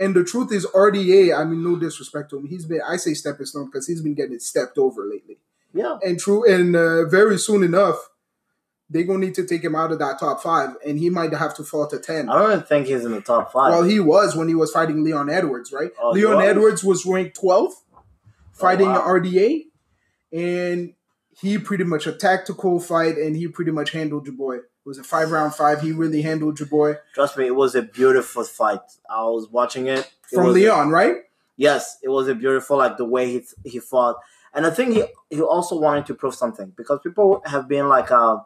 and 0.00 0.14
the 0.16 0.24
truth 0.24 0.52
is 0.52 0.66
RDA. 0.74 1.36
I 1.38 1.44
mean, 1.44 1.62
no 1.62 1.76
disrespect 1.76 2.30
to 2.30 2.38
him, 2.38 2.46
he's 2.46 2.64
been 2.64 2.80
I 2.86 2.96
say 2.96 3.14
stepping 3.14 3.46
stone 3.46 3.66
because 3.66 3.86
he's 3.86 4.00
been 4.02 4.14
getting 4.14 4.38
stepped 4.38 4.78
over 4.78 5.04
lately. 5.04 5.38
yeah. 5.72 5.98
And 6.02 6.18
true, 6.18 6.50
and 6.50 6.74
uh, 6.74 7.04
very 7.06 7.38
soon 7.38 7.62
enough, 7.62 8.08
they're 8.88 9.02
gonna 9.04 9.18
need 9.18 9.34
to 9.34 9.44
take 9.46 9.62
him 9.64 9.74
out 9.74 9.90
of 9.92 9.98
that 9.98 10.18
top 10.20 10.42
five, 10.42 10.70
and 10.86 10.98
he 10.98 11.10
might 11.10 11.32
have 11.34 11.54
to 11.56 11.64
fall 11.64 11.86
to 11.88 11.98
ten. 11.98 12.28
I 12.30 12.38
don't 12.38 12.52
even 12.52 12.62
think 12.64 12.86
he's 12.86 13.04
in 13.04 13.12
the 13.12 13.20
top 13.20 13.52
five. 13.52 13.72
Well, 13.72 13.82
he 13.82 13.98
was 14.00 14.36
when 14.36 14.48
he 14.48 14.54
was 14.54 14.70
fighting 14.70 15.02
Leon 15.04 15.28
Edwards, 15.28 15.72
right? 15.72 15.90
Oh, 16.00 16.10
Leon 16.12 16.36
was? 16.36 16.44
Edwards 16.46 16.84
was 16.84 17.04
ranked 17.04 17.36
12th, 17.40 17.74
fighting 18.52 18.88
wow. 18.88 19.02
RDA, 19.06 19.64
and 20.32 20.94
he 21.40 21.58
pretty 21.58 21.84
much 21.84 22.06
a 22.06 22.12
tactical 22.12 22.80
fight, 22.80 23.16
and 23.18 23.36
he 23.36 23.48
pretty 23.48 23.70
much 23.70 23.90
handled 23.92 24.26
your 24.26 24.34
boy. 24.36 24.56
It 24.56 24.62
was 24.84 24.98
a 24.98 25.04
five 25.04 25.30
round 25.30 25.54
five. 25.54 25.80
He 25.80 25.92
really 25.92 26.22
handled 26.22 26.58
your 26.60 26.68
boy 26.68 26.96
Trust 27.14 27.36
me, 27.36 27.46
it 27.46 27.54
was 27.54 27.74
a 27.74 27.82
beautiful 27.82 28.44
fight. 28.44 28.80
I 29.10 29.24
was 29.24 29.48
watching 29.50 29.86
it. 29.88 29.98
It 30.30 30.34
from 30.34 30.52
Leon, 30.52 30.90
right? 30.90 31.16
Yes, 31.56 31.98
it 32.02 32.08
was 32.08 32.28
a 32.28 32.34
beautiful, 32.34 32.76
like 32.78 32.96
the 32.96 33.04
way 33.04 33.30
he 33.32 33.42
he 33.64 33.78
fought, 33.78 34.16
and 34.54 34.66
I 34.66 34.70
think 34.70 34.94
he 34.94 35.04
he 35.30 35.40
also 35.42 35.78
wanted 35.78 36.06
to 36.06 36.14
prove 36.14 36.34
something 36.34 36.72
because 36.76 37.00
people 37.02 37.42
have 37.46 37.66
been 37.68 37.88
like 37.88 38.10
uh 38.10 38.38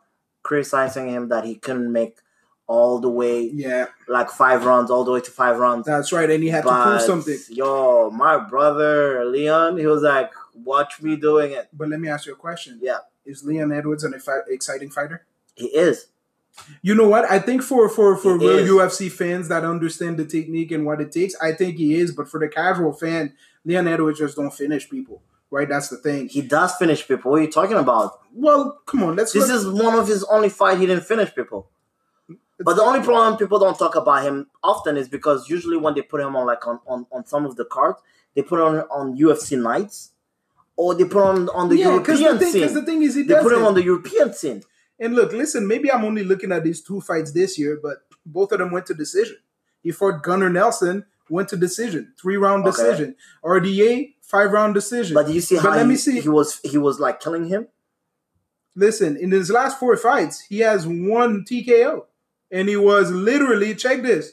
criticizing 0.42 1.08
him 1.08 1.28
that 1.28 1.44
he 1.44 1.56
couldn't 1.56 1.92
make 1.92 2.18
all 2.66 3.00
the 3.00 3.10
way 3.10 3.50
Yeah, 3.52 3.86
like 4.08 4.30
five 4.30 4.64
rounds, 4.64 4.90
all 4.92 5.02
the 5.04 5.10
way 5.10 5.20
to 5.20 5.30
five 5.30 5.58
rounds. 5.58 5.86
that's 5.86 6.12
right. 6.12 6.30
And 6.30 6.42
he 6.42 6.48
had 6.50 6.62
to 6.64 6.82
prove 6.82 7.00
something. 7.02 7.36
yo, 7.50 8.10
my 8.10 8.38
brother 8.38 9.24
Leon, 9.24 9.76
he 9.76 9.86
was 9.86 10.02
like, 10.02 10.30
"Watch 10.54 11.00
me 11.02 11.16
doing 11.16 11.52
it." 11.52 11.68
But 11.72 11.88
let 11.88 12.00
me 12.00 12.08
ask 12.08 12.26
you 12.26 12.32
a 12.32 12.36
question. 12.36 12.78
Yeah. 12.82 12.98
Is 13.24 13.44
Leon 13.44 13.72
Edwards 13.72 14.04
an 14.04 14.12
exci- 14.12 14.48
exciting 14.48 14.90
fighter? 14.90 15.24
He 15.54 15.66
is. 15.66 16.06
You 16.82 16.94
know 16.94 17.08
what? 17.08 17.30
I 17.30 17.38
think 17.38 17.62
for 17.62 17.88
for 17.88 18.16
for 18.16 18.38
He 18.38 18.46
real 18.46 18.58
is. 18.58 18.70
UFC 18.70 19.10
fans 19.10 19.48
that 19.48 19.64
understand 19.64 20.16
the 20.18 20.24
technique 20.24 20.72
and 20.72 20.84
what 20.84 21.00
it 21.00 21.12
takes, 21.12 21.34
I 21.40 21.52
think 21.52 21.76
he 21.76 21.94
is. 21.96 22.12
But 22.12 22.28
for 22.28 22.40
the 22.40 22.48
casual 22.48 22.92
fan, 22.92 23.34
Leon 23.64 23.86
Edwards 23.86 24.18
just 24.18 24.36
don't 24.36 24.52
finish 24.52 24.88
people, 24.90 25.22
right? 25.50 25.68
That's 25.68 25.88
the 25.88 25.96
thing. 25.96 26.28
He 26.28 26.42
does 26.42 26.74
finish 26.76 27.06
people. 27.06 27.30
What 27.30 27.40
are 27.40 27.44
you 27.44 27.50
talking 27.50 27.76
about? 27.76 28.20
Well, 28.34 28.80
come 28.86 29.02
on, 29.04 29.16
let's. 29.16 29.32
This 29.32 29.48
look- 29.48 29.56
is 29.56 29.68
one 29.68 29.94
of 29.98 30.08
his 30.08 30.24
only 30.24 30.48
fight 30.48 30.78
he 30.78 30.86
didn't 30.86 31.04
finish 31.04 31.32
people. 31.34 31.68
But 32.62 32.74
the 32.76 32.82
only 32.82 33.00
problem 33.00 33.38
people 33.38 33.58
don't 33.58 33.78
talk 33.78 33.94
about 33.96 34.22
him 34.22 34.48
often 34.62 34.96
is 34.98 35.08
because 35.08 35.48
usually 35.48 35.78
when 35.78 35.94
they 35.94 36.02
put 36.02 36.20
him 36.20 36.36
on 36.36 36.46
like 36.46 36.66
on, 36.66 36.78
on, 36.86 37.06
on 37.10 37.24
some 37.24 37.46
of 37.46 37.56
the 37.56 37.64
cards, 37.64 38.00
they 38.34 38.42
put 38.42 38.60
on 38.60 38.80
on 38.90 39.16
UFC 39.16 39.60
nights, 39.60 40.10
or 40.80 40.94
they 40.94 41.04
put 41.04 41.22
on 41.22 41.48
on 41.50 41.68
the 41.68 41.76
yeah, 41.76 41.88
European 41.90 42.34
the 42.34 42.38
thing, 42.38 42.52
scene. 42.52 42.74
the 42.74 42.82
thing 42.82 43.02
is, 43.02 43.14
he 43.14 43.22
They 43.22 43.34
put 43.46 43.52
him 43.52 43.64
on 43.64 43.74
the 43.74 43.84
European 43.84 44.32
scene. 44.32 44.62
And 44.98 45.14
look, 45.14 45.32
listen, 45.32 45.66
maybe 45.66 45.90
I'm 45.92 46.04
only 46.04 46.24
looking 46.24 46.52
at 46.52 46.62
these 46.64 46.80
two 46.82 47.00
fights 47.00 47.32
this 47.32 47.58
year, 47.58 47.78
but 47.82 47.98
both 48.24 48.52
of 48.52 48.58
them 48.58 48.70
went 48.70 48.86
to 48.86 48.94
decision. 48.94 49.36
He 49.82 49.90
fought 49.92 50.22
Gunnar 50.22 50.50
Nelson, 50.50 51.04
went 51.28 51.48
to 51.50 51.56
decision, 51.56 52.12
three 52.20 52.36
round 52.36 52.66
Okay. 52.66 52.70
decision. 52.76 53.16
RDA, 53.44 54.14
five 54.22 54.52
round 54.52 54.74
decision. 54.74 55.14
But 55.14 55.26
do 55.26 55.32
you 55.32 55.40
see 55.40 55.56
But 55.56 55.64
how 55.64 55.70
let 55.70 55.82
he, 55.82 55.88
me 55.88 55.96
see. 55.96 56.20
he 56.20 56.28
was 56.28 56.60
he 56.62 56.78
was 56.78 56.98
like 57.00 57.20
killing 57.20 57.46
him. 57.46 57.68
Listen, 58.76 59.16
in 59.16 59.30
his 59.32 59.50
last 59.50 59.78
four 59.78 59.96
fights, 59.96 60.40
he 60.48 60.60
has 60.60 60.86
one 60.86 61.44
TKO. 61.44 62.04
And 62.52 62.68
he 62.68 62.76
was 62.76 63.10
literally, 63.12 63.74
check 63.76 64.02
this, 64.02 64.32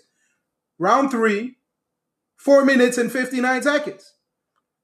round 0.79 1.11
three, 1.11 1.57
four 2.35 2.65
minutes 2.65 2.97
and 2.97 3.11
59 3.11 3.61
seconds. 3.61 4.13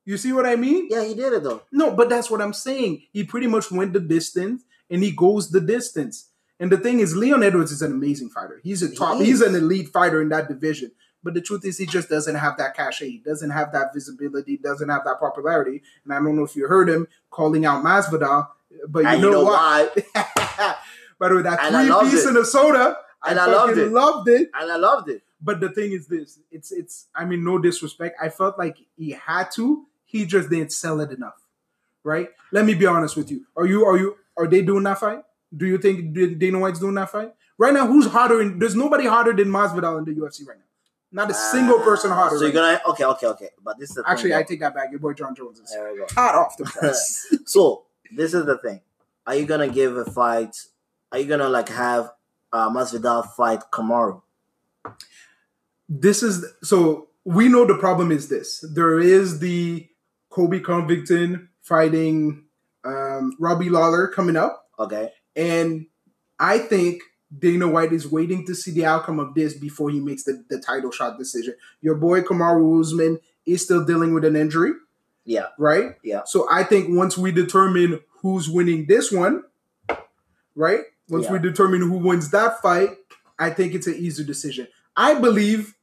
You 0.06 0.18
see 0.18 0.34
what 0.34 0.46
I 0.46 0.56
mean? 0.56 0.88
Yeah, 0.90 1.04
he 1.04 1.14
did 1.14 1.34
it 1.34 1.44
though. 1.44 1.62
No, 1.72 1.92
but 1.96 2.10
that's 2.10 2.30
what 2.30 2.42
I'm 2.42 2.54
saying. 2.54 3.04
He 3.14 3.24
pretty 3.24 3.48
much 3.48 3.72
went 3.72 3.94
the 3.94 4.00
distance 4.00 4.64
and 4.90 5.02
he 5.04 5.12
goes 5.12 5.50
the 5.50 5.62
distance. 5.62 6.30
And 6.60 6.72
the 6.72 6.78
thing 6.78 7.00
is, 7.00 7.16
Leon 7.16 7.42
Edwards 7.44 7.72
is 7.72 7.82
an 7.82 7.92
amazing 7.92 8.30
fighter. 8.30 8.60
He's 8.64 8.84
a 8.84 8.94
top, 8.94 9.20
is. 9.20 9.28
he's 9.28 9.42
an 9.42 9.56
elite 9.56 9.90
fighter 9.90 10.22
in 10.22 10.30
that 10.30 10.48
division. 10.48 10.92
But 11.24 11.34
the 11.34 11.42
truth 11.42 11.64
is, 11.66 11.78
he 11.78 11.86
just 11.86 12.10
doesn't 12.10 12.36
have 12.36 12.58
that 12.58 12.76
cachet. 12.76 13.10
He 13.10 13.18
doesn't 13.20 13.50
have 13.50 13.72
that 13.72 13.94
visibility, 13.94 14.58
doesn't 14.58 14.90
have 14.90 15.04
that 15.06 15.20
popularity. 15.20 15.82
And 16.04 16.14
I 16.14 16.18
don't 16.18 16.36
know 16.36 16.44
if 16.44 16.56
you 16.56 16.68
heard 16.68 16.90
him 16.90 17.08
calling 17.32 17.66
out 17.66 17.84
Masvidal, 17.84 18.48
but 18.90 19.00
you 19.00 19.06
know, 19.06 19.14
you 19.16 19.32
know 19.32 19.44
what? 19.46 19.96
why? 20.14 20.76
By 21.20 21.30
the 21.30 21.36
way, 21.38 21.42
that 21.44 21.60
And 21.62 21.88
three 22.02 22.12
piece 22.12 22.26
it. 22.26 22.30
in 22.30 22.38
a 22.38 22.44
soda, 22.46 22.98
And 23.26 23.40
I, 23.40 23.46
I 23.46 23.48
loved 23.48 23.78
it. 23.78 23.92
loved 23.92 24.28
it. 24.30 24.50
And 24.54 24.70
I 24.72 24.76
loved 24.76 25.10
it. 25.10 25.22
But 25.42 25.60
the 25.60 25.70
thing 25.70 25.92
is 25.92 26.08
this: 26.08 26.40
it's 26.52 26.72
it's. 26.72 27.08
I 27.16 27.26
mean, 27.26 27.44
no 27.44 27.58
disrespect. 27.58 28.18
I 28.22 28.30
felt 28.30 28.58
like 28.58 28.78
he 28.98 29.12
had 29.12 29.50
to. 29.56 29.86
He 30.14 30.26
just 30.26 30.50
didn't 30.50 30.72
sell 30.72 31.02
it 31.02 31.12
enough, 31.12 31.42
right? 32.04 32.30
Let 32.52 32.66
me 32.66 32.76
be 32.76 32.86
honest 32.86 33.18
with 33.18 33.32
you. 33.32 33.46
Are 33.58 33.66
you 33.66 33.84
are 33.84 33.98
you 33.98 34.16
are 34.38 34.48
they 34.48 34.62
doing 34.62 34.84
that 34.84 35.00
fight? 35.00 35.24
Do 35.56 35.66
you 35.66 35.78
think 35.80 36.14
Dana 36.40 36.60
White's 36.60 36.80
doing 36.80 36.94
that 36.96 37.10
fight 37.10 37.34
right 37.58 37.74
now? 37.74 37.88
Who's 37.88 38.06
hotter? 38.06 38.40
In, 38.42 38.60
there's 38.60 38.76
nobody 38.76 39.06
hotter 39.08 39.34
than 39.34 39.48
Masvidal 39.50 39.98
in 39.98 40.06
the 40.06 40.14
UFC 40.22 40.48
right 40.48 40.58
now. 40.60 40.70
Not 41.12 41.32
a 41.32 41.34
single 41.34 41.80
person 41.80 42.12
Ah, 42.12 42.16
hotter. 42.16 42.38
So 42.38 42.46
you're 42.46 42.54
right 42.64 42.80
gonna 42.80 42.92
okay, 42.94 43.06
okay, 43.06 43.28
okay. 43.28 43.50
But 43.64 43.80
this 43.80 43.90
is 43.90 43.96
the 43.96 44.04
actually, 44.08 44.30
thing, 44.32 44.40
I 44.40 44.44
take 44.44 44.60
that 44.62 44.76
back. 44.76 44.92
Your 44.92 45.00
boy 45.00 45.14
Jon 45.14 45.34
Jones 45.36 45.60
is 45.60 45.72
there 45.72 45.92
we 45.92 45.98
go. 46.00 46.06
hot 46.12 46.36
off 46.36 46.58
the 46.58 46.66
press. 46.74 47.28
So 47.46 47.86
this 48.16 48.36
is 48.36 48.46
the 48.46 48.58
thing. 48.60 48.82
Are 49.26 49.36
you 49.36 49.46
gonna 49.48 49.68
give 49.68 49.98
a 49.98 50.06
fight? 50.06 50.56
Are 51.12 51.18
you 51.20 51.26
gonna 51.26 51.50
like 51.50 51.70
have 51.70 52.12
uh, 52.52 52.70
Masvidal 52.70 53.28
fight 53.36 53.62
Kamaru? 53.72 54.22
this 55.90 56.24
is 56.24 56.46
so 56.64 57.08
we 57.26 57.48
know 57.48 57.66
the 57.66 57.78
problem 57.78 58.12
is 58.12 58.28
this. 58.30 58.64
There 58.74 59.00
is 59.00 59.40
the 59.40 59.88
Colby 60.34 60.60
Covington 60.62 61.50
fighting 61.62 62.46
um, 62.84 63.36
Robbie 63.40 63.70
Lawler 63.70 64.08
coming 64.08 64.36
up. 64.36 64.68
Okay. 64.80 65.12
And 65.36 65.86
I 66.40 66.58
think 66.58 67.04
Dana 67.38 67.68
White 67.68 67.94
is 67.94 68.08
waiting 68.12 68.44
to 68.48 68.56
see 68.56 68.72
the 68.72 68.84
outcome 68.84 69.20
of 69.20 69.36
this 69.36 69.54
before 69.54 69.92
he 69.92 70.00
makes 70.00 70.24
the, 70.24 70.44
the 70.50 70.60
title 70.60 70.90
shot 70.90 71.20
decision. 71.20 71.54
Your 71.82 71.94
boy 71.94 72.22
Kamaru 72.22 72.82
Usman 72.82 73.20
is 73.46 73.64
still 73.64 73.86
dealing 73.86 74.16
with 74.16 74.26
an 74.26 74.36
injury, 74.36 74.72
Yeah. 75.24 75.50
right? 75.60 75.98
Yeah. 76.04 76.22
So 76.26 76.48
I 76.50 76.64
think 76.64 76.88
once 76.98 77.16
we 77.16 77.32
determine 77.32 78.00
who's 78.24 78.50
winning 78.50 78.88
this 78.88 79.12
one, 79.12 79.44
right? 80.56 80.80
Once 81.10 81.30
we 81.30 81.38
determine 81.38 81.82
who 81.82 81.98
wins 82.00 82.32
that 82.32 82.60
fight, 82.60 82.90
I 83.38 83.52
think 83.52 83.76
it's 83.76 83.86
an 83.86 83.96
easy 83.96 84.24
decision. 84.24 84.68
I 84.98 85.14
believe 85.20 85.76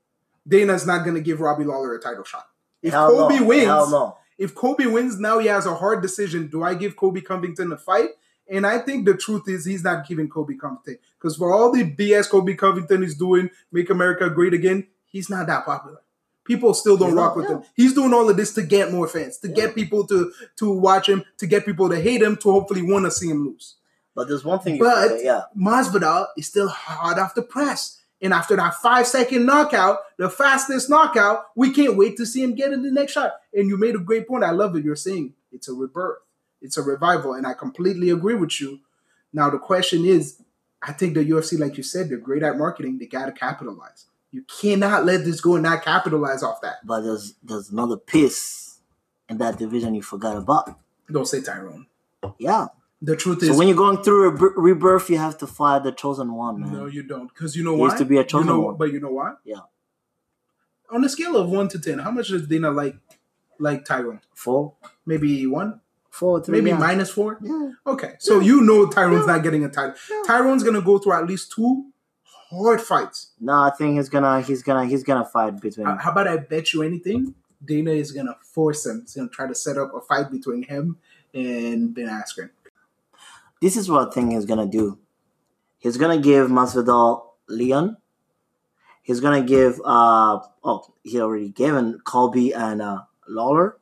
Dana's 0.48 0.86
not 0.88 1.04
going 1.04 1.14
to 1.14 1.20
give 1.22 1.40
Robbie 1.40 1.62
Lawler 1.64 1.94
a 1.94 2.00
title 2.00 2.24
shot. 2.24 2.46
If 2.82 2.92
Hell 2.92 3.10
Colby 3.10 3.38
no. 3.40 3.44
wins, 3.46 3.64
Hell 3.66 3.90
no. 3.90 4.16
If 4.40 4.54
Colby 4.54 4.86
wins, 4.86 5.20
now 5.20 5.38
he 5.38 5.48
has 5.48 5.66
a 5.66 5.74
hard 5.74 6.00
decision. 6.02 6.48
Do 6.48 6.62
I 6.64 6.74
give 6.74 6.96
Colby 6.96 7.20
Covington 7.20 7.70
a 7.72 7.76
fight? 7.76 8.08
And 8.48 8.66
I 8.66 8.78
think 8.78 9.04
the 9.04 9.14
truth 9.14 9.42
is 9.48 9.64
he's 9.66 9.84
not 9.84 10.08
giving 10.08 10.28
Colby 10.28 10.56
Covington. 10.56 10.96
Because 11.18 11.36
for 11.36 11.52
all 11.52 11.70
the 11.70 11.84
BS 11.84 12.28
Colby 12.30 12.54
Covington 12.54 13.04
is 13.04 13.14
doing, 13.14 13.50
make 13.70 13.90
America 13.90 14.28
great 14.30 14.54
again, 14.54 14.86
he's 15.04 15.28
not 15.30 15.46
that 15.46 15.64
popular. 15.66 15.98
People 16.44 16.72
still 16.74 16.96
don't 16.96 17.10
He's 17.10 17.16
rock 17.16 17.36
not, 17.36 17.36
with 17.36 17.50
yeah. 17.50 17.56
him. 17.58 17.62
He's 17.76 17.94
doing 17.94 18.14
all 18.14 18.28
of 18.30 18.36
this 18.36 18.54
to 18.54 18.62
get 18.62 18.90
more 18.90 19.06
fans, 19.06 19.36
to 19.38 19.48
Yeah. 19.48 19.54
get 19.54 19.74
people 19.74 20.06
to 20.06 20.32
to 20.56 20.70
watch 20.72 21.06
him, 21.08 21.22
to 21.36 21.46
get 21.46 21.66
people 21.66 21.88
to 21.90 22.00
hate 22.00 22.22
him, 22.22 22.36
to 22.38 22.50
hopefully 22.50 22.82
want 22.82 23.04
to 23.04 23.10
see 23.10 23.28
him 23.28 23.44
lose. 23.44 23.76
But 24.16 24.26
there's 24.26 24.44
one 24.44 24.58
thing 24.60 24.78
But- 24.78 25.10
forget, 25.10 25.24
yeah. 25.24 25.42
Masvidal 25.56 26.26
is 26.36 26.46
still 26.46 26.68
hard 26.68 27.18
off 27.18 27.34
the 27.34 27.42
press. 27.42 27.98
And 28.22 28.34
after 28.34 28.56
that 28.56 28.74
five 28.74 29.06
second 29.06 29.46
knockout, 29.46 29.98
the 30.18 30.28
fastest 30.28 30.90
knockout, 30.90 31.46
we 31.56 31.72
can't 31.72 31.96
wait 31.96 32.16
to 32.18 32.26
see 32.26 32.42
him 32.42 32.54
get 32.54 32.72
in 32.72 32.82
the 32.82 32.90
next 32.90 33.12
shot. 33.12 33.32
And 33.54 33.68
you 33.68 33.78
made 33.78 33.94
a 33.94 33.98
great 33.98 34.28
point. 34.28 34.44
I 34.44 34.50
love 34.50 34.76
it. 34.76 34.84
You're 34.84 34.96
saying 34.96 35.34
it's 35.52 35.68
a 35.68 35.72
rebirth, 35.72 36.18
it's 36.60 36.76
a 36.76 36.82
revival. 36.82 37.34
And 37.34 37.46
I 37.46 37.54
completely 37.54 38.10
agree 38.10 38.34
with 38.34 38.60
you. 38.60 38.80
Now, 39.32 39.48
the 39.48 39.58
question 39.58 40.04
is 40.04 40.42
I 40.82 40.92
think 40.92 41.14
the 41.14 41.24
UFC, 41.24 41.58
like 41.58 41.76
you 41.76 41.82
said, 41.82 42.08
they're 42.08 42.18
great 42.18 42.42
at 42.42 42.56
marketing. 42.56 42.98
They 42.98 43.06
got 43.06 43.26
to 43.26 43.32
capitalize. 43.32 44.06
You 44.30 44.42
cannot 44.42 45.04
let 45.04 45.24
this 45.24 45.40
go 45.40 45.54
and 45.54 45.64
not 45.64 45.84
capitalize 45.84 46.42
off 46.42 46.60
that. 46.62 46.76
But 46.84 47.00
there's 47.02 47.34
there's 47.42 47.70
another 47.70 47.96
piece 47.96 48.78
in 49.28 49.38
that 49.38 49.58
division 49.58 49.94
you 49.94 50.02
forgot 50.02 50.36
about. 50.36 50.78
Don't 51.10 51.26
say 51.26 51.40
Tyron. 51.40 51.86
Yeah. 52.38 52.68
The 53.02 53.16
truth 53.16 53.40
So 53.40 53.52
is, 53.52 53.56
when 53.56 53.66
you're 53.68 53.76
going 53.76 54.02
through 54.02 54.28
a 54.28 54.30
re- 54.32 54.72
rebirth, 54.72 55.08
you 55.08 55.16
have 55.16 55.38
to 55.38 55.46
fight 55.46 55.84
the 55.84 55.92
chosen 55.92 56.34
one, 56.34 56.60
man. 56.60 56.72
no, 56.72 56.86
you 56.86 57.02
don't. 57.02 57.28
Because 57.28 57.56
you 57.56 57.64
know 57.64 57.74
why? 57.74 57.86
used 57.86 57.98
to 57.98 58.04
be 58.04 58.18
a 58.18 58.24
chosen 58.24 58.48
you 58.48 58.52
know, 58.54 58.60
one. 58.60 58.76
But 58.76 58.92
you 58.92 59.00
know 59.00 59.10
why? 59.12 59.34
Yeah. 59.44 59.60
On 60.90 61.02
a 61.04 61.08
scale 61.08 61.36
of 61.36 61.48
one 61.48 61.68
to 61.68 61.78
ten, 61.78 61.98
how 62.00 62.10
much 62.10 62.28
does 62.28 62.46
Dana 62.46 62.70
like 62.70 62.96
like 63.58 63.84
Tyron? 63.84 64.20
Four, 64.34 64.74
Maybe 65.06 65.46
one, 65.46 65.80
four, 66.10 66.42
three. 66.42 66.58
maybe 66.60 66.70
yeah. 66.70 66.78
minus 66.78 67.10
four. 67.10 67.38
Yeah. 67.42 67.70
Okay, 67.86 68.14
so 68.18 68.40
you 68.40 68.60
know 68.62 68.86
Tyron's 68.86 69.26
Yeah. 69.26 69.34
not 69.34 69.42
getting 69.44 69.64
a 69.64 69.68
title. 69.70 69.94
Yeah. 70.10 70.22
Tyron's 70.26 70.62
gonna 70.64 70.82
go 70.82 70.98
through 70.98 71.12
at 71.14 71.26
least 71.26 71.52
two 71.52 71.86
hard 72.50 72.80
fights. 72.80 73.30
No, 73.40 73.52
I 73.62 73.70
think 73.70 73.96
he's 73.96 74.08
gonna 74.08 74.40
he's 74.42 74.62
gonna 74.62 74.84
he's 74.86 75.04
gonna 75.04 75.24
fight 75.24 75.60
between. 75.60 75.86
Uh, 75.86 75.96
how 75.98 76.10
about 76.10 76.26
I 76.28 76.36
bet 76.38 76.72
you 76.74 76.82
anything? 76.82 77.34
Dana 77.64 77.92
is 77.92 78.10
gonna 78.12 78.36
force 78.42 78.84
him. 78.84 79.02
He's 79.02 79.14
gonna 79.14 79.28
try 79.28 79.46
to 79.46 79.54
set 79.54 79.78
up 79.78 79.94
a 79.94 80.00
fight 80.00 80.30
between 80.30 80.64
him 80.64 80.98
and 81.32 81.94
Ben 81.94 82.08
Askren. 82.08 82.50
This 83.60 83.76
is 83.76 83.90
what 83.90 84.08
I 84.08 84.10
think 84.10 84.32
he's 84.32 84.46
gonna 84.46 84.66
do. 84.66 84.98
He's 85.78 85.96
gonna 85.96 86.18
give 86.20 86.48
Masvidal 86.50 87.22
Leon. 87.48 87.96
He's 89.02 89.20
gonna 89.20 89.42
give 89.42 89.80
uh 89.84 90.40
oh 90.64 90.94
he 91.02 91.20
already 91.20 91.48
given 91.50 92.00
Colby 92.04 92.52
and 92.52 92.80
uh, 92.82 93.02
Lawler. 93.28 93.76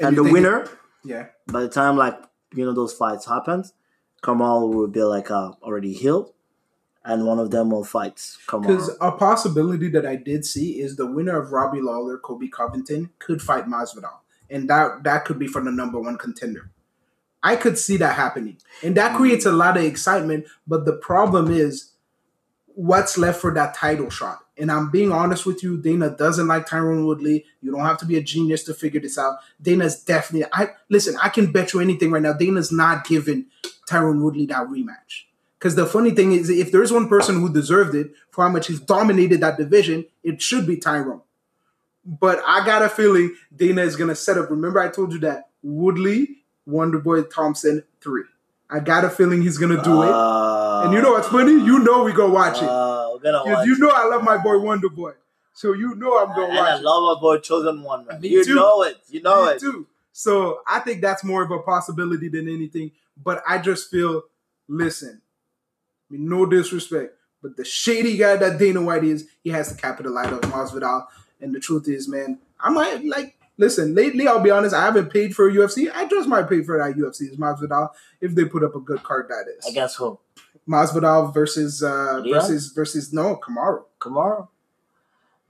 And, 0.00 0.16
you 0.16 0.24
the 0.24 0.32
winner, 0.32 0.68
Yeah. 1.04 1.26
by 1.46 1.60
the 1.62 1.68
time 1.68 1.96
like 1.96 2.16
you 2.54 2.64
know 2.64 2.72
those 2.72 2.92
fights 2.92 3.26
happened, 3.26 3.72
Kamal 4.22 4.68
will 4.68 4.86
be 4.86 5.02
like 5.02 5.30
uh, 5.30 5.52
already 5.62 5.92
healed, 5.92 6.32
and 7.04 7.26
one 7.26 7.38
of 7.40 7.50
them 7.50 7.70
will 7.70 7.84
fight 7.84 8.20
Because 8.46 8.96
a 9.00 9.10
possibility 9.12 9.88
that 9.90 10.06
I 10.06 10.14
did 10.16 10.44
see 10.44 10.80
is 10.80 10.96
the 10.96 11.06
winner 11.06 11.36
of 11.40 11.50
Robbie 11.52 11.80
Lawler, 11.80 12.16
Colby 12.18 12.48
Covington, 12.48 13.10
could 13.18 13.42
fight 13.42 13.66
Masvidal, 13.66 14.18
and 14.50 14.68
that 14.70 15.04
that 15.04 15.24
could 15.24 15.38
be 15.38 15.46
for 15.46 15.62
the 15.62 15.70
number 15.70 16.00
one 16.00 16.18
contender. 16.18 16.70
I 17.42 17.56
could 17.56 17.78
see 17.78 17.96
that 17.98 18.16
happening, 18.16 18.58
and 18.82 18.96
that 18.96 19.16
creates 19.16 19.46
a 19.46 19.52
lot 19.52 19.76
of 19.76 19.84
excitement. 19.84 20.46
But 20.66 20.84
the 20.84 20.94
problem 20.94 21.50
is, 21.50 21.92
what's 22.66 23.16
left 23.16 23.40
for 23.40 23.52
that 23.54 23.74
title 23.74 24.10
shot? 24.10 24.40
And 24.56 24.72
I'm 24.72 24.90
being 24.90 25.12
honest 25.12 25.46
with 25.46 25.62
you, 25.62 25.80
Dana 25.80 26.10
doesn't 26.10 26.48
like 26.48 26.66
Tyron 26.66 27.06
Woodley. 27.06 27.44
You 27.60 27.70
don't 27.70 27.84
have 27.84 27.98
to 27.98 28.06
be 28.06 28.16
a 28.16 28.22
genius 28.22 28.64
to 28.64 28.74
figure 28.74 29.00
this 29.00 29.16
out. 29.16 29.36
Dana's 29.62 30.02
definitely. 30.02 30.48
I 30.52 30.70
listen. 30.88 31.16
I 31.22 31.28
can 31.28 31.52
bet 31.52 31.72
you 31.72 31.80
anything 31.80 32.10
right 32.10 32.22
now. 32.22 32.32
Dana's 32.32 32.72
not 32.72 33.06
giving 33.06 33.46
Tyron 33.88 34.22
Woodley 34.22 34.46
that 34.46 34.66
rematch. 34.66 35.26
Because 35.58 35.74
the 35.74 35.86
funny 35.86 36.12
thing 36.12 36.32
is, 36.32 36.50
if 36.50 36.70
there's 36.70 36.92
one 36.92 37.08
person 37.08 37.40
who 37.40 37.52
deserved 37.52 37.94
it 37.94 38.12
for 38.30 38.44
how 38.44 38.50
much 38.50 38.68
he's 38.68 38.80
dominated 38.80 39.40
that 39.40 39.58
division, 39.58 40.06
it 40.22 40.40
should 40.40 40.66
be 40.66 40.76
Tyron. 40.76 41.20
But 42.10 42.40
I 42.46 42.64
got 42.64 42.80
a 42.82 42.88
feeling 42.88 43.36
Dana 43.54 43.82
is 43.82 43.94
gonna 43.96 44.14
set 44.14 44.38
up. 44.38 44.48
Remember, 44.50 44.80
I 44.80 44.88
told 44.88 45.12
you 45.12 45.18
that 45.20 45.50
Woodley, 45.62 46.38
Wonderboy 46.66 47.30
Thompson, 47.32 47.84
three. 48.00 48.22
I 48.70 48.80
got 48.80 49.04
a 49.04 49.10
feeling 49.10 49.42
he's 49.42 49.58
gonna 49.58 49.82
do 49.82 50.02
it. 50.02 50.08
Uh, 50.10 50.82
And 50.84 50.92
you 50.94 51.02
know 51.02 51.12
what's 51.12 51.28
funny? 51.28 51.52
You 51.52 51.80
know 51.80 52.04
we 52.04 52.12
go 52.12 52.30
watch 52.30 52.58
it. 52.58 52.68
Uh, 52.68 53.10
we're 53.12 53.20
gonna 53.20 53.44
watch 53.44 53.66
you 53.66 53.76
know 53.78 53.88
it. 53.88 53.94
I 53.94 54.06
love 54.08 54.22
my 54.24 54.38
boy 54.38 54.54
Wonderboy. 54.54 55.14
So 55.52 55.72
you 55.74 55.94
know 55.96 56.18
I'm 56.18 56.28
gonna 56.34 56.48
and 56.48 56.58
I 56.58 56.70
watch 56.72 56.80
it. 56.80 56.84
love 56.84 57.16
my 57.16 57.20
boy 57.20 57.38
Chosen 57.40 57.82
One. 57.82 58.06
Man. 58.06 58.20
Me 58.22 58.28
you 58.28 58.44
too. 58.44 58.54
know 58.54 58.82
it. 58.84 58.96
You 59.10 59.20
know 59.22 59.46
Me 59.46 59.52
it. 59.52 59.60
too. 59.60 59.86
So 60.12 60.60
I 60.66 60.80
think 60.80 61.02
that's 61.02 61.22
more 61.24 61.42
of 61.42 61.50
a 61.50 61.58
possibility 61.58 62.28
than 62.28 62.48
anything. 62.48 62.92
But 63.22 63.42
I 63.46 63.58
just 63.58 63.90
feel, 63.90 64.22
listen, 64.68 65.20
I 66.10 66.14
mean, 66.14 66.28
no 66.28 66.46
disrespect, 66.46 67.14
but 67.42 67.56
the 67.56 67.64
shady 67.64 68.16
guy 68.16 68.36
that 68.36 68.58
Dana 68.58 68.80
White 68.80 69.04
is, 69.04 69.28
he 69.42 69.50
has 69.50 69.68
to 69.74 69.80
capitalize 69.80 70.32
on 70.32 70.40
Masvidal. 70.42 71.06
And 71.40 71.54
the 71.54 71.60
truth 71.60 71.88
is, 71.88 72.08
man, 72.08 72.38
I 72.60 72.70
might 72.70 73.04
like. 73.04 73.34
Listen, 73.60 73.92
lately, 73.94 74.28
I'll 74.28 74.38
be 74.40 74.52
honest, 74.52 74.72
I 74.72 74.84
haven't 74.84 75.12
paid 75.12 75.34
for 75.34 75.48
a 75.48 75.52
UFC. 75.52 75.90
I 75.92 76.06
just 76.06 76.28
might 76.28 76.48
pay 76.48 76.62
for 76.62 76.78
that 76.78 76.96
UFC. 76.96 77.22
Is 77.22 77.36
Masvidal 77.36 77.90
if 78.20 78.32
they 78.36 78.44
put 78.44 78.62
up 78.62 78.76
a 78.76 78.80
good 78.80 79.02
card 79.02 79.26
that 79.30 79.46
is. 79.58 79.66
I 79.66 79.72
guess 79.72 79.96
who? 79.96 80.18
Masvidal 80.68 81.34
versus 81.34 81.82
uh 81.82 82.20
Leon? 82.22 82.40
versus 82.40 82.68
versus 82.68 83.12
no 83.12 83.36
Kamaru. 83.36 83.82
Kamaru? 84.00 84.46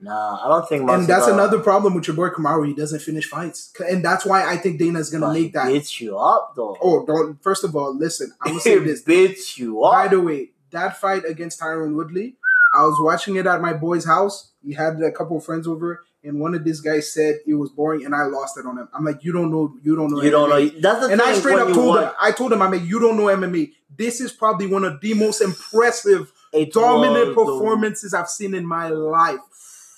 Nah, 0.01 0.45
I 0.45 0.47
don't 0.47 0.67
think. 0.69 0.89
And 0.89 1.05
that's 1.05 1.27
another 1.27 1.59
problem 1.59 1.93
with 1.93 2.07
your 2.07 2.15
boy 2.15 2.29
Kamaru. 2.29 2.67
He 2.67 2.73
doesn't 2.73 3.01
finish 3.01 3.27
fights, 3.29 3.73
and 3.87 4.03
that's 4.03 4.25
why 4.25 4.49
I 4.49 4.55
think 4.57 4.79
Dana's 4.79 5.09
gonna 5.09 5.27
But 5.27 5.33
make 5.33 5.53
that. 5.53 5.67
beats 5.67 5.99
you 5.99 6.17
up 6.17 6.53
though. 6.55 6.77
Oh, 6.81 7.05
don't. 7.05 7.41
First 7.43 7.63
of 7.65 7.75
all, 7.75 7.93
listen. 7.95 8.31
I'm 8.41 8.51
gonna 8.53 8.61
say 8.61 8.79
this. 8.79 9.01
beats 9.01 9.57
you 9.59 9.83
up. 9.83 9.91
By 9.93 10.07
the 10.07 10.21
way, 10.21 10.51
that 10.71 10.99
fight 10.99 11.25
against 11.25 11.59
Tyron 11.59 11.95
Woodley, 11.95 12.37
I 12.73 12.85
was 12.85 12.95
watching 12.99 13.35
it 13.35 13.45
at 13.45 13.61
my 13.61 13.73
boy's 13.73 14.05
house. 14.05 14.48
He 14.63 14.73
had 14.73 15.01
a 15.01 15.11
couple 15.11 15.37
of 15.37 15.43
friends 15.45 15.67
over, 15.67 16.03
and 16.23 16.39
one 16.39 16.53
of 16.53 16.63
these 16.63 16.81
guys 16.81 17.11
said 17.13 17.39
it 17.47 17.53
was 17.53 17.69
boring, 17.69 18.05
and 18.05 18.13
I 18.13 18.23
lost 18.23 18.57
it 18.57 18.65
on 18.65 18.77
him. 18.77 18.89
I'm 18.93 19.05
like, 19.05 19.23
you 19.23 19.31
don't 19.31 19.51
know, 19.51 19.73
you 19.83 19.95
don't 19.95 20.11
know, 20.11 20.21
You 20.21 20.29
don't 20.31 20.49
know. 20.49 20.65
That's 20.79 21.05
the 21.05 21.11
And 21.13 21.21
thing. 21.21 21.29
I 21.29 21.33
straight 21.33 21.59
up 21.59 21.73
told 21.73 21.95
watch- 21.95 22.03
him, 22.09 22.13
I 22.19 22.31
told 22.31 22.51
him, 22.53 22.61
I'm 22.61 22.71
like, 22.71 22.83
you 22.83 22.99
don't 22.99 23.15
know 23.17 23.25
MMA. 23.25 23.71
This 23.95 24.19
is 24.21 24.31
probably 24.31 24.67
one 24.67 24.83
of 24.83 24.99
the 25.01 25.13
most 25.13 25.41
impressive, 25.41 26.31
it 26.53 26.73
dominant 26.73 27.35
performances 27.35 28.13
I've 28.13 28.29
seen 28.29 28.53
in 28.53 28.65
my 28.65 28.89
life. 28.89 29.39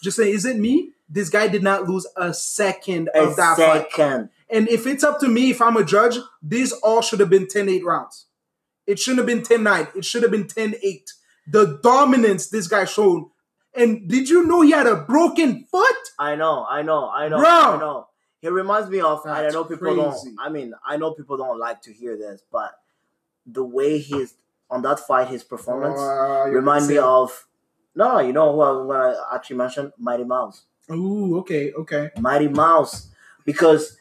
Just 0.04 0.17
saying, 0.17 0.34
is 0.34 0.45
it 0.45 0.58
me? 0.58 0.91
This 1.10 1.30
guy 1.30 1.47
did 1.47 1.62
not 1.63 1.88
lose 1.89 2.08
a 2.15 2.34
second 2.34 3.10
A 3.13 3.24
of 3.24 3.36
that 3.36 3.58
fight. 3.58 3.88
second. 3.91 4.30
And 4.50 4.67
if 4.69 4.86
it's 4.88 5.04
up 5.04 5.19
to 5.21 5.28
me, 5.28 5.50
if 5.52 5.62
I'm 5.62 5.76
a 5.78 5.84
judge, 5.84 6.17
these 6.41 6.71
all 6.71 7.02
should 7.02 7.19
have 7.19 7.30
been 7.30 7.47
10 7.47 7.67
8 7.69 7.84
rounds. 7.86 8.26
It 8.88 9.00
shouldn't 9.00 9.19
have 9.19 9.26
been 9.28 9.43
10 9.43 9.63
9. 9.63 9.88
It 9.95 10.06
should 10.06 10.21
have 10.24 10.32
been 10.32 10.47
10 10.47 10.76
8. 10.82 11.12
The 11.47 11.80
dominance 11.84 12.47
this 12.47 12.67
guy 12.67 12.86
showed. 12.86 13.30
And 13.74 14.08
did 14.10 14.30
you 14.30 14.46
know 14.46 14.62
he 14.62 14.72
had 14.72 14.88
a 14.88 14.96
broken 14.98 15.66
foot? 15.72 15.96
I 16.20 16.36
know, 16.36 16.66
I 16.70 16.82
know, 16.82 17.10
I 17.10 17.30
know, 17.30 17.38
Bro. 17.40 17.50
I 17.50 17.80
know. 17.80 18.08
He 18.42 18.50
reminds 18.50 18.90
me 18.90 19.00
of, 19.00 19.22
and 19.26 19.34
I 19.34 19.50
know 19.50 19.64
people 19.64 19.94
crazy. 19.94 20.02
don't. 20.02 20.36
I 20.40 20.50
mean, 20.50 20.74
I 20.86 20.98
know 20.98 21.12
people 21.14 21.38
don't 21.38 21.60
like 21.60 21.82
to 21.84 21.94
hear 21.94 22.18
this, 22.18 22.42
but 22.52 22.72
the 23.46 23.64
way 23.64 24.00
he's 24.00 24.34
on 24.70 24.82
that 24.82 25.00
fight, 25.00 25.28
his 25.28 25.44
performance 25.44 26.00
Uh, 26.00 26.46
remind 26.50 26.88
me 26.88 26.98
of. 26.98 27.48
No, 27.94 28.20
you 28.20 28.32
know 28.34 28.54
who 28.54 28.62
I, 28.62 28.72
who 28.72 28.92
I 28.94 29.36
actually 29.36 29.58
mentioned? 29.58 29.92
Mighty 29.98 30.24
Mouse. 30.24 30.64
Ooh, 30.90 31.38
okay, 31.40 31.74
okay. 31.74 32.10
Mighty 32.20 32.48
Mouse, 32.48 33.10
because 33.46 33.98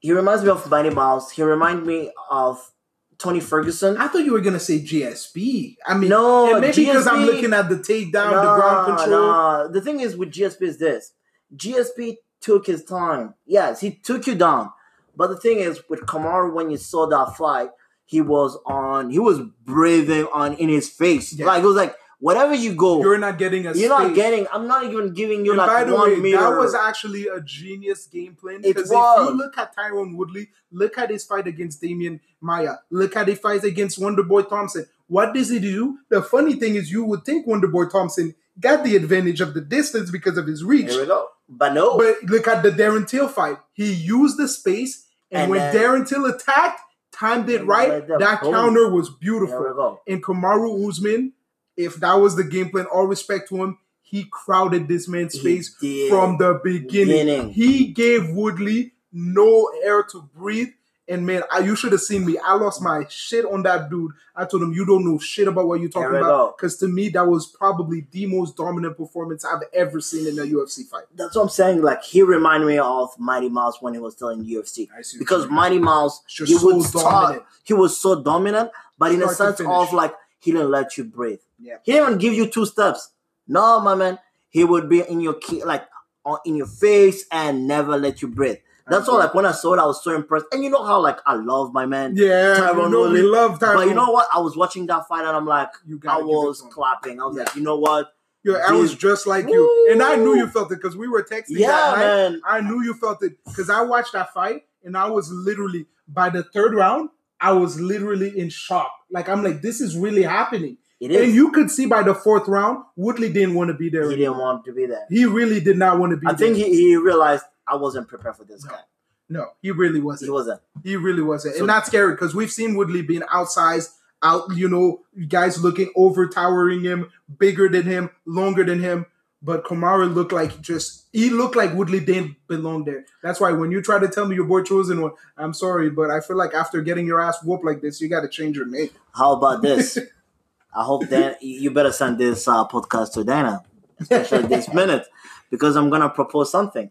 he 0.00 0.12
reminds 0.12 0.42
me 0.42 0.50
of 0.50 0.68
Mighty 0.68 0.90
Mouse. 0.90 1.30
He 1.30 1.42
reminds 1.42 1.86
me 1.86 2.10
of 2.30 2.72
Tony 3.18 3.40
Ferguson. 3.40 3.96
I 3.96 4.08
thought 4.08 4.24
you 4.24 4.32
were 4.32 4.40
gonna 4.40 4.60
say 4.60 4.80
GSP. 4.80 5.76
I 5.86 5.96
mean, 5.96 6.10
No, 6.10 6.60
maybe 6.60 6.84
because 6.84 7.06
I'm 7.06 7.24
looking 7.24 7.52
at 7.52 7.68
the 7.68 7.76
takedown, 7.76 8.30
the 8.30 8.54
ground 8.56 8.98
control. 8.98 9.26
Nah. 9.26 9.68
The 9.68 9.80
thing 9.80 10.00
is 10.00 10.16
with 10.16 10.30
GSP 10.30 10.62
is 10.62 10.78
this: 10.78 11.12
GSP 11.54 12.16
took 12.40 12.66
his 12.66 12.84
time. 12.84 13.34
Yes, 13.46 13.80
he 13.80 13.92
took 13.92 14.26
you 14.26 14.34
down. 14.34 14.70
But 15.16 15.28
the 15.28 15.36
thing 15.36 15.60
is 15.60 15.80
with 15.88 16.00
Kamaru, 16.00 16.52
when 16.52 16.70
you 16.70 16.76
saw 16.76 17.06
that 17.06 17.36
fight, 17.36 17.70
he 18.04 18.20
was 18.20 18.58
on. 18.66 19.10
He 19.10 19.18
was 19.18 19.40
breathing 19.64 20.26
on 20.32 20.54
in 20.54 20.68
his 20.68 20.88
face. 20.88 21.32
Yeah. 21.32 21.46
Like 21.46 21.62
it 21.62 21.66
was 21.66 21.76
like 21.76 21.96
whatever 22.18 22.54
you 22.54 22.74
go, 22.74 22.96
You're 23.00 23.12
you're, 23.12 23.18
not 23.18 23.38
getting 23.38 23.62
a 23.66 23.70
not 23.70 23.76
space. 23.76 23.88
Not 23.88 24.14
getting. 24.14 24.46
I'm 24.52 24.66
not 24.66 24.84
even 24.84 25.12
giving 25.14 25.44
you 25.44 25.52
And 25.52 25.58
like 25.58 25.68
by 25.68 25.84
the 25.84 25.94
one 25.94 26.10
way, 26.10 26.16
meter. 26.16 26.38
that 26.38 26.56
was 26.58 26.74
actually 26.74 27.28
a 27.28 27.40
genius 27.40 28.06
game 28.06 28.34
plan. 28.34 28.62
Because 28.62 28.90
if 28.90 28.96
you 28.96 29.30
look 29.36 29.56
at 29.58 29.74
Tyron 29.76 30.16
Woodley, 30.16 30.48
look 30.70 30.98
at 30.98 31.10
his 31.10 31.24
fight 31.24 31.46
against 31.46 31.82
Demian 31.82 32.20
Maia, 32.40 32.76
look 32.90 33.16
at 33.16 33.28
his 33.28 33.38
fight 33.38 33.64
against 33.64 34.00
Wonderboy 34.00 34.48
Thompson. 34.48 34.86
What 35.08 35.34
does 35.34 35.50
he 35.50 35.58
do? 35.60 35.98
The 36.08 36.22
funny 36.22 36.54
thing 36.54 36.74
is, 36.74 36.90
you 36.90 37.04
would 37.04 37.24
think 37.24 37.46
Wonderboy 37.46 37.90
Thompson 37.90 38.34
got 38.58 38.82
the 38.84 38.96
advantage 38.96 39.40
of 39.40 39.54
the 39.54 39.60
distance 39.60 40.10
because 40.10 40.36
of 40.38 40.46
his 40.46 40.64
reach. 40.64 40.90
Here 40.90 41.00
we 41.02 41.06
go. 41.06 41.28
But 41.48 41.74
no, 41.74 41.96
But 41.96 42.24
look 42.24 42.48
at 42.48 42.62
the 42.64 42.70
Darren 42.70 43.06
Till 43.06 43.28
fight. 43.28 43.58
He 43.72 43.92
used 43.92 44.36
the 44.36 44.48
space, 44.48 45.06
and, 45.30 45.42
And 45.42 45.50
when 45.50 45.60
then- 45.60 45.76
Darren 45.76 46.08
Till 46.08 46.24
attacked, 46.26 46.80
timed 47.12 47.48
it 47.50 47.64
right. 47.64 48.06
That 48.08 48.42
boom. 48.42 48.52
counter 48.52 48.90
was 48.90 49.10
beautiful. 49.10 49.58
we 49.60 49.64
go. 49.74 50.00
And 50.08 50.22
Kamaru 50.22 50.88
Usman, 50.88 51.32
if 51.76 51.96
that 51.96 52.14
was 52.14 52.36
the 52.36 52.44
game 52.44 52.70
plan, 52.70 52.86
all 52.86 53.06
respect 53.06 53.48
to 53.50 53.62
him, 53.62 53.78
he 54.02 54.26
crowded 54.30 54.86
this 54.88 55.08
man's 55.08 55.38
space 55.38 55.74
from 56.08 56.38
the 56.38 56.60
beginning. 56.62 57.26
Beginning. 57.26 57.50
He 57.50 57.88
gave 57.88 58.30
Woodley 58.30 58.92
no 59.12 59.68
air 59.82 60.04
to 60.04 60.28
breathe. 60.34 60.68
And 61.08 61.24
man, 61.24 61.42
I, 61.52 61.60
you 61.60 61.76
should 61.76 61.92
have 61.92 62.00
seen 62.00 62.26
me. 62.26 62.36
I 62.36 62.54
lost 62.54 62.82
my 62.82 63.04
shit 63.08 63.44
on 63.44 63.62
that 63.62 63.90
dude. 63.90 64.10
I 64.34 64.44
told 64.44 64.64
him, 64.64 64.72
"You 64.72 64.84
don't 64.84 65.04
know 65.04 65.20
shit 65.20 65.46
about 65.46 65.68
what 65.68 65.80
you're 65.80 65.88
talking 65.88 66.16
about." 66.16 66.56
Because 66.56 66.76
to 66.78 66.88
me, 66.88 67.10
that 67.10 67.24
was 67.28 67.46
probably 67.46 68.08
the 68.10 68.26
most 68.26 68.56
dominant 68.56 68.96
performance 68.96 69.44
I've 69.44 69.62
ever 69.72 70.00
seen 70.00 70.26
in 70.26 70.36
a 70.36 70.42
UFC 70.42 70.84
fight. 70.84 71.04
That's 71.14 71.36
what 71.36 71.42
I'm 71.42 71.48
saying. 71.48 71.80
Like 71.80 72.02
he 72.02 72.22
reminded 72.22 72.66
me 72.66 72.78
of 72.78 73.16
Mighty 73.20 73.48
Mouse 73.48 73.80
when 73.80 73.94
he 73.94 74.00
was 74.00 74.14
still 74.14 74.30
in 74.30 74.44
UFC. 74.44 74.88
I 74.96 75.02
see 75.02 75.18
because. 75.18 75.48
Mighty 75.48 75.78
Mouse 75.78 76.22
he 76.26 76.44
so 76.46 76.80
start, 76.82 77.04
dominant. 77.04 77.42
he 77.62 77.72
was 77.72 78.00
so 78.00 78.20
dominant, 78.20 78.70
but 78.98 79.12
in 79.12 79.22
a 79.22 79.28
sense 79.28 79.60
of 79.60 79.92
like 79.92 80.12
he 80.40 80.52
didn't 80.52 80.70
let 80.70 80.96
you 80.96 81.04
breathe. 81.04 81.40
Yeah. 81.58 81.76
He 81.82 81.92
didn't 81.92 82.08
even 82.08 82.18
give 82.18 82.34
you 82.34 82.46
two 82.46 82.66
steps. 82.66 83.10
No, 83.48 83.80
my 83.80 83.94
man, 83.94 84.18
he 84.48 84.64
would 84.64 84.88
be 84.88 85.00
in 85.00 85.20
your 85.20 85.34
key, 85.34 85.62
like 85.64 85.84
on, 86.24 86.38
in 86.44 86.56
your 86.56 86.66
face 86.66 87.24
and 87.30 87.66
never 87.66 87.96
let 87.96 88.22
you 88.22 88.28
breathe. 88.28 88.58
That's 88.88 89.08
all. 89.08 89.18
Like 89.18 89.34
when 89.34 89.44
I 89.46 89.50
saw 89.52 89.74
it, 89.74 89.80
I 89.80 89.84
was 89.86 90.02
so 90.04 90.14
impressed. 90.14 90.46
And 90.52 90.62
you 90.62 90.70
know 90.70 90.84
how 90.84 91.00
like 91.00 91.18
I 91.26 91.34
love 91.34 91.72
my 91.72 91.86
man. 91.86 92.14
Yeah, 92.16 92.56
Tyron 92.60 92.84
you 92.84 92.88
know 92.90 93.10
we 93.10 93.22
love 93.22 93.58
Tyron. 93.58 93.74
But 93.74 93.88
you 93.88 93.94
know 93.94 94.10
what? 94.12 94.28
I 94.32 94.38
was 94.38 94.56
watching 94.56 94.86
that 94.86 95.08
fight 95.08 95.24
and 95.26 95.36
I'm 95.36 95.44
like, 95.46 95.70
you 95.86 96.00
I 96.06 96.18
was 96.18 96.62
clapping. 96.70 97.20
I 97.20 97.24
was 97.26 97.36
Yeah. 97.36 97.42
like, 97.44 97.56
you 97.56 97.62
know 97.62 97.76
what? 97.78 98.12
Yeah, 98.44 98.60
I 98.64 98.72
was 98.74 98.94
just 98.94 99.26
like 99.26 99.48
you, 99.48 99.88
and 99.90 100.00
I 100.00 100.14
knew 100.14 100.36
you 100.36 100.46
felt 100.46 100.70
it 100.70 100.76
because 100.76 100.96
we 100.96 101.08
were 101.08 101.24
texting 101.24 101.46
Yeah, 101.58 101.66
that 101.66 101.96
night. 101.96 101.98
man. 102.30 102.40
I 102.46 102.60
knew 102.60 102.80
you 102.80 102.94
felt 102.94 103.20
it 103.24 103.32
because 103.44 103.68
I 103.68 103.80
watched 103.82 104.12
that 104.12 104.32
fight, 104.32 104.66
and 104.84 104.96
I 104.96 105.08
was 105.08 105.32
literally 105.32 105.86
by 106.06 106.30
the 106.30 106.44
third 106.44 106.72
round, 106.72 107.10
I 107.40 107.52
was 107.52 107.80
literally 107.80 108.38
in 108.38 108.48
shock. 108.48 108.90
Like 109.10 109.28
I'm 109.28 109.42
like, 109.42 109.62
this 109.62 109.80
is 109.80 109.96
really 109.96 110.22
happening, 110.22 110.78
It 111.00 111.10
and 111.12 111.34
you 111.34 111.52
could 111.52 111.70
see 111.70 111.86
by 111.86 112.02
the 112.02 112.14
fourth 112.14 112.48
round, 112.48 112.84
Woodley 112.96 113.32
didn't 113.32 113.54
want 113.54 113.68
to 113.68 113.74
be 113.74 113.88
there. 113.90 114.08
he 114.08 114.14
anymore. 114.14 114.34
didn't 114.34 114.38
want 114.40 114.64
to 114.66 114.72
be 114.72 114.86
there. 114.86 115.06
He 115.10 115.24
really 115.26 115.60
did 115.60 115.76
not 115.78 115.98
want 115.98 116.10
to 116.12 116.16
be. 116.16 116.26
I 116.26 116.34
think 116.34 116.56
he, 116.56 116.64
he 116.70 116.96
realized 116.96 117.44
I 117.68 117.76
wasn't 117.76 118.08
prepared 118.08 118.36
for 118.36 118.44
this 118.44 118.64
No. 118.64 118.70
guy. 118.70 118.80
no, 119.28 119.46
he 119.62 119.70
really 119.70 120.00
wasn't. 120.00 120.28
He 120.28 120.32
wasn't. 120.32 120.60
He 120.82 120.96
really 120.96 121.22
wasn't, 121.22 121.54
So- 121.56 121.60
and 121.60 121.68
that's 121.68 121.88
scary 121.88 122.12
because 122.12 122.34
we've 122.34 122.50
seen 122.50 122.74
Woodley 122.76 123.02
being 123.02 123.22
outsized, 123.22 123.90
out. 124.22 124.44
You 124.56 124.68
know, 124.68 125.02
guys 125.28 125.62
looking 125.62 125.90
over 125.94 126.26
towering 126.28 126.80
him, 126.82 127.10
bigger 127.38 127.68
than 127.68 127.82
him, 127.84 128.10
longer 128.24 128.64
than 128.64 128.80
him. 128.80 129.06
But 129.46 129.64
Kamaru 129.64 130.12
looked 130.12 130.32
like 130.32 130.60
just 130.60 131.06
he 131.12 131.30
looked 131.30 131.54
like 131.54 131.72
Woodley 131.72 132.00
didn't 132.00 132.34
belong 132.48 132.84
there. 132.84 133.06
That's 133.22 133.38
why 133.38 133.52
when 133.52 133.70
you 133.70 133.80
try 133.80 134.00
to 134.00 134.08
tell 134.08 134.26
me 134.26 134.34
your 134.34 134.44
boy 134.44 134.62
chosen 134.62 135.00
one, 135.00 135.12
I'm 135.38 135.54
sorry, 135.54 135.88
but 135.88 136.10
I 136.10 136.18
feel 136.18 136.36
like 136.36 136.52
after 136.52 136.82
getting 136.82 137.06
your 137.06 137.20
ass 137.20 137.44
whooped 137.44 137.64
like 137.64 137.80
this, 137.80 138.00
you 138.00 138.08
got 138.08 138.22
to 138.22 138.28
change 138.28 138.56
your 138.56 138.66
name. 138.66 138.90
How 139.14 139.34
about 139.34 139.62
this? 139.62 139.98
I 140.74 140.82
hope 140.82 141.08
that 141.10 141.40
you 141.44 141.70
better 141.70 141.92
send 141.92 142.18
this 142.18 142.48
uh, 142.48 142.66
podcast 142.66 143.12
to 143.12 143.22
Dana, 143.22 143.62
especially 144.00 144.48
this 144.48 144.70
minute, 144.74 145.06
because 145.48 145.76
I'm 145.76 145.90
gonna 145.90 146.10
propose 146.10 146.50
something. 146.50 146.90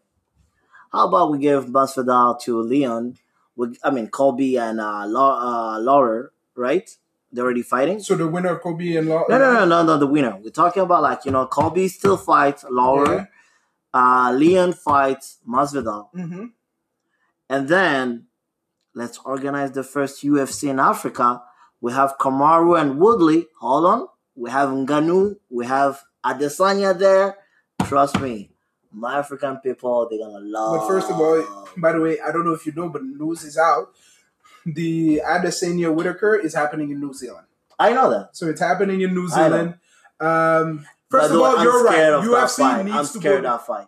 How 0.94 1.10
about 1.10 1.32
we 1.32 1.40
give 1.40 1.66
Masvidal 1.66 2.40
to 2.44 2.62
Leon 2.62 3.18
We, 3.58 3.78
I 3.84 3.90
mean, 3.90 4.08
Colby 4.08 4.56
and 4.58 4.80
uh, 4.80 5.06
Law, 5.08 5.76
uh, 5.76 5.80
Lawler, 5.82 6.32
right? 6.56 6.90
They're 7.36 7.44
already 7.46 7.64
fighting. 7.64 8.00
So 8.00 8.16
the 8.16 8.28
winner 8.28 8.58
Colby 8.58 8.96
and 8.98 9.08
Law. 9.10 9.26
No, 9.30 9.38
no, 9.38 9.54
no, 9.54 9.66
no, 9.66 9.84
no. 9.84 9.98
The 9.98 10.08
winner. 10.08 10.38
We're 10.42 10.50
talking 10.52 10.84
about 10.84 11.04
like 11.04 11.26
you 11.26 11.32
know, 11.32 11.46
Colby 11.48 11.88
still 11.90 12.18
fights 12.18 12.64
Lawler. 12.70 13.30
Uh, 13.94 14.34
Leon 14.36 14.74
fights 14.74 15.38
Masvidal, 15.48 16.10
hmm 16.12 16.46
and 17.50 17.68
then 17.70 18.26
let's 18.94 19.20
organize 19.24 19.72
the 19.72 19.84
first 19.84 20.24
UFC 20.24 20.70
in 20.70 20.80
Africa. 20.80 21.42
We 21.82 21.94
have 21.94 22.18
Kamaru 22.20 22.80
and 22.80 23.00
Woodley. 23.00 23.48
Hold 23.60 23.86
on. 23.86 24.08
We 24.36 24.50
have 24.52 24.70
Ngannou. 24.70 25.38
We 25.50 25.66
have 25.66 26.02
Adesanya 26.26 26.98
there. 26.98 27.38
Trust 27.84 28.20
me, 28.20 28.50
my 28.92 29.20
African 29.20 29.58
people, 29.58 30.08
they're 30.10 30.20
gonna 30.20 30.40
love. 30.40 30.80
But 30.80 30.88
first 30.88 31.10
of 31.12 31.18
all, 31.20 31.68
by 31.78 31.92
the 31.92 32.02
way, 32.02 32.20
I 32.20 32.32
don't 32.32 32.46
know 32.46 32.54
if 32.54 32.66
you 32.66 32.72
know, 32.72 32.90
but 32.90 33.04
news 33.04 33.44
is 33.44 33.58
out. 33.58 33.94
The 34.66 35.22
Adesanya 35.26 35.94
Whittaker 35.94 36.36
is 36.36 36.54
happening 36.54 36.92
in 36.92 37.00
New 37.00 37.14
Zealand. 37.14 37.46
I 37.78 37.94
know 37.94 38.10
that. 38.10 38.36
So 38.36 38.48
it's 38.48 38.62
happening 38.62 39.02
in 39.02 39.14
New 39.14 39.28
Zealand. 39.28 39.76
Um, 40.20 40.86
first 41.10 41.32
of 41.32 41.40
all, 41.40 41.58
I'm 41.58 41.64
you're 41.64 41.84
right. 41.84 41.94
scared 41.94 42.14
of 42.14 42.24
that 42.26 42.32
UFC 42.32 42.56
fight. 42.58 42.86
needs 42.86 42.98
I'm 42.98 43.04
to 43.06 43.20
scared 43.20 43.44
go 43.44 43.54
of 43.54 43.60
that 43.60 43.68
fight. 43.68 43.88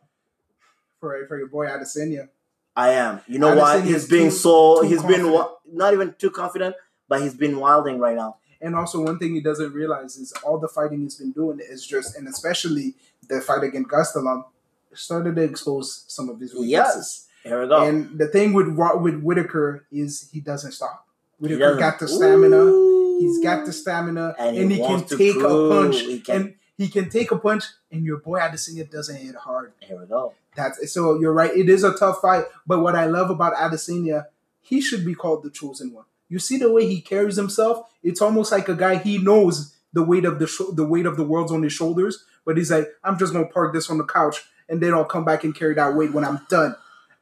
for 1.00 1.26
for 1.28 1.38
your 1.38 1.48
boy 1.48 1.68
Adesanya. 1.68 2.30
I 2.76 2.90
am. 2.92 3.22
You 3.28 3.40
know 3.40 3.56
why? 3.56 3.80
He's 3.82 4.08
being 4.08 4.30
too- 4.30 4.36
so. 4.36 4.82
too 4.82 4.88
He's 4.90 5.02
been 5.02 5.22
confident. 5.24 5.48
not 5.74 5.94
even 5.94 6.14
too 6.20 6.30
confident, 6.30 6.76
but 7.08 7.22
he's 7.22 7.34
been 7.34 7.60
wilding 7.60 7.98
right 8.00 8.16
now. 8.16 8.38
And 8.62 8.76
also, 8.76 9.02
one 9.04 9.18
thing 9.20 9.34
he 9.36 9.42
doesn't 9.42 9.72
realize 9.74 10.18
is 10.18 10.32
all 10.44 10.58
the 10.60 10.68
fighting 10.68 11.02
he's 11.02 11.16
been 11.16 11.32
doing 11.32 11.60
is 11.60 11.86
just, 11.86 12.16
and 12.18 12.28
especially 12.28 12.96
the 13.28 13.40
fight 13.42 13.64
against 13.64 13.90
Gastelum, 13.90 14.46
started 14.94 15.36
to 15.38 15.44
expose 15.44 16.06
some 16.08 16.28
of 16.30 16.40
his 16.40 16.54
weaknesses. 16.54 16.70
Yes. 16.72 17.27
We 17.52 17.68
go. 17.68 17.84
And 17.88 18.18
the 18.18 18.28
thing 18.28 18.54
with 18.54 18.68
with 19.02 19.22
Whittaker 19.22 19.86
is 19.92 20.30
he 20.32 20.40
doesn't 20.40 20.72
stop. 20.74 21.08
Whittaker 21.40 21.60
doesn't- 21.60 21.80
got 21.80 22.00
the 22.00 22.08
stamina. 22.08 22.58
Ooh. 22.58 23.20
He's 23.20 23.44
got 23.44 23.66
the 23.66 23.74
stamina, 23.74 24.36
And 24.38 24.58
and, 24.58 24.72
he 24.72 24.78
he, 24.80 24.86
can 24.86 25.04
take 25.06 25.36
a 25.38 25.70
punch. 25.70 26.02
he 26.02 26.20
can- 26.20 26.36
And 26.36 26.54
he 26.78 26.88
can 26.88 27.10
take 27.10 27.32
a 27.32 27.38
punch, 27.38 27.64
and 27.92 28.04
your 28.06 28.18
boy 28.18 28.40
Adesanya 28.40 28.90
doesn't 28.90 29.16
hit 29.16 29.36
hard. 29.36 29.74
Here 29.80 30.00
we 30.00 30.06
go. 30.06 30.34
That's 30.56 30.92
so 30.94 31.20
you're 31.20 31.34
right. 31.34 31.56
It 31.56 31.70
is 31.70 31.84
a 31.84 31.94
tough 31.94 32.22
fight, 32.22 32.46
but 32.68 32.80
what 32.82 32.96
I 32.96 33.06
love 33.08 33.30
about 33.32 33.56
Adesanya, 33.56 34.26
he 34.62 34.82
should 34.82 35.04
be 35.06 35.16
called 35.16 35.44
the 35.44 35.50
chosen 35.50 35.94
one. 35.94 36.06
You 36.30 36.40
see 36.40 36.58
the 36.58 36.72
way 36.72 36.86
he 36.88 37.02
carries 37.02 37.38
himself. 37.38 37.88
It's 38.04 38.22
almost 38.22 38.52
like 38.52 38.68
a 38.70 38.76
guy 38.76 38.98
he 38.98 39.18
knows 39.18 39.74
the 39.94 40.04
weight 40.04 40.26
of 40.26 40.38
the 40.40 40.46
sho- 40.48 40.72
the 40.72 40.86
weight 40.86 41.06
of 41.08 41.18
the 41.18 41.24
world's 41.24 41.52
on 41.52 41.64
his 41.64 41.74
shoulders, 41.74 42.24
but 42.46 42.58
he's 42.58 42.70
like, 42.72 42.88
I'm 43.04 43.18
just 43.18 43.34
gonna 43.34 43.48
park 43.48 43.74
this 43.74 43.90
on 43.90 43.98
the 43.98 44.04
couch, 44.04 44.44
and 44.70 44.80
then 44.82 44.94
I'll 44.94 45.06
come 45.06 45.26
back 45.26 45.44
and 45.44 45.56
carry 45.56 45.74
that 45.76 45.96
weight 45.96 46.14
when 46.14 46.24
I'm 46.26 46.42
done. 46.50 46.76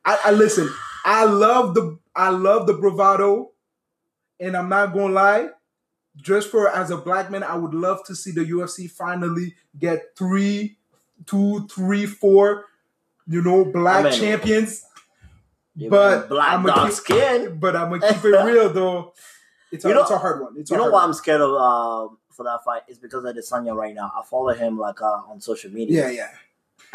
I, 0.06 0.20
I 0.26 0.32
listen. 0.32 0.70
I 1.04 1.26
love 1.26 1.74
the 1.74 1.98
I 2.16 2.30
love 2.30 2.68
the 2.68 2.74
bravado, 2.74 3.52
and 4.40 4.56
I'm 4.56 4.70
not 4.70 4.94
gonna 4.94 5.14
lie. 5.14 5.50
Just 6.18 6.50
for 6.50 6.70
as 6.70 6.92
a 6.92 6.98
black 6.98 7.30
man, 7.30 7.44
I 7.44 7.56
would 7.56 7.74
love 7.74 8.04
to 8.06 8.16
see 8.16 8.32
the 8.32 8.46
UFC 8.46 8.90
finally 8.90 9.56
get 9.78 10.16
three, 10.18 10.78
two, 11.26 11.68
three, 11.68 12.06
four, 12.06 12.66
you 13.28 13.42
know, 13.42 13.66
black 13.66 14.06
I 14.06 14.10
mean, 14.10 14.20
champions. 14.20 14.86
But 15.90 16.30
black 16.30 16.66
dog 16.66 16.88
keep- 16.88 16.94
skin. 16.96 17.58
But 17.60 17.76
I'm 17.76 17.90
gonna 17.90 18.14
keep 18.14 18.24
it 18.24 18.30
real 18.46 18.72
though. 18.72 19.14
It's 19.72 19.84
a, 19.84 19.90
You 19.90 19.94
know- 19.96 20.02
it's 20.04 20.12
a 20.12 20.18
hard 20.18 20.42
one. 20.42 20.54
It's 20.58 20.72
a 20.72 20.74
You 20.74 20.78
know 20.78 20.86
why 20.86 20.92
one. 21.02 21.04
I'm 21.06 21.14
scared 21.14 21.42
of 21.42 21.52
um 21.52 22.18
for 22.32 22.44
that 22.44 22.64
fight? 22.64 22.84
It's 22.88 22.98
because 23.00 23.26
of 23.26 23.36
Adesanya 23.36 23.76
right 23.76 23.94
now. 23.94 24.12
I 24.18 24.22
follow 24.26 24.54
him 24.54 24.78
like 24.80 25.02
uh, 25.02 25.22
on 25.30 25.42
social 25.42 25.72
media. 25.72 26.06
Yeah, 26.08 26.12
yeah. 26.12 26.30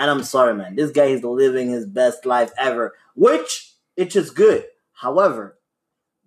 And 0.01 0.11
I'm 0.11 0.23
sorry, 0.25 0.55
man. 0.55 0.77
This 0.77 0.91
guy 0.93 1.07
is 1.07 1.23
living 1.23 1.71
his 1.71 1.85
best 1.87 2.25
life 2.25 2.51
ever, 2.57 2.95
which 3.15 3.75
it's 3.97 4.15
just 4.15 4.35
good. 4.35 4.65
However, 4.95 5.59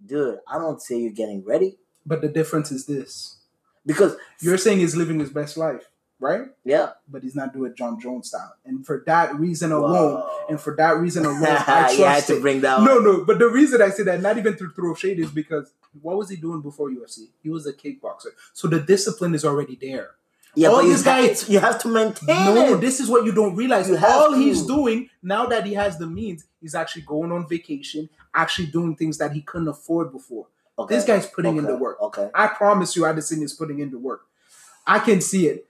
dude, 0.05 0.37
I 0.47 0.59
don't 0.59 0.79
see 0.81 0.99
you 1.01 1.11
getting 1.11 1.43
ready 1.43 1.77
But 2.05 2.21
the 2.21 2.27
difference 2.27 2.71
is 2.71 2.85
this: 2.85 3.37
because 3.85 4.15
you're 4.41 4.59
saying 4.59 4.79
he's 4.79 4.95
living 4.95 5.19
his 5.19 5.31
best 5.31 5.57
life, 5.57 5.89
right? 6.19 6.43
yeah, 6.63 6.91
But 7.07 7.23
he's 7.23 7.35
not 7.35 7.51
doing 7.53 7.73
Jon 7.75 7.99
Jones 7.99 8.27
style, 8.27 8.53
and 8.65 8.85
for 8.85 9.01
that 9.07 9.35
reason 9.39 9.71
alone, 9.71 10.21
Whoa. 10.21 10.45
and 10.49 10.59
for 10.61 10.75
that 10.75 10.97
reason 10.97 11.25
alone, 11.25 11.43
I 11.67 11.95
trust 11.95 12.27
to 12.27 12.37
it. 12.37 12.41
bring 12.41 12.61
that. 12.61 12.81
No, 12.83 12.99
no, 12.99 13.23
but 13.25 13.39
the 13.39 13.49
reason 13.49 13.81
I 13.81 13.89
say 13.89 14.03
that, 14.03 14.21
not 14.21 14.37
even 14.37 14.55
to 14.57 14.69
throw 14.69 14.93
shade, 14.95 15.19
is 15.19 15.31
because 15.31 15.73
what 16.01 16.17
was 16.17 16.29
he 16.29 16.35
doing 16.35 16.61
before 16.61 16.89
UFC? 16.91 17.29
He 17.41 17.49
was 17.49 17.65
a 17.65 17.73
kickboxer, 17.73 18.31
so 18.53 18.67
the 18.67 18.79
discipline 18.81 19.33
is 19.33 19.43
already 19.45 19.75
there. 19.81 20.11
Yeah, 20.55 20.67
all 20.69 20.75
but 20.77 20.85
you 20.85 20.91
this 20.93 21.03
have, 21.03 21.47
guy- 21.47 21.51
you 21.53 21.59
have 21.59 21.79
to 21.81 21.87
maintain 21.87 22.27
No, 22.55 22.73
it. 22.75 22.81
this 22.81 22.99
is 22.99 23.09
what 23.09 23.25
you 23.25 23.31
don't 23.31 23.55
realize. 23.55 23.89
You 23.89 23.97
All 23.97 24.31
to. 24.31 24.37
he's 24.37 24.61
doing 24.63 25.09
now 25.23 25.45
that 25.47 25.65
he 25.65 25.73
has 25.73 25.97
the 25.97 26.05
means, 26.07 26.45
he's 26.61 26.75
actually 26.75 27.01
going 27.03 27.31
on 27.31 27.47
vacation, 27.47 28.09
actually 28.35 28.67
doing 28.67 28.95
things 28.95 29.17
that 29.17 29.31
he 29.31 29.41
couldn't 29.41 29.67
afford 29.67 30.11
before. 30.11 30.47
Okay, 30.77 30.95
This 30.95 31.05
guy's 31.05 31.25
putting 31.27 31.57
in 31.57 31.65
the 31.65 31.75
work. 31.75 31.99
Okay, 32.01 32.29
I 32.35 32.47
promise 32.47 32.95
you, 32.95 33.05
Addison 33.05 33.41
is 33.43 33.53
putting 33.53 33.79
in 33.79 33.91
the 33.91 33.97
work. 33.99 34.25
I 34.85 34.99
can 34.99 35.21
see 35.21 35.47
it. 35.47 35.65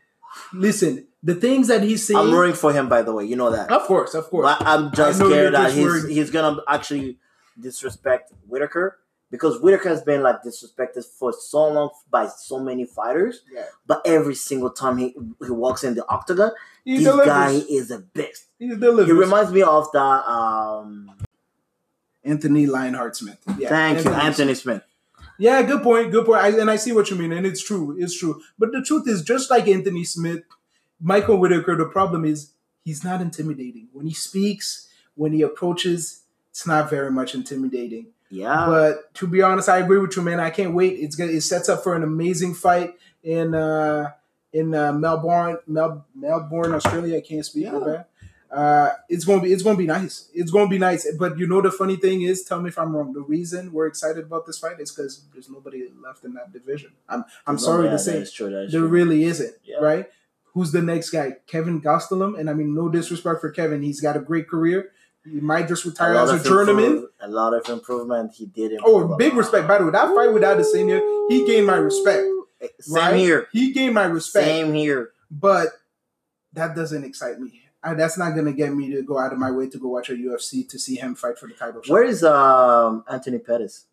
Listen, 0.53 1.05
the 1.21 1.35
things 1.35 1.67
that 1.67 1.83
he's 1.83 2.05
saying. 2.07 2.17
I'm 2.19 2.31
rooting 2.33 2.55
for 2.55 2.73
him. 2.73 2.89
By 2.89 3.01
the 3.03 3.13
way, 3.13 3.23
you 3.25 3.35
know 3.35 3.51
that. 3.51 3.71
Of 3.71 3.83
course, 3.83 4.13
of 4.15 4.25
course. 4.29 4.45
But 4.59 4.65
I'm 4.67 4.91
just 4.93 5.19
scared 5.19 5.53
that 5.53 5.65
just 5.65 5.75
he's 5.75 5.85
worried. 5.85 6.11
he's 6.11 6.29
gonna 6.31 6.61
actually 6.67 7.17
disrespect 7.59 8.31
Whittaker 8.47 8.97
because 9.33 9.59
Whittaker 9.59 9.89
has 9.89 10.03
been 10.03 10.21
like 10.21 10.43
disrespected 10.45 11.03
for 11.19 11.33
so 11.33 11.67
long 11.73 11.89
by 12.11 12.27
so 12.27 12.59
many 12.59 12.85
fighters. 12.85 13.41
Yeah. 13.51 13.65
But 13.87 14.03
every 14.05 14.35
single 14.35 14.69
time 14.69 14.97
he 14.99 15.07
he 15.43 15.51
walks 15.51 15.83
in 15.83 15.95
the 15.95 16.05
octagon, 16.07 16.51
He 16.85 16.97
this 16.97 17.05
delivers. 17.05 17.25
guy 17.25 17.51
is 17.77 17.89
a 17.89 17.99
beast. 17.99 18.43
he 18.59 18.67
delivers. 18.69 19.07
He 19.07 19.11
reminds 19.11 19.51
me 19.51 19.63
of 19.63 19.91
the 19.91 19.99
um. 20.37 21.11
Anthony 22.23 22.67
Lionheart 22.67 23.15
Smith. 23.17 23.39
Yeah, 23.57 23.67
thank 23.69 24.05
you, 24.05 24.11
Anthony 24.11 24.53
Smith. 24.53 24.83
Yeah, 25.37 25.61
good 25.63 25.81
point. 25.83 26.11
Good 26.11 26.25
point. 26.25 26.39
I, 26.41 26.49
and 26.61 26.69
I 26.71 26.77
see 26.77 26.93
what 26.93 27.09
you 27.09 27.17
mean, 27.17 27.31
and 27.33 27.45
it's 27.45 27.61
true. 27.61 27.97
It's 27.99 28.17
true. 28.17 28.39
But 28.57 28.71
the 28.71 28.81
truth 28.81 29.07
is, 29.09 29.21
just 29.23 29.49
like 29.49 29.67
Anthony 29.67 30.03
Smith, 30.05 30.41
Michael 31.01 31.37
Whittaker, 31.37 31.75
the 31.75 31.85
problem 31.85 32.23
is 32.23 32.53
he's 32.85 33.03
not 33.03 33.19
intimidating. 33.19 33.89
When 33.91 34.05
he 34.05 34.13
speaks, 34.13 34.87
when 35.15 35.33
he 35.33 35.41
approaches, 35.41 36.23
it's 36.51 36.65
not 36.65 36.89
very 36.89 37.11
much 37.11 37.35
intimidating. 37.35 38.07
Yeah, 38.33 38.65
But 38.67 39.13
to 39.15 39.27
be 39.27 39.41
honest, 39.41 39.69
I 39.69 39.77
agree 39.79 39.99
with 39.99 40.15
you, 40.17 40.23
man. 40.23 40.39
I 40.39 40.49
can't 40.49 40.73
wait. 40.73 40.93
It's 40.99 41.15
good. 41.15 41.29
It 41.29 41.41
sets 41.41 41.69
up 41.69 41.83
for 41.83 41.95
an 41.95 42.03
amazing 42.03 42.55
fight 42.55 42.95
in 43.23 43.53
uh, 43.53 44.11
in 44.51 44.73
uh, 44.73 44.91
Melbourne, 44.93 45.57
Mel- 45.67 46.05
Melbourne, 46.15 46.73
Australia. 46.73 47.17
I 47.17 47.21
can't 47.21 47.45
speak. 47.45 47.65
Yeah. 47.65 47.79
bad. 47.79 48.05
Uh, 48.51 48.93
it's 49.09 49.25
gonna 49.25 49.41
be 49.41 49.51
it's 49.51 49.63
gonna 49.63 49.77
be 49.77 49.87
nice. 49.87 50.29
It's 50.33 50.51
gonna 50.51 50.69
be 50.69 50.77
nice. 50.77 51.07
But 51.17 51.37
you 51.39 51.47
know 51.47 51.59
the 51.61 51.71
funny 51.71 51.95
thing 51.95 52.21
is, 52.21 52.43
tell 52.43 52.61
me 52.61 52.69
if 52.69 52.77
I'm 52.77 52.95
wrong. 52.95 53.11
The 53.13 53.21
reason 53.21 53.71
we're 53.73 53.87
excited 53.87 54.25
about 54.25 54.45
this 54.45 54.59
fight 54.59 54.79
is 54.79 54.91
because 54.91 55.25
there's 55.33 55.49
nobody 55.49 55.89
left 56.03 56.23
in 56.23 56.33
that 56.35 56.53
division. 56.53 56.91
I'm 57.09 57.25
I'm 57.47 57.55
No, 57.55 57.61
sorry 57.61 57.85
yeah, 57.85 57.91
to 57.91 57.99
say, 57.99 58.25
true. 58.25 58.49
There 58.51 58.69
true. 58.69 58.87
really 58.87 59.23
isn't. 59.23 59.55
Yeah. 59.63 59.77
Right? 59.77 60.05
Who's 60.53 60.71
the 60.71 60.83
next 60.83 61.09
guy? 61.09 61.37
Kevin 61.47 61.81
Gastelum. 61.81 62.39
And 62.39 62.47
I 62.47 62.53
mean, 62.53 62.75
no 62.75 62.89
disrespect 62.89 63.41
for 63.41 63.49
Kevin. 63.49 63.81
He's 63.81 63.99
got 64.01 64.15
a 64.15 64.19
great 64.19 64.47
career. 64.47 64.91
He 65.25 65.39
might 65.39 65.67
just 65.67 65.85
retire 65.85 66.15
lot 66.15 66.29
as 66.29 66.45
a 66.45 66.49
journeyman. 66.49 67.07
a 67.21 67.27
lot 67.27 67.53
of 67.53 67.67
improvement. 67.69 68.33
He 68.35 68.45
did. 68.45 68.73
Oh, 68.83 69.15
big 69.15 69.33
respect. 69.33 69.67
By 69.67 69.77
the 69.77 69.85
way, 69.85 69.91
that 69.91 70.13
fight 70.13 70.33
with 70.33 70.43
Adesanya, 70.43 70.99
he 71.29 71.45
gained 71.45 71.67
my 71.67 71.77
respect. 71.77 72.27
Same 72.79 72.95
right? 72.95 73.15
here. 73.15 73.47
He 73.51 73.71
gained 73.71 73.93
my 73.93 74.05
respect. 74.05 74.45
Same 74.45 74.73
here. 74.73 75.11
But 75.31 75.69
that 76.53 76.75
doesn't 76.75 77.03
excite 77.03 77.39
me. 77.39 77.61
I, 77.81 77.93
that's 77.95 78.17
not 78.17 78.35
gonna 78.35 78.53
get 78.53 78.73
me 78.73 78.91
to 78.93 79.01
go 79.01 79.19
out 79.19 79.33
of 79.33 79.39
my 79.39 79.51
way 79.51 79.67
to 79.67 79.77
go 79.77 79.89
watch 79.89 80.09
a 80.09 80.13
UFC 80.13 80.67
to 80.69 80.79
see 80.79 80.95
him 80.95 81.15
fight 81.15 81.37
for 81.37 81.47
the 81.47 81.53
title. 81.53 81.81
shot. 81.81 81.91
Where 81.91 82.03
is 82.03 82.23
um 82.23 83.03
Anthony 83.09 83.39
Pettis? 83.39 83.85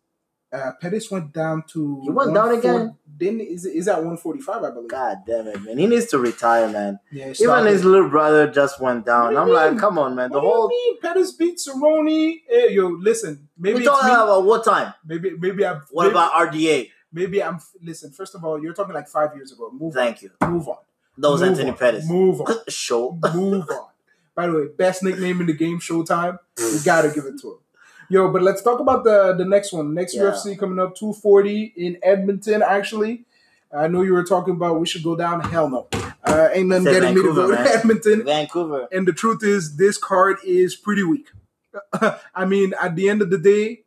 Uh, 0.53 0.71
Pettis 0.81 1.09
went 1.09 1.33
down 1.33 1.63
to 1.69 2.01
He 2.03 2.09
went 2.09 2.33
down 2.33 2.57
again? 2.57 2.97
Didn't 3.17 3.41
is 3.41 3.65
is 3.65 3.87
at 3.87 4.03
one 4.03 4.17
forty 4.17 4.41
five? 4.41 4.63
I 4.63 4.71
believe. 4.71 4.89
God 4.89 5.17
damn 5.25 5.47
it, 5.47 5.61
man! 5.61 5.77
He 5.77 5.85
needs 5.87 6.07
to 6.07 6.17
retire, 6.17 6.67
man. 6.67 6.99
Yeah, 7.11 7.33
Even 7.39 7.67
his 7.67 7.85
little 7.85 8.09
brother 8.09 8.49
just 8.51 8.81
went 8.81 9.05
down. 9.05 9.33
do 9.33 9.37
I'm 9.37 9.49
like, 9.49 9.77
come 9.77 9.99
on, 9.99 10.15
man. 10.15 10.31
The 10.31 10.39
what 10.39 10.53
whole 10.53 10.71
you 10.71 10.93
mean 10.93 11.01
Pettis 11.01 11.33
beat 11.33 11.57
Cerrone? 11.57 12.41
Hey, 12.49 12.73
yo, 12.73 12.87
listen. 12.87 13.47
Maybe 13.57 13.79
we 13.79 13.85
talking 13.85 14.07
me. 14.07 14.13
about 14.13 14.43
what 14.43 14.65
time? 14.65 14.93
Maybe 15.05 15.31
maybe 15.37 15.65
I'm. 15.65 15.81
What 15.91 16.05
maybe, 16.05 16.13
about 16.13 16.31
RDA? 16.33 16.89
maybe 17.11 17.43
I'm. 17.43 17.59
Listen. 17.81 18.11
First 18.11 18.35
of 18.35 18.43
all, 18.43 18.61
you're 18.61 18.73
talking 18.73 18.93
like 18.93 19.07
five 19.07 19.35
years 19.35 19.51
ago. 19.51 19.69
Move 19.71 19.93
Thank 19.93 20.23
you. 20.23 20.31
Move 20.41 20.67
on. 20.67 20.77
Those 21.17 21.41
Move 21.41 21.49
Anthony 21.49 21.71
on. 21.71 21.77
Pettis. 21.77 22.09
Move 22.09 22.41
on. 22.41 22.55
Show. 22.69 23.19
Move 23.33 23.69
on. 23.69 23.87
By 24.33 24.47
the 24.47 24.53
way, 24.53 24.67
best 24.75 25.03
nickname 25.03 25.41
in 25.41 25.47
the 25.47 25.53
game, 25.53 25.79
Showtime. 25.79 26.39
We 26.57 26.79
gotta 26.83 27.09
give 27.09 27.25
it 27.25 27.39
to 27.41 27.51
him. 27.51 27.57
Yo, 28.11 28.27
but 28.29 28.41
let's 28.43 28.61
talk 28.61 28.81
about 28.81 29.05
the 29.05 29.33
the 29.37 29.45
next 29.45 29.71
one. 29.71 29.93
Next 29.93 30.13
Yeah. 30.13 30.23
UFC 30.23 30.57
coming 30.59 30.79
up, 30.79 30.95
240 30.95 31.73
in 31.77 31.97
Edmonton. 32.03 32.61
Actually, 32.61 33.23
I 33.73 33.87
know 33.87 34.01
you 34.01 34.11
were 34.11 34.25
talking 34.25 34.53
about 34.55 34.81
we 34.81 34.85
should 34.85 35.01
go 35.03 35.15
down. 35.15 35.39
Hell 35.39 35.69
no, 35.69 35.87
uh, 36.25 36.49
ain't 36.51 36.67
nothing 36.67 36.83
Said 36.85 36.93
getting 37.01 37.15
me 37.15 37.21
to 37.21 37.31
Vancouver, 37.33 37.55
go 37.55 37.63
to. 37.63 37.69
Edmonton. 37.77 38.25
Vancouver. 38.25 38.87
And 38.91 39.07
the 39.07 39.13
truth 39.13 39.43
is, 39.43 39.77
this 39.77 39.97
card 39.97 40.39
is 40.45 40.75
pretty 40.75 41.03
weak. 41.03 41.27
I 42.35 42.43
mean, 42.43 42.73
at 42.81 42.97
the 42.97 43.07
end 43.07 43.21
of 43.21 43.29
the 43.29 43.37
day, 43.37 43.83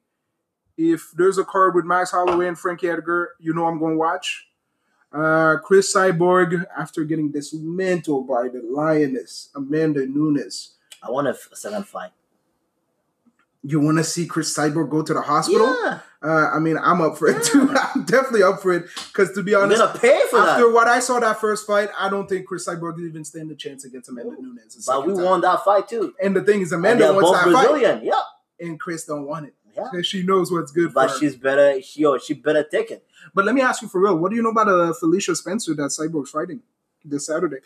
if 0.78 1.10
there's 1.14 1.36
a 1.36 1.44
card 1.44 1.74
with 1.74 1.84
Max 1.84 2.10
Holloway 2.10 2.48
and 2.48 2.58
Frankie 2.58 2.88
Edgar, 2.88 3.32
you 3.38 3.52
know 3.52 3.66
I'm 3.66 3.78
going 3.78 3.92
to 3.94 3.98
watch. 3.98 4.48
Uh, 5.12 5.58
Cris 5.62 5.94
Cyborg, 5.94 6.64
after 6.76 7.04
getting 7.04 7.30
dismantled 7.30 8.26
by 8.26 8.48
the 8.48 8.62
Lioness, 8.64 9.50
Amanda 9.54 10.06
Nunes. 10.06 10.76
I 11.06 11.10
want 11.10 11.26
a 11.26 11.30
f- 11.30 11.50
second 11.52 11.86
fight. 11.86 12.10
You 13.66 13.80
want 13.80 13.98
to 13.98 14.04
see 14.04 14.26
Cris 14.26 14.56
Cyborg 14.56 14.90
go 14.90 15.02
to 15.02 15.14
the 15.14 15.22
hospital? 15.22 15.66
Yeah, 15.82 16.00
Uh, 16.22 16.50
I 16.52 16.58
mean, 16.58 16.76
I'm 16.78 17.00
up 17.00 17.16
for 17.16 17.28
it 17.28 17.42
too. 17.42 17.74
I'm 17.94 18.04
definitely 18.04 18.42
up 18.42 18.60
for 18.60 18.72
it 18.74 18.84
because 19.08 19.32
to 19.32 19.42
be 19.42 19.54
honest, 19.54 19.80
after 19.80 19.98
that. 20.00 20.70
what 20.72 20.86
I 20.86 21.00
saw 21.00 21.18
that 21.20 21.40
first 21.40 21.66
fight, 21.66 21.88
I 21.98 22.08
don't 22.10 22.28
think 22.28 22.46
Cris 22.46 22.68
Cyborg 22.68 23.00
even 23.00 23.24
stand 23.24 23.50
a 23.50 23.54
chance 23.54 23.84
against 23.84 24.08
Amanda 24.08 24.36
Nunes. 24.40 24.84
But 24.86 25.06
we 25.06 25.14
time. 25.14 25.24
won 25.24 25.40
that 25.40 25.64
fight 25.64 25.88
too. 25.88 26.14
And 26.22 26.36
the 26.36 26.42
thing 26.42 26.60
is, 26.60 26.72
Amanda 26.72 27.12
wants 27.12 27.30
that 27.32 27.44
fight, 27.44 27.68
Brazilian. 27.68 28.04
Yeah, 28.04 28.22
and 28.60 28.78
Cris 28.78 29.06
don't 29.06 29.26
want 29.26 29.46
it 29.46 29.54
yeah. 29.76 30.02
she 30.02 30.22
knows 30.22 30.50
what's 30.50 30.72
good 30.72 30.92
But 30.92 31.08
for 31.08 31.14
her. 31.14 31.14
But 31.14 31.20
she's 31.20 31.36
better. 31.36 31.82
She, 31.82 32.02
yo, 32.02 32.18
she 32.18 32.34
better 32.34 32.62
take 32.62 32.90
it. 32.90 33.06
But 33.34 33.44
let 33.44 33.54
me 33.54 33.60
ask 33.60 33.82
you 33.82 33.88
for 33.88 34.00
real: 34.00 34.16
What 34.16 34.30
do 34.30 34.36
you 34.36 34.42
know 34.42 34.50
about 34.50 34.68
uh, 34.68 34.92
Felicia 34.94 35.34
Spencer 35.34 35.74
that 35.74 35.90
Cyborg's 35.90 36.30
fighting 36.30 36.60
this 37.04 37.26
Saturday? 37.26 37.58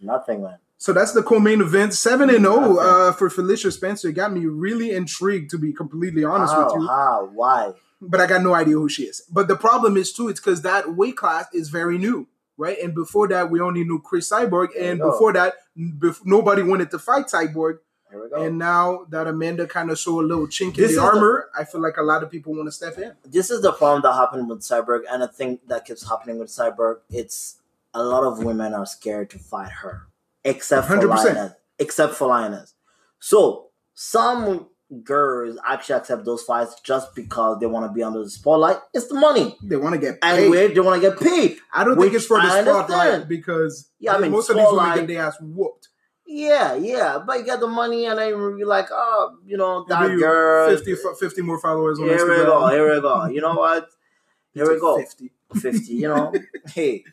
Nothing, 0.00 0.42
man. 0.42 0.58
So 0.76 0.92
that's 0.92 1.12
the 1.12 1.22
co-main 1.22 1.60
event, 1.60 1.94
seven 1.94 2.28
and 2.28 2.44
zero 2.44 2.78
uh, 2.78 3.12
for 3.12 3.30
Felicia 3.30 3.70
Spencer. 3.70 4.08
It 4.08 4.14
got 4.14 4.32
me 4.32 4.44
really 4.46 4.90
intrigued, 4.90 5.50
to 5.52 5.58
be 5.58 5.72
completely 5.72 6.24
honest 6.24 6.52
how, 6.52 6.64
with 6.66 6.74
you. 6.82 6.86
How? 6.86 7.30
Why? 7.32 7.72
But 8.00 8.20
I 8.20 8.26
got 8.26 8.42
no 8.42 8.54
idea 8.54 8.74
who 8.74 8.88
she 8.88 9.04
is. 9.04 9.22
But 9.30 9.48
the 9.48 9.56
problem 9.56 9.96
is 9.96 10.12
too, 10.12 10.28
it's 10.28 10.40
because 10.40 10.62
that 10.62 10.94
weight 10.94 11.16
class 11.16 11.46
is 11.54 11.70
very 11.70 11.96
new, 11.96 12.26
right? 12.58 12.76
And 12.82 12.94
before 12.94 13.28
that, 13.28 13.50
we 13.50 13.60
only 13.60 13.84
knew 13.84 14.00
Cris 14.00 14.28
Cyborg, 14.28 14.68
and 14.78 14.98
before 15.00 15.32
that, 15.32 15.54
bef- 15.78 16.20
nobody 16.26 16.62
wanted 16.62 16.90
to 16.90 16.98
fight 16.98 17.26
Cyborg. 17.26 17.78
Here 18.10 18.22
we 18.22 18.28
go. 18.28 18.42
And 18.42 18.58
now 18.58 19.06
that 19.08 19.26
Amanda 19.26 19.66
kind 19.66 19.90
of 19.90 19.98
saw 19.98 20.20
a 20.20 20.22
little 20.22 20.46
chink 20.46 20.76
This 20.76 20.90
in 20.90 20.96
the 20.96 21.00
the- 21.00 21.06
armor, 21.06 21.48
I 21.58 21.64
feel 21.64 21.80
like 21.80 21.96
a 21.96 22.02
lot 22.02 22.22
of 22.22 22.30
people 22.30 22.54
want 22.54 22.66
to 22.66 22.72
step 22.72 22.98
in. 22.98 23.12
this 23.24 23.50
is 23.50 23.62
the 23.62 23.72
problem 23.72 24.02
that 24.02 24.12
happened 24.12 24.50
with 24.50 24.60
Cyborg, 24.60 25.02
and 25.10 25.22
I 25.24 25.28
think 25.28 25.66
that 25.68 25.86
keeps 25.86 26.06
happening 26.06 26.38
with 26.38 26.48
Cyborg. 26.48 26.98
It's 27.08 27.56
a 27.94 28.02
lot 28.04 28.24
of 28.24 28.44
women 28.44 28.74
are 28.74 28.84
scared 28.86 29.30
to 29.30 29.38
fight 29.38 29.70
her, 29.82 30.08
except 30.44 30.86
for 30.88 30.96
100%. 30.96 31.08
Lioness. 31.08 31.52
Except 31.78 32.14
for 32.14 32.28
Lioness. 32.28 32.74
So 33.18 33.68
some 33.94 34.68
girls 35.02 35.58
actually 35.66 35.96
accept 35.96 36.24
those 36.24 36.42
fights 36.42 36.80
just 36.82 37.14
because 37.14 37.58
they 37.58 37.66
want 37.66 37.86
to 37.86 37.92
be 37.92 38.02
under 38.02 38.22
the 38.22 38.30
spotlight. 38.30 38.76
It's 38.92 39.08
the 39.08 39.14
money, 39.14 39.56
They 39.62 39.76
want 39.76 39.94
to 39.94 40.00
get 40.00 40.18
and 40.22 40.38
paid. 40.38 40.50
where 40.50 40.68
they 40.68 40.80
want 40.80 41.02
to 41.02 41.08
get 41.10 41.18
paid. 41.18 41.56
I 41.72 41.84
don't 41.84 41.98
think 41.98 42.12
it's 42.14 42.26
for 42.26 42.36
the 42.40 42.46
I 42.46 42.62
spotlight 42.62 42.90
understand. 42.90 43.28
because 43.28 43.90
Yeah, 43.98 44.14
I 44.14 44.18
mean, 44.20 44.30
most 44.30 44.50
of 44.50 44.56
these 44.56 44.66
women 44.70 44.94
get 44.98 45.06
their 45.08 45.22
ass 45.22 45.36
whooped. 45.40 45.88
Yeah, 46.26 46.74
yeah, 46.74 47.22
but 47.26 47.38
you 47.40 47.44
get 47.44 47.60
the 47.60 47.66
money, 47.66 48.06
and 48.06 48.18
then 48.18 48.28
you're 48.58 48.66
like, 48.66 48.86
oh, 48.90 49.36
you 49.44 49.56
know, 49.58 49.84
that 49.88 50.08
girl. 50.18 50.70
50, 50.74 50.94
50 51.20 51.42
more 51.42 51.60
followers 51.60 51.98
on 51.98 52.06
Here 52.06 52.16
Instagram. 52.18 52.38
we 52.38 52.44
go. 52.44 52.66
Here 52.68 52.94
we 52.94 53.00
go. 53.00 53.24
You 53.26 53.40
know 53.42 53.54
what? 53.54 53.88
Here 54.54 54.68
we 54.72 54.80
go. 54.80 54.96
50. 54.98 55.30
50 55.60 55.92
you 55.92 56.08
know 56.08 56.32
hey 56.74 57.04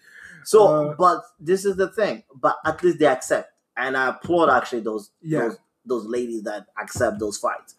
so 0.44 0.68
Uh, 0.68 0.96
but 0.98 1.22
this 1.39 1.66
is 1.66 1.76
the 1.76 1.88
thing 1.88 2.24
but 2.36 2.58
at 2.66 2.82
least 2.84 3.00
they 3.00 3.06
accept 3.08 3.52
and 3.78 3.96
i 3.98 4.10
applaud 4.10 4.50
actually 4.50 4.82
those 4.82 5.12
Yeah. 5.22 5.39
those, 5.42 5.58
those 5.86 6.06
ladies 6.06 6.44
that 6.44 6.68
accept 6.82 7.20
those 7.20 7.38
fights 7.38 7.76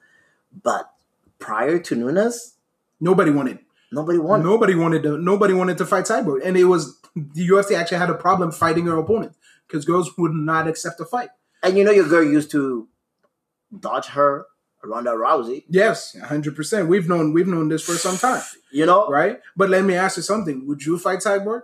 but 0.62 0.90
prior 1.38 1.78
to 1.78 1.94
Nunes, 1.96 2.54
Nobody 3.00 3.30
wanted. 3.30 3.58
nobody 3.90 4.18
won 4.18 4.42
Nobody 4.42 4.74
wanted 4.74 5.02
to. 5.02 5.18
Nobody 5.18 5.54
wanted 5.54 5.76
to 5.78 5.86
fight 5.86 6.04
Cyborg, 6.04 6.40
and 6.44 6.56
it 6.56 6.64
was 6.64 7.00
the 7.16 7.48
UFC 7.48 7.74
actually 7.76 7.98
had 7.98 8.10
a 8.10 8.14
problem 8.14 8.52
fighting 8.52 8.86
her 8.86 8.96
opponent 8.98 9.34
because 9.66 9.84
girls 9.84 10.16
would 10.18 10.32
not 10.32 10.68
accept 10.68 11.00
a 11.00 11.04
fight. 11.04 11.30
and 11.64 11.76
you 11.76 11.82
know 11.84 11.90
your 11.90 12.08
girl 12.08 12.22
used 12.22 12.50
to 12.52 12.86
dodge 13.86 14.06
her 14.08 14.46
Ronda 14.84 15.10
Rousey 15.10 15.64
Yes, 15.68 16.16
hundred 16.18 16.54
percent. 16.56 16.88
We've 16.88 17.08
known 17.08 17.32
we've 17.32 17.46
known 17.46 17.68
this 17.68 17.82
for 17.82 17.94
some 17.94 18.16
time, 18.18 18.42
you 18.70 18.86
know 18.86 19.08
right? 19.08 19.40
But 19.56 19.70
let 19.70 19.84
me 19.84 19.94
ask 19.94 20.16
you 20.16 20.22
something: 20.22 20.66
Would 20.66 20.84
you 20.84 20.98
fight 20.98 21.20
Cyborg? 21.20 21.62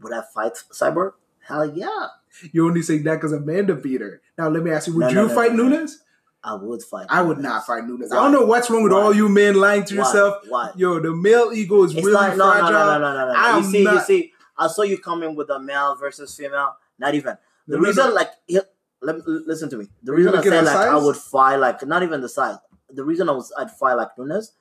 Would 0.00 0.12
I 0.12 0.22
fight 0.34 0.54
Cyborg 0.72 1.12
hell 1.40 1.66
yeah 1.74 2.08
You 2.52 2.66
only 2.66 2.82
say 2.82 2.98
that 2.98 3.14
because 3.16 3.32
Amanda 3.32 3.74
beat 3.74 4.00
her. 4.00 4.20
Now 4.36 4.48
let 4.48 4.62
me 4.62 4.70
ask 4.70 4.86
you: 4.86 4.94
Would 4.94 5.00
No, 5.14 5.22
you 5.22 5.28
no, 5.28 5.34
fight. 5.34 5.54
Nunes? 5.54 6.02
I 6.44 6.54
would 6.54 6.82
fight 6.82 7.06
I 7.10 7.20
would 7.22 7.38
Nunes. 7.38 7.48
not 7.48 7.66
fight 7.66 7.84
Nunes. 7.84 8.10
Why? 8.10 8.18
I 8.18 8.22
don't 8.22 8.32
know 8.32 8.44
what's 8.46 8.70
wrong 8.70 8.82
with 8.84 8.92
Why? 8.92 9.00
all 9.02 9.14
you 9.14 9.28
men 9.28 9.54
lying 9.56 9.84
to 9.84 9.94
Why? 9.96 10.04
yourself. 10.04 10.34
Why? 10.48 10.70
Yo, 10.76 11.00
the 11.00 11.12
male 11.12 11.50
ego 11.52 11.82
is 11.84 11.94
It's 11.94 12.04
really 12.06 12.12
like 12.12 12.36
no, 12.36 12.50
fragile. 12.50 12.70
no, 12.70 12.84
no, 12.86 12.98
no, 12.98 13.12
no, 13.12 13.26
no, 13.26 13.32
no. 13.32 13.38
I'm 13.38 13.62
You 13.64 13.70
see, 13.70 13.82
you 13.82 14.00
see, 14.00 14.32
I 14.56 14.68
saw 14.68 14.82
you 14.82 14.98
coming 14.98 15.34
with 15.34 15.50
a 15.50 15.58
male 15.58 15.96
versus 15.96 16.34
female. 16.36 16.76
Not 16.98 17.14
even 17.14 17.36
the 17.66 17.76
Remember- 17.78 17.88
reason. 18.02 18.14
Like, 18.14 18.30
he- 18.46 18.60
let 19.00 19.16
listen 19.26 19.68
to 19.70 19.76
me. 19.78 19.86
The 20.02 20.12
reason 20.12 20.34
I 20.34 20.42
said 20.42 20.64
like 20.64 20.76
I 20.76 20.96
would 20.96 21.16
fight 21.16 21.56
like 21.56 21.86
not 21.86 22.02
even 22.02 22.20
the 22.20 22.28
size. 22.28 22.56
The 22.90 23.04
reason 23.04 23.28
I 23.28 23.32
was 23.32 23.52
I'd 23.58 23.70
fight 23.70 23.94
like 23.94 24.16
Nunes. 24.18 24.52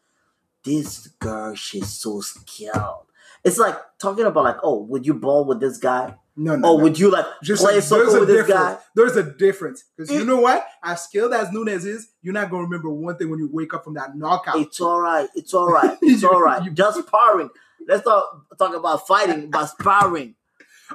This 0.64 1.08
girl, 1.20 1.54
she's 1.56 1.90
so 1.90 2.22
skilled. 2.22 3.07
It's 3.48 3.58
like 3.58 3.76
talking 4.00 4.26
about 4.26 4.44
like, 4.44 4.58
oh, 4.64 4.82
would 4.84 5.06
you 5.06 5.14
ball 5.14 5.46
with 5.46 5.60
this 5.60 5.78
guy? 5.78 6.16
No, 6.40 6.56
no, 6.56 6.70
Or 6.74 6.78
no. 6.78 6.84
would 6.84 7.00
you 7.00 7.10
like 7.10 7.26
Just 7.42 7.64
play 7.64 7.76
like, 7.76 7.84
soccer 7.84 8.04
there's 8.04 8.14
a 8.14 8.20
with 8.20 8.28
this 8.30 8.38
difference. 8.46 8.60
guy? 8.76 8.78
There's 8.96 9.16
a 9.16 9.24
difference 9.24 9.84
because 9.98 10.12
you 10.12 10.24
know 10.24 10.40
what? 10.40 10.68
As 10.84 11.04
skilled 11.04 11.34
as 11.34 11.52
Nunes 11.52 11.84
is, 11.86 12.10
you're 12.22 12.34
not 12.34 12.52
gonna 12.52 12.64
remember 12.64 12.90
one 12.92 13.18
thing 13.18 13.30
when 13.32 13.40
you 13.40 13.50
wake 13.52 13.74
up 13.74 13.84
from 13.84 13.96
that 13.96 14.16
knockout. 14.16 14.58
It's 14.58 14.80
all 14.80 15.02
right. 15.02 15.28
It's 15.36 15.54
all 15.56 15.68
right. 15.68 15.98
It's 16.04 16.24
all 16.24 16.40
right. 16.40 16.64
you- 16.64 16.72
Just 16.72 17.00
sparring. 17.08 17.50
Let's 17.88 18.06
not 18.06 18.24
talk 18.60 18.76
about 18.76 19.08
fighting, 19.08 19.50
but 19.50 19.66
sparring. 19.68 20.36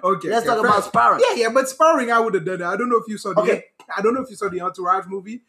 okay, 0.02 0.28
Let's 0.28 0.46
okay, 0.46 0.54
talk 0.56 0.64
about 0.64 0.84
sparring. 0.84 1.22
Yeah, 1.30 1.36
yeah, 1.44 1.48
but 1.52 1.68
sparring, 1.68 2.10
I 2.12 2.20
would 2.20 2.34
have 2.34 2.44
done 2.44 2.60
it. 2.60 2.64
I 2.64 2.76
don't 2.76 2.88
know 2.88 2.98
if 2.98 3.08
you 3.08 3.18
saw 3.18 3.32
the. 3.32 3.40
Okay. 3.40 3.64
I 3.96 4.00
don't 4.00 4.14
know 4.14 4.22
if 4.22 4.30
you 4.30 4.36
saw 4.36 4.48
the 4.48 4.60
Entourage 4.60 5.06
movie 5.08 5.42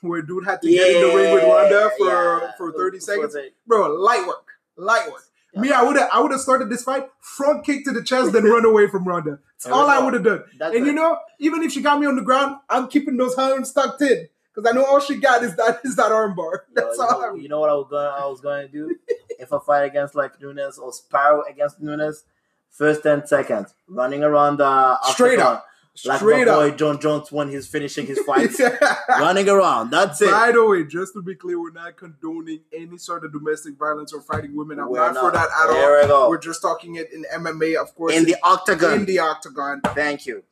where 0.00 0.22
dude 0.22 0.44
had 0.44 0.60
to 0.62 0.68
get 0.68 0.88
in 0.96 1.08
the 1.08 1.14
ring 1.16 1.34
with 1.34 1.44
Ronda 1.44 1.90
for 1.98 2.40
yeah. 2.42 2.50
for 2.58 2.72
30 2.72 2.98
seconds. 3.00 3.36
Bro, 3.66 3.94
light 3.94 4.26
work, 4.26 4.46
light 4.76 5.08
work. 5.10 5.22
Me, 5.56 5.72
I 5.72 5.82
would 5.82 5.96
have, 5.96 6.08
I 6.12 6.20
would 6.20 6.32
have 6.32 6.40
started 6.40 6.70
this 6.70 6.82
fight 6.82 7.08
front 7.20 7.64
kick 7.64 7.84
to 7.84 7.92
the 7.92 8.02
chest, 8.02 8.32
then 8.32 8.44
run 8.44 8.64
away 8.64 8.88
from 8.88 9.04
Ronda. 9.04 9.38
That's 9.52 9.66
all 9.66 9.88
I 9.88 9.98
would 9.98 10.14
have 10.14 10.24
done. 10.24 10.44
That's 10.58 10.76
and 10.76 10.86
you 10.86 10.92
know, 10.92 11.18
even 11.38 11.62
if 11.62 11.72
she 11.72 11.80
got 11.80 11.98
me 11.98 12.06
on 12.06 12.16
the 12.16 12.22
ground, 12.22 12.56
I'm 12.68 12.88
keeping 12.88 13.16
those 13.16 13.34
hands 13.36 13.72
tucked 13.72 14.02
in 14.02 14.28
because 14.54 14.70
I 14.70 14.74
know 14.74 14.84
all 14.84 15.00
she 15.00 15.16
got 15.16 15.42
is 15.42 15.56
that 15.56 15.80
is 15.84 15.96
that 15.96 16.10
armbar. 16.10 16.60
That's 16.74 16.96
you, 16.96 17.04
all. 17.04 17.20
know, 17.20 17.34
I, 17.34 17.36
you 17.36 17.48
know 17.48 17.60
what 17.60 17.70
I 17.70 17.74
was 17.74 17.86
going 17.88 18.06
I 18.06 18.26
was 18.26 18.40
going 18.40 18.66
to 18.66 18.72
do 18.72 18.96
if 19.38 19.52
I 19.52 19.58
fight 19.64 19.84
against 19.84 20.14
like 20.14 20.40
Nunes 20.40 20.78
or 20.78 20.92
Sparrow 20.92 21.44
against 21.48 21.80
Nunes. 21.80 22.24
First 22.70 23.02
ten 23.02 23.26
seconds, 23.26 23.72
running 23.88 24.22
around 24.22 24.60
uh, 24.60 24.98
the 25.02 25.12
Straight 25.12 25.38
octagon, 25.38 25.62
up, 26.04 26.08
like 26.10 26.18
straight 26.18 26.46
my 26.46 26.52
boy 26.54 26.68
up. 26.70 26.76
Jon 26.78 27.00
Jones 27.00 27.32
when 27.32 27.48
he's 27.50 27.66
finishing 27.66 28.06
his 28.06 28.18
fights, 28.20 28.60
running 29.08 29.48
around. 29.48 29.90
That's 29.90 30.20
it. 30.20 30.30
By 30.30 30.52
the 30.52 30.64
way, 30.66 30.84
just 30.84 31.14
to 31.14 31.22
be 31.22 31.34
clear, 31.34 31.60
we're 31.60 31.70
not 31.72 31.96
condoning 31.96 32.60
any 32.72 32.98
sort 32.98 33.24
of 33.24 33.32
domestic 33.32 33.76
violence 33.78 34.12
or 34.12 34.20
fighting 34.20 34.54
women. 34.54 34.78
I'm 34.80 34.88
We're 34.90 35.12
not, 35.12 35.20
for 35.20 35.30
that 35.30 35.48
at 35.48 35.66
There 35.72 35.96
all. 35.96 36.02
we 36.02 36.08
go. 36.08 36.28
We're 36.28 36.38
just 36.38 36.60
talking 36.62 36.96
it 36.96 37.12
in 37.12 37.24
MMA, 37.34 37.76
of 37.80 37.94
course, 37.94 38.14
in 38.14 38.24
the 38.24 38.36
octagon. 38.42 38.92
in 39.00 39.04
the 39.06 39.18
octagon. 39.20 39.80
Thank 39.94 40.26
you. 40.26 40.42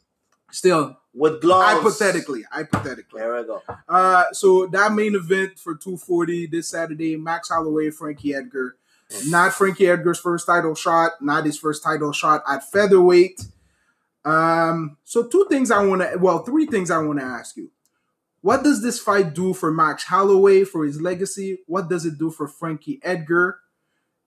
Still, 0.50 0.96
With 1.12 1.40
gloves. 1.40 1.78
hypothetically, 1.78 2.44
hypothetically. 2.50 3.20
There 3.20 3.34
we 3.40 3.44
go. 3.44 3.60
Uh, 3.88 4.24
so 4.32 4.66
that 4.68 4.92
main 4.92 5.16
event 5.16 5.58
for 5.58 5.74
240 5.74 6.46
this 6.46 6.68
Saturday, 6.68 7.16
Max 7.16 7.48
Holloway, 7.48 7.90
Frankie 7.90 8.34
Edgar. 8.36 8.76
Not 9.26 9.52
Frankie 9.52 9.86
Edgar's 9.88 10.18
first 10.20 10.46
title 10.46 10.74
shot, 10.76 11.20
not 11.20 11.44
his 11.44 11.58
first 11.58 11.82
title 11.82 12.12
shot 12.12 12.42
at 12.48 12.68
featherweight. 12.70 13.46
Um, 14.24 14.96
so 15.04 15.26
two 15.28 15.46
things 15.50 15.70
I 15.70 15.84
want 15.84 16.02
to, 16.02 16.18
well, 16.18 16.38
three 16.38 16.66
things 16.66 16.90
I 16.90 16.98
want 16.98 17.18
to 17.20 17.24
ask 17.24 17.56
you. 17.56 17.70
What 18.40 18.62
does 18.62 18.82
this 18.82 19.00
fight 19.00 19.34
do 19.34 19.54
for 19.54 19.72
Max 19.72 20.04
Holloway 20.04 20.64
for 20.64 20.84
his 20.84 21.00
legacy? 21.00 21.60
What 21.66 21.88
does 21.88 22.04
it 22.04 22.18
do 22.18 22.30
for 22.30 22.46
Frankie 22.46 23.00
Edgar 23.02 23.58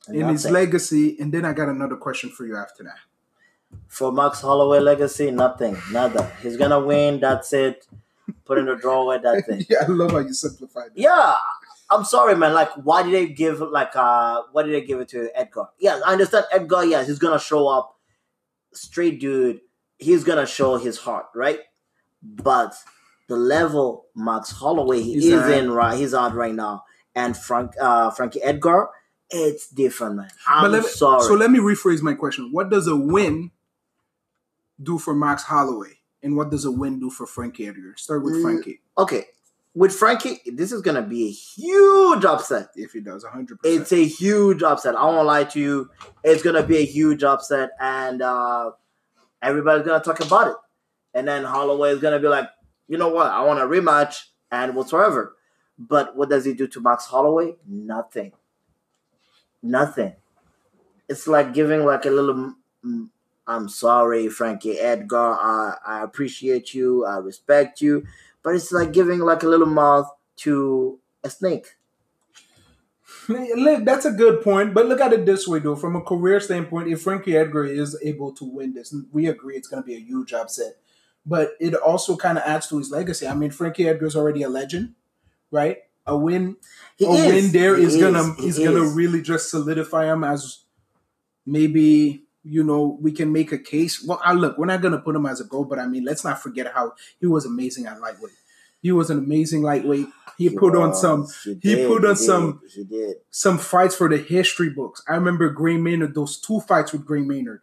in 0.10 0.28
his 0.28 0.50
legacy? 0.50 1.18
And 1.20 1.32
then 1.32 1.45
I 1.45 1.54
got 1.54 1.70
another 1.70 1.95
question 1.95 2.32
for 2.32 2.45
you 2.45 2.56
after 2.58 2.84
that. 2.84 2.98
For 3.88 4.12
Max 4.12 4.41
Holloway 4.41 4.80
legacy, 4.80 5.30
nothing, 5.30 5.78
nada. 5.91 6.32
He's 6.41 6.58
gonna 6.58 6.80
win. 6.80 7.20
That's 7.20 7.54
it. 7.54 7.86
Put 8.45 8.58
in 8.58 8.66
the 8.66 8.76
drawer. 8.76 9.20
That 9.20 9.45
thing. 9.45 9.66
yeah, 9.70 9.84
I 9.84 9.91
love 9.91 10.12
how 10.12 10.20
you 10.20 10.34
simplified 10.34 10.88
it. 10.95 11.02
Yeah, 11.02 11.36
I'm 11.89 12.04
sorry, 12.04 12.36
man. 12.36 12.54
Like, 12.54 12.72
why 12.74 13.04
did 13.04 13.14
they 13.14 13.28
give 13.28 13.60
like 13.60 13.95
uh, 13.95 14.43
why 14.52 14.64
did 14.64 14.74
they 14.74 14.82
give 14.82 15.00
it 15.00 15.10
to 15.10 15.30
Edgar? 15.36 15.68
Yeah, 15.80 16.00
I 16.06 16.14
understand 16.14 16.45
Edgar. 16.52 16.86
Yes, 16.86 17.08
he's 17.08 17.20
gonna 17.20 17.39
show 17.39 17.68
up, 17.68 18.00
straight 18.74 19.20
dude. 19.20 19.62
He's 19.98 20.24
gonna 20.24 20.45
show 20.45 20.78
his 20.78 20.98
heart, 21.00 21.26
right? 21.36 21.60
But 22.22 22.74
the 23.28 23.36
level 23.36 24.06
Max 24.16 24.52
Holloway 24.52 25.02
He's 25.02 25.26
is 25.26 25.34
at. 25.43 25.52
in 25.58 25.72
right, 25.72 25.98
he's 25.98 26.14
at 26.14 26.34
right 26.34 26.54
now, 26.56 26.84
and 27.16 27.36
Frank 27.36 27.72
uh, 27.80 28.12
Frankie 28.12 28.41
Edgar, 28.41 28.89
it's 29.30 29.70
different, 29.70 30.16
man. 30.18 30.30
I'm 30.48 30.72
me, 30.72 30.82
sorry. 30.82 31.22
So 31.24 31.34
let 31.34 31.52
me 31.52 31.60
rephrase 31.60 32.02
my 32.02 32.14
question. 32.14 32.50
What 32.52 32.70
does 32.70 32.88
a 32.88 32.95
win 32.95 33.52
do 34.82 34.98
for 34.98 35.14
Max 35.14 35.43
Holloway? 35.43 35.93
And 36.24 36.36
what 36.36 36.50
does 36.50 36.66
a 36.66 36.72
win 36.72 37.00
do 37.00 37.10
for 37.10 37.26
Frankie 37.28 37.68
Edgar? 37.68 37.93
Start 37.98 38.24
with 38.24 38.36
Mm. 38.36 38.41
Frankie, 38.41 38.82
okay, 38.98 39.26
with 39.76 39.93
Frankie, 39.93 40.41
this 40.48 40.72
is 40.72 40.82
gonna 40.82 41.02
be 41.04 41.28
a 41.28 41.32
huge 41.32 42.26
upset. 42.26 42.70
if 42.76 42.91
he 42.93 43.00
does 43.02 43.24
100%. 43.24 43.60
It's 43.64 43.91
a 43.91 44.04
huge 44.06 44.64
upset. 44.64 44.95
I 44.95 45.06
won't 45.06 45.28
lie 45.28 45.43
to 45.45 45.60
you. 45.60 45.89
It's 46.24 46.41
gonna 46.41 46.64
be 46.64 46.78
a 46.78 46.86
huge 46.86 47.24
upset, 47.24 47.72
and 47.80 48.22
uh, 48.22 48.72
everybody's 49.42 49.86
gonna 49.86 50.04
talk 50.04 50.20
about 50.20 50.48
it. 50.48 50.56
And 51.14 51.28
then 51.28 51.44
Holloway 51.44 51.92
is 51.92 52.00
gonna 52.00 52.20
be 52.20 52.28
like, 52.28 52.50
you 52.88 52.98
know 52.98 53.10
what? 53.10 53.28
I 53.28 53.44
want 53.44 53.60
a 53.60 53.64
rematch 53.64 54.26
and 54.52 54.76
whatsoever. 54.76 55.36
But 55.80 56.16
what 56.16 56.30
does 56.30 56.46
he 56.46 56.54
do 56.54 56.68
to 56.68 56.82
Max 56.82 57.06
Holloway? 57.06 57.56
Nothing. 57.68 58.32
Nothing. 59.62 60.14
It's 61.10 61.28
like 61.28 61.54
giving 61.54 61.86
like 61.86 62.06
a 62.06 62.10
little. 62.10 62.54
mm, 62.86 63.10
I'm 63.48 63.70
sorry, 63.70 64.28
Frankie 64.28 64.78
Edgar. 64.78 65.38
I, 65.40 65.78
I 65.86 66.04
appreciate 66.04 66.74
you. 66.74 67.06
I 67.06 67.18
respect 67.18 67.82
you. 67.82 68.06
But 68.44 68.56
it's 68.56 68.72
like 68.72 68.92
giving 68.92 69.20
like 69.20 69.44
a 69.44 69.48
little 69.48 69.68
mouth 69.68 70.10
to 70.38 71.00
a 71.24 71.30
snake. 71.30 71.76
Look, 73.28 73.84
that's 73.86 74.05
a 74.05 74.11
good 74.11 74.41
point, 74.41 74.73
but 74.73 74.86
look 74.86 75.01
at 75.01 75.13
it 75.13 75.25
this 75.25 75.47
way, 75.47 75.59
though. 75.59 75.75
From 75.75 75.95
a 75.95 76.01
career 76.01 76.39
standpoint, 76.39 76.88
if 76.89 77.01
Frankie 77.01 77.36
Edgar 77.36 77.65
is 77.65 77.99
able 78.03 78.32
to 78.34 78.45
win 78.45 78.73
this, 78.73 78.95
we 79.11 79.28
agree 79.28 79.55
it's 79.55 79.67
going 79.67 79.84
to 79.84 79.88
be 79.88 79.95
a 79.95 79.99
huge 79.99 80.34
upset. 80.34 80.78
But 81.25 81.51
it 81.59 81.73
also 81.75 82.15
kind 82.15 82.38
of 82.38 82.43
adds 82.45 82.67
to 82.69 82.78
his 82.78 82.89
legacy. 82.89 83.28
I 83.28 83.36
mean, 83.36 83.51
Frankie 83.51 83.88
Edgar's 83.88 84.15
already 84.15 84.43
a 84.43 84.49
legend, 84.49 84.93
right? 85.51 85.80
A 86.05 86.15
win, 86.17 86.55
He 86.95 87.05
a 87.05 87.09
is. 87.09 87.25
win 87.25 87.51
there 87.51 87.75
He 87.75 87.84
is 87.84 87.97
gonna 87.97 88.34
He 88.36 88.47
is 88.47 88.57
gonna 88.57 88.86
really 88.86 89.21
just 89.21 89.49
solidify 89.49 90.05
him 90.05 90.23
as 90.23 90.59
maybe 91.45 92.23
you 92.45 92.63
know 92.63 92.97
we 93.01 93.11
can 93.11 93.34
make 93.34 93.51
a 93.51 93.57
case. 93.57 94.01
Well, 94.05 94.21
I 94.23 94.32
look, 94.32 94.57
we're 94.57 94.67
not 94.67 94.82
gonna 94.82 94.99
put 94.99 95.17
him 95.17 95.25
as 95.25 95.41
a 95.41 95.43
goal, 95.43 95.65
but 95.65 95.80
I 95.80 95.86
mean, 95.86 96.05
let's 96.05 96.23
not 96.23 96.41
forget 96.41 96.71
how 96.73 96.93
he 97.19 97.25
was 97.25 97.45
amazing 97.45 97.88
at 97.88 97.99
lightweight. 97.99 98.32
He 98.82 98.91
was 98.91 99.09
an 99.09 99.17
amazing 99.17 99.61
lightweight. 99.63 100.07
He, 100.38 100.49
put 100.51 100.75
on 100.75 100.93
some 100.93 101.28
She 101.41 101.55
he 101.63 101.75
did, 101.75 101.88
put 101.88 102.05
on 102.05 102.13
did, 102.13 102.17
some- 102.23 102.61
some 103.32 103.57
fights 103.57 103.95
for 103.95 104.07
the 104.07 104.17
history 104.17 104.69
books. 104.69 105.01
I 105.07 105.15
remember 105.15 105.49
Gray 105.49 105.78
Maynard, 105.78 106.13
those 106.13 106.39
two 106.39 106.59
fights 106.59 106.93
with 106.93 107.03
Gray 107.05 107.21
Maynard, 107.21 107.61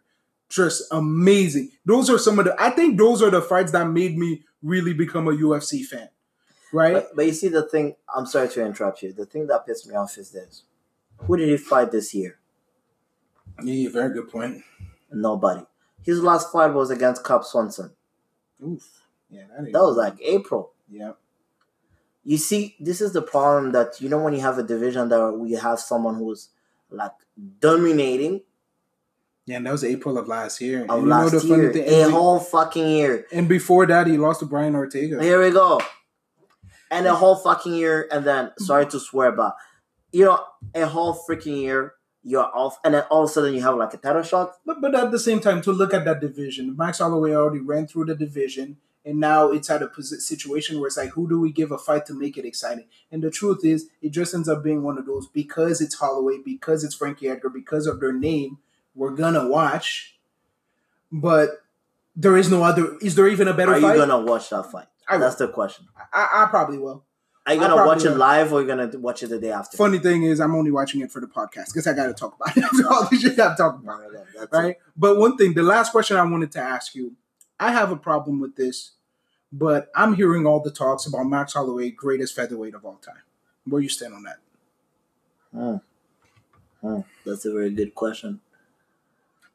just 0.49 0.83
amazing. 0.91 1.71
Those 1.85 2.09
are 2.09 2.17
some 2.17 2.37
of 2.37 2.45
the. 2.45 2.55
I 2.61 2.69
think 2.71 2.97
those 2.97 3.21
are 3.23 3.29
the 3.31 3.41
fights 3.41 3.71
that 3.71 3.87
made 3.89 4.17
me 4.17 4.43
really 4.61 4.93
become 4.93 5.27
a 5.27 5.31
UFC 5.31 5.85
fan, 5.85 6.09
right? 6.73 6.93
But, 6.95 7.15
but 7.15 7.25
you 7.25 7.33
see, 7.33 7.47
the 7.47 7.63
thing. 7.63 7.95
I'm 8.13 8.25
sorry 8.25 8.49
to 8.49 8.65
interrupt 8.65 9.01
you. 9.01 9.13
The 9.13 9.25
thing 9.25 9.47
that 9.47 9.65
pissed 9.65 9.87
me 9.87 9.95
off 9.95 10.17
is 10.17 10.31
this: 10.31 10.63
Who 11.19 11.37
did 11.37 11.47
he 11.49 11.57
fight 11.57 11.91
this 11.91 12.13
year? 12.13 12.37
Yeah, 13.63 13.89
very 13.89 14.13
good 14.13 14.29
point. 14.29 14.63
Nobody. 15.11 15.65
His 16.03 16.21
last 16.21 16.51
fight 16.51 16.73
was 16.73 16.89
against 16.91 17.23
Cub 17.23 17.43
Swanson. 17.45 17.91
Oof. 18.61 18.83
Yeah, 19.29 19.43
that, 19.57 19.71
That 19.71 19.79
was 19.79 19.95
like 19.97 20.17
April. 20.21 20.71
Yeah. 20.89 21.11
You 22.23 22.37
see, 22.37 22.75
this 22.79 23.01
is 23.01 23.13
the 23.13 23.21
problem 23.21 23.71
that 23.73 24.01
you 24.01 24.09
know 24.09 24.19
when 24.19 24.33
you 24.33 24.41
have 24.41 24.57
a 24.57 24.63
division 24.63 25.09
that 25.09 25.31
we 25.33 25.51
have 25.53 25.79
someone 25.79 26.15
who's 26.15 26.49
like 26.89 27.11
dominating 27.59 28.41
Yeah, 29.45 29.57
and 29.57 29.65
that 29.67 29.71
was 29.73 29.83
April 29.83 30.17
of 30.17 30.27
last 30.27 30.59
year. 30.61 30.83
of 30.85 30.89
and 30.89 31.01
you 31.03 31.07
know 31.07 31.15
last 31.17 31.31
the 31.31 31.47
year, 31.47 31.73
thing, 31.73 32.05
a 32.05 32.09
whole 32.09 32.39
fucking 32.39 32.87
year. 32.87 33.25
and 33.31 33.47
before 33.47 33.85
that, 33.85 34.07
he 34.07 34.17
lost 34.17 34.39
to 34.39 34.45
Brian 34.47 34.75
Ortega. 34.75 35.21
Here 35.21 35.39
we 35.43 35.51
go. 35.51 35.79
And 36.91 37.05
a 37.07 37.13
whole 37.15 37.35
fucking 37.35 37.73
year, 37.73 38.07
and 38.11 38.25
then 38.25 38.51
sorry 38.59 38.85
to 38.87 38.99
swear, 38.99 39.31
but 39.31 39.55
you 40.11 40.23
know, 40.25 40.39
a 40.73 40.85
whole 40.87 41.13
freaking 41.27 41.57
year, 41.61 41.93
you're 42.23 42.45
off, 42.55 42.79
and 42.83 42.93
then 42.93 43.03
all 43.11 43.23
of 43.23 43.29
a 43.29 43.33
sudden 43.33 43.53
you 43.53 43.61
have 43.61 43.75
like 43.75 43.93
a 43.93 43.97
title 43.97 44.23
shot. 44.23 44.53
But 44.65 44.81
but 44.81 44.95
at 44.95 45.11
the 45.11 45.19
same 45.19 45.41
time, 45.41 45.61
to 45.63 45.71
look 45.71 45.93
at 45.93 46.05
that 46.05 46.21
division, 46.21 46.75
Max 46.77 46.99
Holloway 46.99 47.33
already 47.35 47.59
ran 47.59 47.85
through 47.85 48.05
the 48.05 48.15
division, 48.15 48.77
and 49.05 49.19
now 49.19 49.51
it's 49.51 49.69
at 49.69 49.83
a 49.83 50.03
situation 50.03 50.79
where 50.79 50.87
it's 50.87 50.97
like, 50.97 51.11
who 51.11 51.29
do 51.29 51.39
we 51.39 51.51
give 51.51 51.71
a 51.71 51.77
fight 51.77 52.07
to 52.07 52.13
make 52.13 52.37
it 52.37 52.45
exciting? 52.45 52.85
And 53.11 53.21
the 53.21 53.29
truth 53.29 53.63
is, 53.63 53.87
it 54.01 54.09
just 54.09 54.33
ends 54.33 54.49
up 54.49 54.63
being 54.63 54.81
one 54.81 54.97
of 54.97 55.05
those 55.05 55.27
because 55.27 55.79
it's 55.79 55.95
Holloway, 55.95 56.39
because 56.43 56.83
it's 56.83 56.95
Frankie 56.95 57.29
Edgar, 57.29 57.49
because 57.49 57.85
of 57.85 57.99
their 57.99 58.13
name, 58.13 58.57
we're 58.95 59.11
gonna 59.11 59.47
watch. 59.47 60.17
But 61.11 61.63
there 62.15 62.35
is 62.35 62.49
no 62.49 62.63
other. 62.63 62.97
Is 63.01 63.15
there 63.15 63.27
even 63.27 63.47
a 63.47 63.53
better 63.53 63.73
Are 63.73 63.81
fight? 63.81 63.93
you 63.93 64.05
gonna 64.05 64.19
watch 64.19 64.49
that 64.49 64.71
fight? 64.71 64.87
I 65.07 65.17
will. 65.17 65.21
That's 65.21 65.35
the 65.35 65.49
question. 65.49 65.85
I, 66.11 66.29
I 66.33 66.47
probably 66.49 66.79
will. 66.79 67.03
Are 67.45 67.53
you 67.53 67.59
gonna 67.59 67.75
watch 67.75 68.03
it 68.03 68.09
will. 68.09 68.17
live 68.17 68.51
or 68.51 68.59
are 68.59 68.61
you 68.63 68.67
gonna 68.67 68.89
watch 68.97 69.21
it 69.21 69.27
the 69.27 69.37
day 69.37 69.51
after? 69.51 69.77
Funny 69.77 69.99
thing 69.99 70.23
is, 70.23 70.39
I'm 70.39 70.55
only 70.55 70.71
watching 70.71 71.01
it 71.01 71.11
for 71.11 71.21
the 71.21 71.27
podcast 71.27 71.67
because 71.67 71.85
I 71.85 71.93
got 71.93 72.07
to 72.07 72.13
talk 72.13 72.35
about 72.35 72.57
it 72.57 72.63
after 72.71 72.87
all 72.87 73.07
the 73.07 73.17
shit 73.17 73.39
I've 73.39 73.55
talked 73.55 73.83
about. 73.83 74.01
That's 74.35 74.51
right? 74.51 74.77
But 74.97 75.17
one 75.17 75.37
thing, 75.37 75.53
the 75.53 75.61
last 75.61 75.91
question 75.91 76.17
I 76.17 76.23
wanted 76.23 76.51
to 76.53 76.59
ask 76.59 76.95
you, 76.95 77.15
I 77.59 77.71
have 77.71 77.91
a 77.91 77.95
problem 77.95 78.39
with 78.39 78.55
this, 78.55 78.91
but 79.57 79.89
I'm 79.95 80.15
hearing 80.15 80.45
all 80.45 80.59
the 80.59 80.69
talks 80.69 81.05
about 81.05 81.23
Max 81.23 81.53
Holloway, 81.53 81.89
greatest 81.89 82.35
featherweight 82.35 82.75
of 82.75 82.83
all 82.83 82.95
time. 82.97 83.23
Where 83.65 83.81
you 83.81 83.87
stand 83.87 84.13
on 84.13 84.23
that? 84.23 84.37
Hmm. 85.53 85.75
Hmm. 86.85 87.01
That's 87.25 87.45
a 87.45 87.53
very 87.53 87.69
good 87.69 87.95
question. 87.95 88.41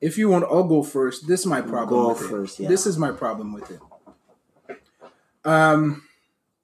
If 0.01 0.17
you 0.17 0.31
want, 0.31 0.45
I'll 0.45 0.65
go 0.65 0.83
first. 0.83 1.29
This 1.29 1.41
is 1.41 1.47
my 1.47 1.61
problem. 1.61 1.89
Go 1.89 2.09
with 2.09 2.19
first, 2.21 2.59
it. 2.59 2.63
yeah. 2.63 2.69
This 2.71 2.87
is 2.87 2.97
my 2.97 3.13
problem 3.13 3.53
with 3.53 3.71
it. 3.71 4.79
Um, 5.45 6.05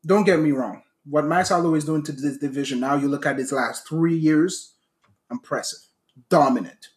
don't 0.04 0.24
get 0.24 0.40
me 0.40 0.52
wrong. 0.52 0.82
What 1.04 1.26
Max 1.26 1.50
Holloway 1.50 1.78
is 1.78 1.84
doing 1.84 2.02
to 2.04 2.12
this 2.12 2.38
division 2.38 2.80
now, 2.80 2.96
you 2.96 3.06
look 3.06 3.26
at 3.26 3.36
his 3.36 3.52
last 3.52 3.86
three 3.86 4.16
years, 4.16 4.72
impressive, 5.30 5.80
dominant. 6.30 6.88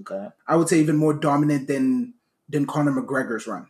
Okay. 0.00 0.28
I 0.46 0.56
would 0.56 0.68
say 0.68 0.78
even 0.78 0.96
more 0.96 1.14
dominant 1.14 1.66
than 1.66 2.12
than 2.46 2.66
Conor 2.66 2.92
McGregor's 2.92 3.46
run. 3.46 3.68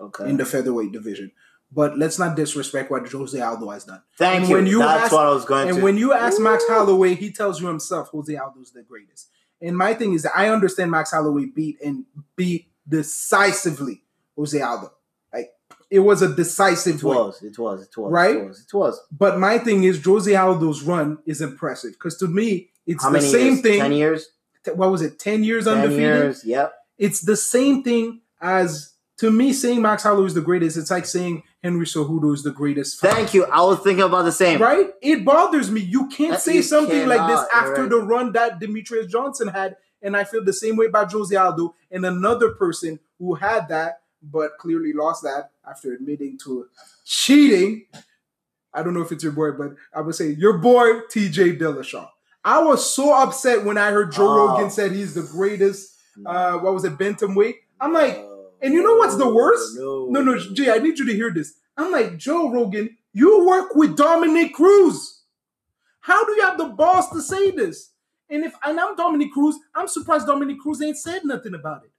Okay. 0.00 0.30
in 0.30 0.36
the 0.36 0.44
featherweight 0.44 0.92
division. 0.92 1.32
But 1.70 1.98
let's 1.98 2.18
not 2.18 2.34
disrespect 2.34 2.90
what 2.90 3.06
Jose 3.10 3.38
Aldo 3.38 3.68
has 3.70 3.84
done. 3.84 4.02
Thank 4.16 4.40
and 4.40 4.48
you. 4.48 4.54
when 4.54 4.66
you 4.66 4.78
That's 4.78 5.04
ask- 5.04 5.12
what 5.12 5.26
I 5.26 5.30
was 5.30 5.44
going 5.44 5.62
And 5.62 5.68
to. 5.70 5.74
And 5.76 5.82
when 5.84 5.98
you 5.98 6.12
ask 6.14 6.40
Max 6.40 6.64
Holloway, 6.66 7.14
he 7.14 7.30
tells 7.30 7.60
you 7.60 7.66
himself 7.66 8.08
Jose 8.08 8.34
Aldo's 8.34 8.70
the 8.72 8.82
greatest. 8.82 9.28
And 9.60 9.76
my 9.76 9.92
thing 9.92 10.14
is 10.14 10.22
that 10.22 10.32
I 10.34 10.48
understand 10.48 10.90
Max 10.90 11.10
Holloway 11.10 11.44
beat 11.46 11.80
and 11.82 12.04
beat 12.36 12.68
decisively 12.88 14.02
Jose 14.36 14.60
Aldo. 14.60 14.92
Like 15.32 15.52
it 15.90 15.98
was 16.00 16.22
a 16.22 16.34
decisive 16.34 16.96
it 16.96 17.02
win. 17.04 17.16
was. 17.16 17.42
It 17.42 17.58
was. 17.58 17.82
It 17.82 17.96
was. 17.96 18.12
Right? 18.12 18.36
It 18.36 18.46
was. 18.48 18.60
It 18.60 18.74
was. 18.76 19.00
But 19.10 19.38
my 19.38 19.58
thing 19.58 19.84
is 19.84 20.02
Jose 20.04 20.34
Aldo's 20.34 20.82
run 20.82 21.18
is 21.26 21.40
impressive 21.40 21.92
because 21.92 22.16
to 22.18 22.28
me 22.28 22.70
it's 22.86 23.02
How 23.02 23.10
the 23.10 23.18
many 23.18 23.28
same 23.30 23.46
years? 23.54 23.60
thing. 23.60 23.80
Ten 23.80 23.92
years. 23.92 24.30
What 24.74 24.90
was 24.90 25.02
it? 25.02 25.18
Ten 25.18 25.44
years 25.44 25.64
Ten 25.64 25.74
undefeated. 25.78 26.02
years. 26.02 26.44
Yep. 26.44 26.72
It's 26.98 27.20
the 27.20 27.36
same 27.36 27.82
thing 27.82 28.20
as 28.40 28.94
to 29.18 29.30
me 29.30 29.52
saying 29.52 29.82
Max 29.82 30.02
Holloway 30.04 30.26
is 30.26 30.34
the 30.34 30.40
greatest. 30.40 30.76
It's 30.76 30.90
like 30.90 31.04
saying 31.06 31.42
Henry 31.62 31.86
Cejudo 31.86 32.32
is 32.34 32.42
the 32.44 32.52
greatest. 32.52 33.00
Thank 33.00 33.34
you. 33.34 33.44
I 33.46 33.62
was 33.62 33.80
thinking 33.80 34.04
about 34.04 34.22
the 34.24 34.32
same. 34.32 34.60
Right? 34.60 34.90
It 35.02 35.24
bothers 35.24 35.70
me. 35.70 35.80
You 35.80 36.08
can't 36.08 36.32
That 36.32 36.42
say 36.42 36.56
you 36.56 36.62
something 36.62 37.08
like 37.08 37.28
this 37.28 37.40
after 37.52 37.82
right. 37.82 37.90
the 37.90 37.98
run 37.98 38.32
that 38.32 38.60
Demetrious 38.60 39.08
Johnson 39.08 39.48
had, 39.48 39.76
and 40.00 40.16
I 40.16 40.22
feel 40.24 40.44
the 40.44 40.52
same 40.52 40.76
way 40.76 40.86
about 40.86 41.10
Jose 41.10 41.34
Aldo 41.34 41.74
and 41.90 42.06
another 42.06 42.50
person 42.50 43.00
who 43.18 43.34
had 43.34 43.68
that 43.68 44.02
but 44.22 44.58
clearly 44.58 44.92
lost 44.92 45.22
that 45.22 45.50
after 45.68 45.92
admitting 45.92 46.38
to 46.44 46.66
cheating. 47.04 47.86
I 48.74 48.82
don't 48.82 48.94
know 48.94 49.02
if 49.02 49.12
it's 49.12 49.22
your 49.24 49.32
boy, 49.32 49.52
but 49.52 49.70
I 49.94 50.00
would 50.00 50.14
say 50.14 50.28
your 50.30 50.58
boy 50.58 51.00
TJ 51.12 51.58
Dillashaw. 51.58 52.08
I 52.44 52.62
was 52.62 52.88
so 52.94 53.12
upset 53.14 53.64
when 53.64 53.78
I 53.78 53.90
heard 53.90 54.12
Joe 54.12 54.28
Oh. 54.28 54.48
Rogan 54.48 54.70
said 54.70 54.92
he's 54.92 55.14
the 55.14 55.22
greatest. 55.22 55.94
Uh, 56.24 56.58
what 56.58 56.74
was 56.74 56.84
it, 56.84 56.96
Bentham? 56.98 57.34
bantamweight? 57.34 57.54
I'm 57.80 57.92
like, 57.92 58.24
and 58.62 58.74
you 58.74 58.82
know 58.82 58.96
what's 58.96 59.16
the 59.16 59.28
worst? 59.28 59.76
No, 59.78 60.06
no, 60.10 60.20
no, 60.20 60.38
Jay, 60.38 60.70
I 60.70 60.78
need 60.78 60.98
you 60.98 61.06
to 61.06 61.12
hear 61.14 61.30
this. 61.32 61.54
I'm 61.76 61.92
like, 61.92 62.16
Joe 62.16 62.50
Rogan, 62.50 62.96
you 63.12 63.46
work 63.46 63.74
with 63.74 63.96
Dominick 63.96 64.54
Cruz. 64.54 65.22
How 66.00 66.24
do 66.24 66.32
you 66.32 66.42
have 66.42 66.58
the 66.58 66.66
balls 66.66 67.08
to 67.10 67.20
say 67.20 67.50
this? 67.50 67.92
And 68.30 68.44
if 68.44 68.52
and 68.64 68.78
I'm 68.78 68.96
Dominick 68.96 69.32
Cruz, 69.32 69.56
I'm 69.74 69.88
surprised 69.88 70.26
Dominick 70.26 70.58
Cruz 70.60 70.82
ain't 70.82 70.98
said 70.98 71.22
nothing 71.24 71.54
about 71.54 71.84
it. 71.84 71.90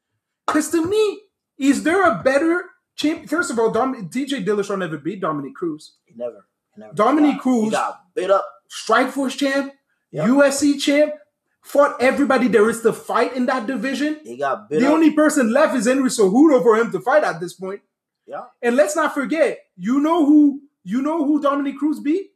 Because 0.46 0.70
to 0.72 0.86
me, 0.86 1.22
is 1.58 1.84
there 1.84 2.04
a 2.04 2.22
better 2.24 2.66
champ? 2.96 3.28
First 3.30 3.52
of 3.52 3.60
all, 3.60 3.72
Dom, 3.72 4.10
DJ 4.10 4.44
Dillashaw 4.46 4.78
never 4.78 4.98
beat 4.98 5.22
Dominick 5.22 5.56
Cruz. 5.56 5.96
He 6.06 6.14
never. 6.16 6.46
He 6.76 6.82
never. 6.82 6.94
Dominick 6.94 7.36
got- 7.36 7.42
Cruz- 7.42 7.64
He 7.66 7.70
got 7.72 8.02
beat 8.16 8.30
up. 8.30 8.46
Strikeforce 8.70 9.38
champ, 9.38 9.74
Yep. 10.12 10.28
UFC 10.28 10.80
champ, 10.80 11.14
fought 11.62 12.02
everybody 12.02 12.48
there 12.48 12.70
is 12.70 12.82
to 12.82 12.94
fight 12.94 13.36
in 13.36 13.46
that 13.48 13.68
division. 13.68 14.20
He 14.24 14.38
got 14.38 14.70
The 14.70 14.86
up. 14.88 14.94
only 14.94 15.12
person 15.12 15.52
left 15.52 15.76
is 15.76 15.86
Henry 15.86 16.10
Cejudo 16.10 16.62
for 16.64 16.76
him 16.78 16.92
to 16.92 17.00
fight 17.00 17.24
at 17.24 17.40
this 17.40 17.54
point. 17.54 17.82
yeah. 18.26 18.46
And 18.62 18.76
let's 18.76 18.96
not 18.96 19.14
forget, 19.14 19.60
you 19.78 20.00
know 20.00 20.26
who 20.26 20.62
you 20.84 21.02
know 21.02 21.26
who 21.26 21.42
Dominick 21.42 21.78
Cruz 21.78 22.00
beat? 22.00 22.32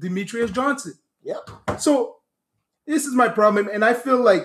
Demetrious 0.00 0.52
Johnson. 0.52 0.94
Yep. 1.22 1.50
So 1.78 2.16
this 2.86 3.06
is 3.06 3.14
my 3.14 3.28
problem, 3.28 3.68
and 3.72 3.84
I 3.84 3.94
feel 3.94 4.16
like 4.22 4.44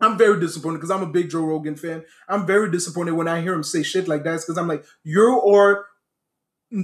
I'm 0.00 0.18
very 0.18 0.38
disappointed 0.40 0.78
because 0.78 0.90
I'm 0.90 1.02
a 1.02 1.06
big 1.06 1.30
Joe 1.30 1.44
Rogan 1.44 1.76
fan. 1.76 2.04
I'm 2.28 2.44
very 2.46 2.70
disappointed 2.70 3.12
when 3.12 3.28
I 3.28 3.40
hear 3.40 3.54
him 3.54 3.62
say 3.62 3.82
shit 3.82 4.08
like 4.08 4.24
that 4.24 4.40
because 4.40 4.58
I'm 4.58 4.68
like, 4.68 4.84
you 5.04 5.40
are 5.54 5.86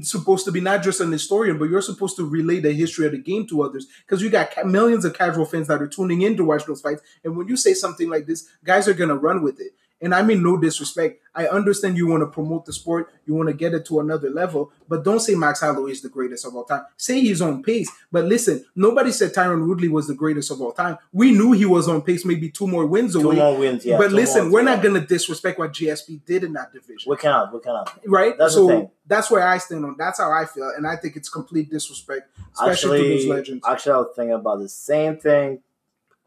supposed 0.02 0.44
to 0.44 0.52
be 0.52 0.60
not 0.60 0.82
just 0.82 1.00
an 1.00 1.12
historian, 1.12 1.58
but 1.58 1.70
you're 1.70 1.82
supposed 1.82 2.16
to 2.16 2.28
relay 2.28 2.60
the 2.60 2.72
history 2.72 3.06
of 3.06 3.12
the 3.12 3.18
game 3.18 3.46
to 3.48 3.62
others 3.62 3.86
because 4.06 4.22
you 4.22 4.30
got 4.30 4.50
ca- 4.50 4.64
millions 4.64 5.04
of 5.04 5.14
casual 5.14 5.44
fans 5.44 5.68
that 5.68 5.80
are 5.82 5.86
tuning 5.88 6.22
in 6.22 6.36
to 6.36 6.44
watch 6.44 6.64
those 6.66 6.80
fights. 6.80 7.02
And 7.24 7.36
when 7.36 7.48
you 7.48 7.56
say 7.56 7.74
something 7.74 8.08
like 8.08 8.26
this, 8.26 8.48
guys 8.64 8.88
are 8.88 8.94
gonna 8.94 9.16
run 9.16 9.42
with 9.42 9.60
it. 9.60 9.72
And 10.00 10.14
I 10.14 10.22
mean 10.22 10.42
no 10.44 10.56
disrespect. 10.56 11.20
I 11.34 11.46
understand 11.48 11.96
you 11.96 12.06
want 12.06 12.22
to 12.22 12.26
promote 12.26 12.66
the 12.66 12.72
sport, 12.72 13.12
you 13.26 13.34
want 13.34 13.48
to 13.48 13.52
get 13.54 13.74
it 13.74 13.84
to 13.86 13.98
another 14.00 14.30
level, 14.30 14.72
but 14.88 15.04
don't 15.04 15.18
say 15.20 15.34
Max 15.34 15.60
Holloway 15.60 15.90
is 15.92 16.02
the 16.02 16.08
greatest 16.08 16.44
of 16.46 16.54
all 16.54 16.64
time. 16.64 16.84
Say 16.96 17.20
he's 17.20 17.40
on 17.42 17.62
pace. 17.62 17.90
But 18.10 18.24
listen, 18.24 18.64
nobody 18.76 19.10
said 19.12 19.32
Tyron 19.34 19.66
Woodley 19.66 19.88
was 19.88 20.06
the 20.06 20.14
greatest 20.14 20.50
of 20.52 20.60
all 20.60 20.72
time. 20.72 20.98
We 21.12 21.32
knew 21.32 21.52
he 21.52 21.64
was 21.64 21.88
on 21.88 22.02
pace, 22.02 22.24
maybe 22.24 22.48
two 22.48 22.66
more 22.68 22.86
wins 22.86 23.12
Two 23.14 23.22
away. 23.22 23.36
more 23.36 23.56
wins. 23.58 23.84
Yeah. 23.84 23.98
but 23.98 24.12
listen, 24.12 24.44
more, 24.44 24.52
we're 24.54 24.62
not 24.62 24.82
gonna 24.82 25.04
disrespect 25.04 25.58
what 25.58 25.72
GSP 25.72 26.24
did 26.24 26.44
in 26.44 26.52
that 26.54 26.72
division 26.72 27.08
We 27.10 27.16
cannot. 27.16 27.52
We 27.52 27.60
cannot. 27.60 27.98
right? 28.06 28.36
That's 28.38 28.54
the 28.54 28.60
so 28.60 28.68
thing. 28.68 28.90
that's 29.06 29.30
where 29.30 29.46
I 29.46 29.58
stand 29.58 29.84
on. 29.84 29.96
That's 29.98 30.18
how 30.18 30.30
I 30.32 30.44
feel, 30.44 30.72
and 30.76 30.86
I 30.86 30.94
think 30.96 31.16
it's 31.16 31.28
complete 31.28 31.70
disrespect, 31.70 32.30
especially 32.54 33.02
to 33.02 33.08
those 33.08 33.26
legends. 33.26 33.64
actually, 33.68 33.92
I 33.92 33.96
was 33.98 34.12
thinking 34.16 34.34
about 34.34 34.60
the 34.60 34.68
same 34.68 35.16
thing, 35.18 35.60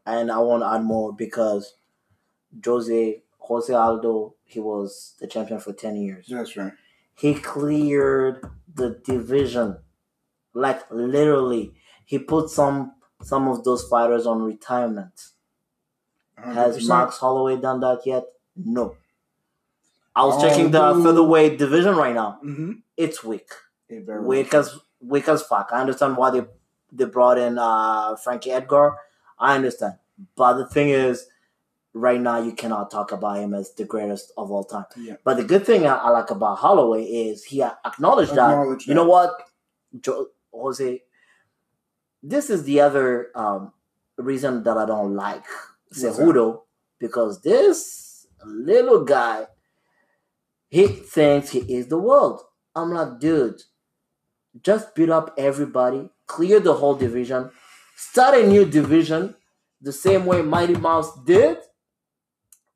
and 0.06 0.30
I 0.30 0.38
want 0.40 0.62
to 0.62 0.68
add 0.68 0.82
more 0.84 1.12
because 1.12 1.74
Jose 2.64 3.22
Jose 3.46 3.72
Aldo 3.72 4.34
he 4.44 4.60
was 4.60 5.14
the 5.20 5.26
champion 5.26 5.58
for 5.60 5.72
ten 5.72 5.96
years. 5.96 6.26
That's 6.28 6.56
right. 6.56 6.72
He 7.14 7.34
cleared 7.34 8.44
the 8.74 9.00
division, 9.04 9.78
like 10.54 10.80
literally. 10.90 11.74
he 12.04 12.18
put 12.18 12.50
some 12.50 12.92
some 13.22 13.48
of 13.48 13.64
those 13.64 13.84
fighters 13.88 14.26
on 14.26 14.42
retirement. 14.42 15.28
Has 16.36 16.78
100%. 16.78 16.88
Max 16.88 17.18
Holloway 17.18 17.56
done 17.60 17.80
that 17.80 18.00
yet? 18.04 18.24
No. 18.56 18.96
I 20.14 20.24
was 20.24 20.34
Oh, 20.36 20.40
checking 20.48 20.70
the 20.70 20.92
dude. 20.92 21.04
featherweight 21.04 21.58
division 21.58 21.96
right 21.96 22.14
now. 22.14 22.38
Mhm. 22.44 22.82
It's 22.96 23.22
weak. 23.24 23.48
It 23.88 24.04
Weak 24.22 24.52
as 24.54 24.78
weak 25.00 25.28
as 25.28 25.42
fuck. 25.42 25.70
I 25.72 25.80
understand 25.80 26.16
why 26.16 26.30
they 26.30 26.44
they 26.92 27.04
brought 27.06 27.38
in 27.38 27.58
uh 27.58 28.16
Frankie 28.16 28.50
Edgar. 28.50 28.96
I 29.38 29.54
understand. 29.54 29.94
But 30.36 30.54
the 30.54 30.66
thing 30.66 30.88
is, 30.90 31.26
right 31.94 32.20
now 32.20 32.40
you 32.40 32.52
cannot 32.52 32.90
talk 32.90 33.12
about 33.12 33.38
him 33.38 33.54
as 33.54 33.74
the 33.74 33.84
greatest 33.84 34.32
of 34.36 34.50
all 34.50 34.64
time. 34.64 34.86
Yeah. 34.96 35.16
But 35.24 35.36
the 35.36 35.44
good 35.44 35.66
thing 35.66 35.86
I, 35.86 35.96
I 35.96 36.10
like 36.10 36.30
about 36.30 36.58
Holloway 36.58 37.04
is 37.04 37.44
he 37.44 37.62
acknowledged 37.62 38.32
that. 38.32 38.50
Acknowledge 38.50 38.86
You 38.86 38.94
know 38.94 39.06
what, 39.06 39.30
jo- 40.00 40.28
Jose? 40.52 41.02
This 42.22 42.50
is 42.50 42.64
the 42.64 42.80
other 42.80 43.30
um, 43.34 43.72
reason 44.16 44.62
that 44.62 44.76
I 44.76 44.86
don't 44.86 45.14
like? 45.14 45.44
Cejudo 45.92 46.62
because 46.98 47.42
this 47.42 48.26
little 48.46 49.04
guy, 49.04 49.46
he 50.68 50.86
thinks 50.86 51.50
he 51.50 51.58
is 51.60 51.88
the 51.88 51.98
world. 51.98 52.40
I'm 52.74 52.92
like, 52.92 53.18
dude, 53.18 53.60
just 54.62 54.94
beat 54.94 55.10
up 55.10 55.34
everybody, 55.36 56.08
clear 56.26 56.60
the 56.60 56.74
whole 56.74 56.94
division, 56.94 57.50
start 57.96 58.38
a 58.38 58.46
new 58.46 58.64
division 58.64 59.34
the 59.80 59.92
same 59.92 60.24
way 60.24 60.42
Mighty 60.42 60.76
Mouse 60.76 61.12
did. 61.24 61.58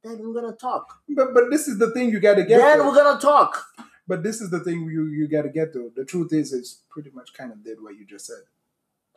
Then 0.07 0.19
we're 0.23 0.41
gonna 0.41 0.57
talk. 0.57 1.01
But 1.09 1.35
but 1.35 1.51
this 1.51 1.67
is 1.69 1.79
the 1.79 1.91
thing 1.91 2.11
you 2.11 2.21
got 2.21 2.35
to 2.37 2.45
get. 2.45 2.59
then 2.59 2.79
to. 2.79 2.85
we're 2.85 2.95
gonna 2.95 3.21
talk. 3.21 3.65
But 4.07 4.23
this 4.23 4.41
is 4.41 4.51
the 4.51 4.61
thing 4.61 4.83
you 4.83 5.07
you 5.07 5.27
got 5.27 5.43
to 5.43 5.49
get 5.49 5.73
to. 5.73 5.91
The 5.97 6.05
truth 6.05 6.33
is, 6.33 6.53
it's 6.53 6.83
pretty 6.91 7.11
much 7.11 7.33
kind 7.35 7.51
of 7.53 7.65
did 7.65 7.83
what 7.83 7.97
you 7.97 8.05
just 8.07 8.27
said. 8.27 8.43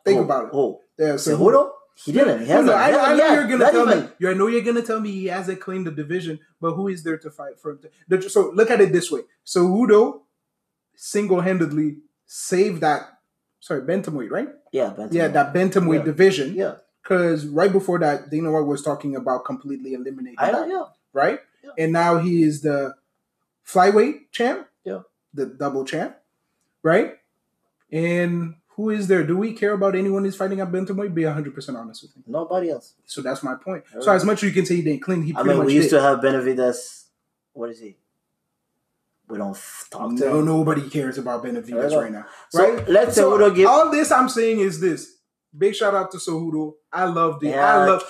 Think 0.04 0.18
oh, 0.18 0.24
about 0.24 0.44
it. 0.46 0.50
Oh, 0.52 0.80
Yeah, 0.98 1.16
so 1.16 1.36
Cejudo? 1.38 1.70
He 2.04 2.12
didn't. 2.12 2.40
He 2.40 2.46
hasn't. 2.46 2.66
no, 2.68 2.72
I, 2.72 3.10
I 3.12 3.14
know 3.14 3.26
yet. 3.26 3.34
you're 3.34 3.44
gonna 3.52 3.58
Not 3.58 3.72
tell 3.72 3.90
even- 3.90 4.04
me. 4.04 4.10
You, 4.18 4.30
I 4.30 4.34
know 4.34 4.46
you're 4.48 4.62
gonna 4.62 4.82
tell 4.82 5.00
me 5.00 5.10
he 5.12 5.26
hasn't 5.26 5.60
claimed 5.60 5.86
the 5.86 5.90
division, 5.92 6.40
but 6.60 6.72
who 6.72 6.88
is 6.88 7.02
there 7.04 7.18
to 7.18 7.30
fight 7.30 7.60
for 7.60 7.72
him? 7.72 7.78
To, 7.82 7.90
the- 8.08 8.28
so 8.30 8.50
look 8.54 8.70
at 8.70 8.80
it 8.80 8.92
this 8.92 9.10
way: 9.12 9.20
so 9.44 9.60
Udo 9.82 10.22
single-handedly 10.96 11.98
saved 12.26 12.80
that. 12.80 13.18
Sorry, 13.60 13.82
bantamweight, 13.82 14.30
right? 14.30 14.48
Yeah, 14.72 14.90
Benton. 14.90 15.16
Yeah, 15.16 15.28
that 15.28 15.52
bantamweight 15.54 15.98
Yeah. 15.98 16.04
division. 16.04 16.54
Yeah, 16.54 16.74
Because 17.02 17.46
right 17.46 17.72
before 17.72 17.98
that, 18.00 18.30
Dana 18.30 18.50
White 18.52 18.66
was 18.66 18.82
talking 18.82 19.16
about 19.16 19.44
completely 19.44 19.94
eliminating 19.94 20.36
I 20.38 20.50
know. 20.52 20.60
that, 20.60 20.68
Yeah, 20.68 20.84
right? 21.12 21.40
Yeah. 21.64 21.70
And 21.78 21.92
now 21.92 22.18
he 22.18 22.42
is 22.42 22.60
the 22.62 22.94
flyweight 23.66 24.30
champ. 24.32 24.66
Yeah. 24.84 25.00
the 25.34 25.46
double 25.46 25.84
champ, 25.84 26.16
right? 26.82 27.14
And 27.92 28.54
who 28.76 28.90
is 28.90 29.08
there? 29.08 29.24
Do 29.24 29.36
we 29.36 29.52
care 29.52 29.72
about 29.72 29.94
anyone 29.94 30.24
who's 30.24 30.36
fighting 30.36 30.60
at 30.60 30.70
bantamweight? 30.72 31.14
Be 31.14 31.24
hundred 31.24 31.54
percent 31.54 31.76
honest 31.78 32.02
with 32.02 32.16
me. 32.16 32.22
nobody 32.26 32.70
else. 32.70 32.94
So 33.04 33.20
that's 33.22 33.42
my 33.42 33.54
point. 33.56 33.84
So 34.00 34.10
as 34.12 34.24
much 34.24 34.42
as 34.42 34.48
you 34.48 34.52
can 34.54 34.64
say 34.66 34.76
he 34.76 34.82
didn't 34.82 35.02
clean, 35.02 35.22
he 35.22 35.34
I 35.36 35.42
mean, 35.42 35.64
we 35.64 35.74
used 35.74 35.90
did. 35.90 35.96
to 35.96 36.02
have 36.02 36.18
Benavidez. 36.20 37.04
What 37.52 37.70
is 37.70 37.80
he? 37.80 37.96
We 39.28 39.38
don't 39.38 39.56
talk 39.90 40.10
to 40.16 40.24
No, 40.24 40.38
him. 40.40 40.44
nobody 40.46 40.88
cares 40.88 41.18
about 41.18 41.44
Benavidez 41.44 41.96
right 41.96 42.10
now. 42.10 42.26
So 42.48 42.74
right? 42.74 42.88
let's 42.88 43.14
So 43.14 43.50
give. 43.52 43.68
all 43.68 43.90
this 43.90 44.10
I'm 44.10 44.28
saying 44.28 44.60
is 44.60 44.80
this. 44.80 45.16
Big 45.56 45.74
shout 45.74 45.94
out 45.94 46.10
to 46.12 46.18
Cejudo. 46.18 46.74
I 46.92 47.04
love 47.04 47.40
the. 47.40 47.48
I 47.54 47.86
love. 47.86 48.04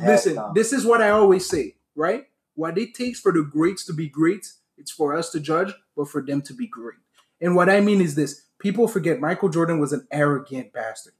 no, 0.00 0.06
Listen, 0.12 0.34
this 0.54 0.72
is 0.72 0.84
what 0.84 1.02
I 1.02 1.10
always 1.10 1.48
say, 1.48 1.76
right? 1.94 2.24
What 2.54 2.78
it 2.78 2.94
takes 2.94 3.20
for 3.20 3.32
the 3.32 3.42
greats 3.42 3.84
to 3.86 3.92
be 3.92 4.08
great, 4.08 4.46
it's 4.78 4.90
for 4.90 5.14
us 5.14 5.30
to 5.30 5.40
judge, 5.40 5.72
but 5.94 6.08
for 6.08 6.22
them 6.22 6.40
to 6.42 6.54
be 6.54 6.66
great. 6.66 6.96
And 7.40 7.54
what 7.54 7.68
I 7.68 7.80
mean 7.80 8.00
is 8.00 8.14
this: 8.14 8.42
people 8.58 8.88
forget 8.88 9.20
Michael 9.20 9.50
Jordan 9.50 9.78
was 9.78 9.92
an 9.92 10.06
arrogant 10.10 10.72
bastard. 10.72 11.12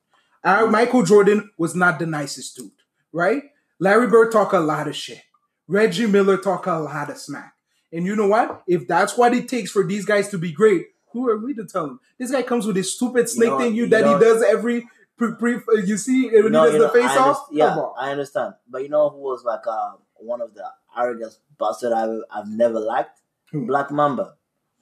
Michael 0.45 1.03
Jordan 1.03 1.51
was 1.59 1.74
not 1.74 1.99
the 1.99 2.07
nicest 2.07 2.57
dude, 2.57 2.70
right? 3.12 3.43
Larry 3.79 4.07
Bird 4.07 4.33
talk 4.33 4.53
a 4.53 4.59
lot 4.59 4.89
of 4.89 4.97
shit. 4.97 5.22
Reggie 5.68 6.07
Miller 6.07 6.39
talk 6.39 6.66
a 6.66 6.72
lot 6.72 7.11
of 7.11 7.18
smack. 7.18 7.55
And 7.93 8.07
you 8.07 8.16
know 8.16 8.29
what? 8.29 8.62
If 8.66 8.87
that's 8.87 9.16
what 9.18 9.35
it 9.35 9.49
takes 9.49 9.70
for 9.70 9.85
these 9.85 10.05
guys 10.05 10.29
to 10.29 10.39
be 10.39 10.53
great, 10.53 10.87
who 11.11 11.29
are 11.29 11.37
we 11.39 11.55
to 11.55 11.64
tell 11.64 11.87
them? 11.87 12.01
This 12.18 12.31
guy 12.31 12.43
comes 12.43 12.66
with 12.66 12.77
his 12.77 12.95
stupid 12.95 13.29
snake 13.29 13.51
know- 13.51 13.59
thing 13.59 13.74
you 13.74 13.85
you 13.85 13.91
that 13.91 14.05
know- 14.05 14.18
he 14.18 14.24
does 14.24 14.43
every 14.43 14.87
pre, 15.17 15.35
pre 15.37 15.85
you 15.85 15.97
see 15.97 16.31
when 16.31 16.53
No, 16.53 16.64
he 16.64 16.73
does 16.73 16.81
the 16.81 16.87
know, 16.87 16.93
face 16.93 17.11
I 17.11 17.19
off. 17.19 17.49
Yeah. 17.51 17.77
I 17.99 18.11
understand. 18.11 18.55
But 18.69 18.83
you 18.83 18.89
know 18.89 19.11
who 19.11 19.19
was 19.19 19.45
like 19.45 19.67
uh, 19.67 19.93
one 20.14 20.41
of 20.41 20.55
the 20.55 20.64
arrogant 20.97 21.37
bastard 21.59 21.93
I've, 21.93 22.21
I've 22.31 22.49
never 22.49 22.81
liked? 22.81 23.21
Who? 23.53 23.67
Black 23.67 23.91
Mamba. 23.91 24.35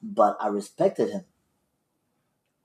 But 0.02 0.36
I 0.40 0.48
respected 0.48 1.10
him. 1.10 1.24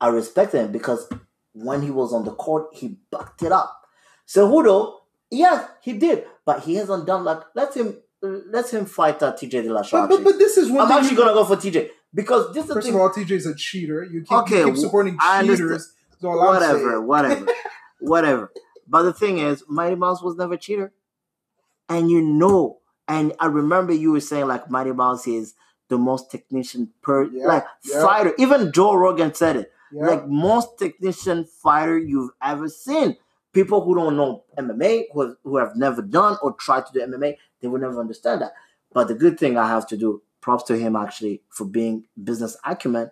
I 0.02 0.08
respected 0.10 0.60
him 0.62 0.72
because 0.72 1.10
when 1.54 1.82
he 1.82 1.92
was 1.92 2.14
on 2.14 2.26
the 2.26 2.32
court, 2.32 2.68
he 2.74 2.98
backed 3.12 3.44
it 3.44 3.52
up. 3.52 3.84
So 4.26 4.48
Cejudo, 4.50 5.00
yes, 5.30 5.68
he 5.82 5.94
did, 5.94 6.26
but 6.46 6.62
he 6.64 6.76
hasn't 6.76 7.06
done 7.06 7.24
like 7.24 7.42
let 7.56 7.76
him 7.76 7.98
let 8.22 8.72
him 8.74 8.86
fight 8.86 9.22
uh, 9.24 9.34
TJ 9.34 9.64
De 9.64 9.74
La 9.74 9.82
But, 9.82 10.08
but, 10.10 10.24
but 10.24 10.38
this 10.38 10.58
is 10.58 10.70
one 10.70 10.86
I'm 10.86 10.92
actually 11.00 11.18
gonna 11.18 11.34
go 11.34 11.46
for 11.46 11.56
TJ 11.56 11.90
because 12.14 12.54
this 12.54 12.64
is 12.64 12.70
the 12.70 12.74
First 12.76 12.88
thing. 12.88 12.96
of 12.96 13.02
all, 13.02 13.10
TJ 13.10 13.32
is 13.32 13.46
a 13.46 13.56
cheater. 13.56 14.04
You 14.04 14.22
keep, 14.22 14.32
Okay, 14.32 14.60
you 14.60 14.66
keep 14.66 14.78
supporting 14.78 15.18
I 15.20 15.42
cheaters. 15.42 15.94
All 16.22 16.38
whatever, 16.38 17.02
whatever, 17.02 17.46
whatever. 18.10 18.52
But 18.88 19.04
the 19.04 19.14
thing 19.14 19.38
is, 19.40 19.64
Mighty 19.68 19.96
Mouse 19.96 20.22
was 20.22 20.36
never 20.36 20.56
a 20.56 20.58
cheater, 20.58 20.92
and 21.88 22.10
you 22.10 22.22
know, 22.22 22.80
and 23.08 23.34
I 23.40 23.48
remember 23.48 23.94
you 23.94 24.12
were 24.12 24.20
saying 24.20 24.48
like 24.48 24.70
Mighty 24.70 24.92
Mouse 24.92 25.28
is 25.28 25.54
the 25.90 25.98
most 25.98 26.30
technician 26.32 26.92
per 27.02 27.24
Yeah, 27.26 27.48
like 27.48 27.66
yeah. 27.84 28.04
fighter. 28.04 28.34
Even 28.38 28.72
Joe 28.72 28.96
Rogan 28.96 29.34
said 29.34 29.56
it. 29.58 29.72
Yeah. 29.92 30.06
Like 30.08 30.28
most 30.28 30.78
technician 30.78 31.46
fighter 31.46 31.98
you've 31.98 32.32
ever 32.42 32.70
seen. 32.70 33.18
People 33.54 33.84
who 33.84 33.96
don't 33.96 34.16
know 34.16 34.44
MMA, 34.60 35.06
who 35.12 35.22
have, 35.22 35.36
who 35.44 35.58
have 35.58 35.76
never 35.76 36.04
done 36.04 36.38
or 36.44 36.54
tried 36.54 36.86
to 36.86 36.94
do 36.94 37.00
MMA, 37.02 37.36
they 37.62 37.68
will 37.68 37.80
never 37.80 38.00
understand 38.00 38.42
that. 38.42 38.54
But 38.94 39.08
the 39.08 39.16
good 39.16 39.40
thing 39.40 39.58
I 39.58 39.68
have 39.68 39.88
to 39.88 39.98
do, 39.98 40.22
props 40.42 40.64
to 40.66 40.78
him 40.78 40.96
actually 40.96 41.42
for 41.50 41.66
being 41.66 42.06
business 42.24 42.56
acumen. 42.64 43.10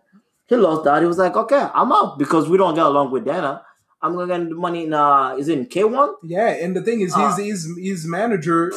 He 0.48 0.56
lost 0.56 0.84
that. 0.86 1.02
He 1.02 1.08
was 1.08 1.18
like, 1.18 1.36
okay, 1.36 1.68
I'm 1.74 1.91
out 1.91 2.20
because 2.20 2.48
we 2.48 2.58
don't 2.58 2.76
get 2.76 2.86
along 2.86 3.12
with 3.12 3.26
Dana. 3.26 3.64
I'm 4.02 4.14
gonna 4.16 4.28
get 4.38 4.50
the 4.50 4.56
money 4.56 4.84
in 4.86 4.93
uh 4.93 5.36
is 5.38 5.50
in 5.50 5.66
K1? 5.66 6.16
yeah, 6.24 6.50
and 6.50 6.76
the 6.76 6.82
thing 6.82 7.02
is, 7.02 7.14
Ah. 7.16 7.36
his 7.36 7.45
his 7.66 7.78
his 7.78 8.06
manager, 8.06 8.72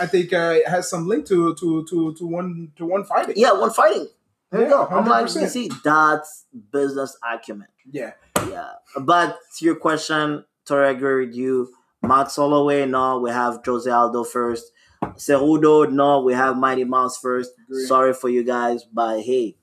I 0.00 0.06
think, 0.06 0.32
uh, 0.32 0.58
has 0.66 0.90
some 0.90 1.06
link 1.08 1.26
to 1.26 1.54
to 1.54 1.84
to 1.88 2.14
to 2.14 2.26
one 2.26 2.72
to 2.76 2.84
one 2.84 3.04
fighting. 3.04 3.34
Yeah, 3.36 3.52
one 3.52 3.70
fighting. 3.70 4.08
There 4.50 4.60
you 4.60 4.66
Yeah, 4.66 4.72
go. 4.72 4.96
I'm 4.96 5.06
like, 5.06 5.26
100%. 5.26 5.40
you 5.42 5.48
see, 5.48 5.70
that's 5.82 6.44
business 6.70 7.16
acumen. 7.24 7.66
Yeah. 7.90 8.12
Yeah. 8.48 8.68
But 9.00 9.38
to 9.58 9.64
your 9.64 9.74
question, 9.76 10.44
Tori, 10.66 10.86
I 10.88 10.90
agree 10.90 11.26
with 11.26 11.34
you. 11.34 11.68
Max 12.02 12.36
Holloway, 12.36 12.86
no, 12.86 13.18
we 13.18 13.30
have 13.30 13.60
Jose 13.66 13.90
Aldo 13.90 14.22
first. 14.24 14.70
Cejudo, 15.16 15.90
no, 15.90 16.20
we 16.22 16.32
have 16.34 16.56
Mighty 16.56 16.84
Mouse 16.84 17.18
first. 17.18 17.50
Sorry 17.88 18.12
for 18.14 18.28
you 18.28 18.44
guys, 18.44 18.84
but 18.84 19.20
hey, 19.22 19.56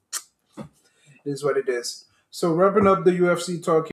It 0.58 0.66
is 1.32 1.44
what 1.44 1.58
it 1.58 1.70
is. 1.70 2.06
So 2.30 2.52
wrapping 2.54 2.88
up 2.88 3.04
the 3.06 3.12
UFC 3.12 3.64
talk 3.64 3.82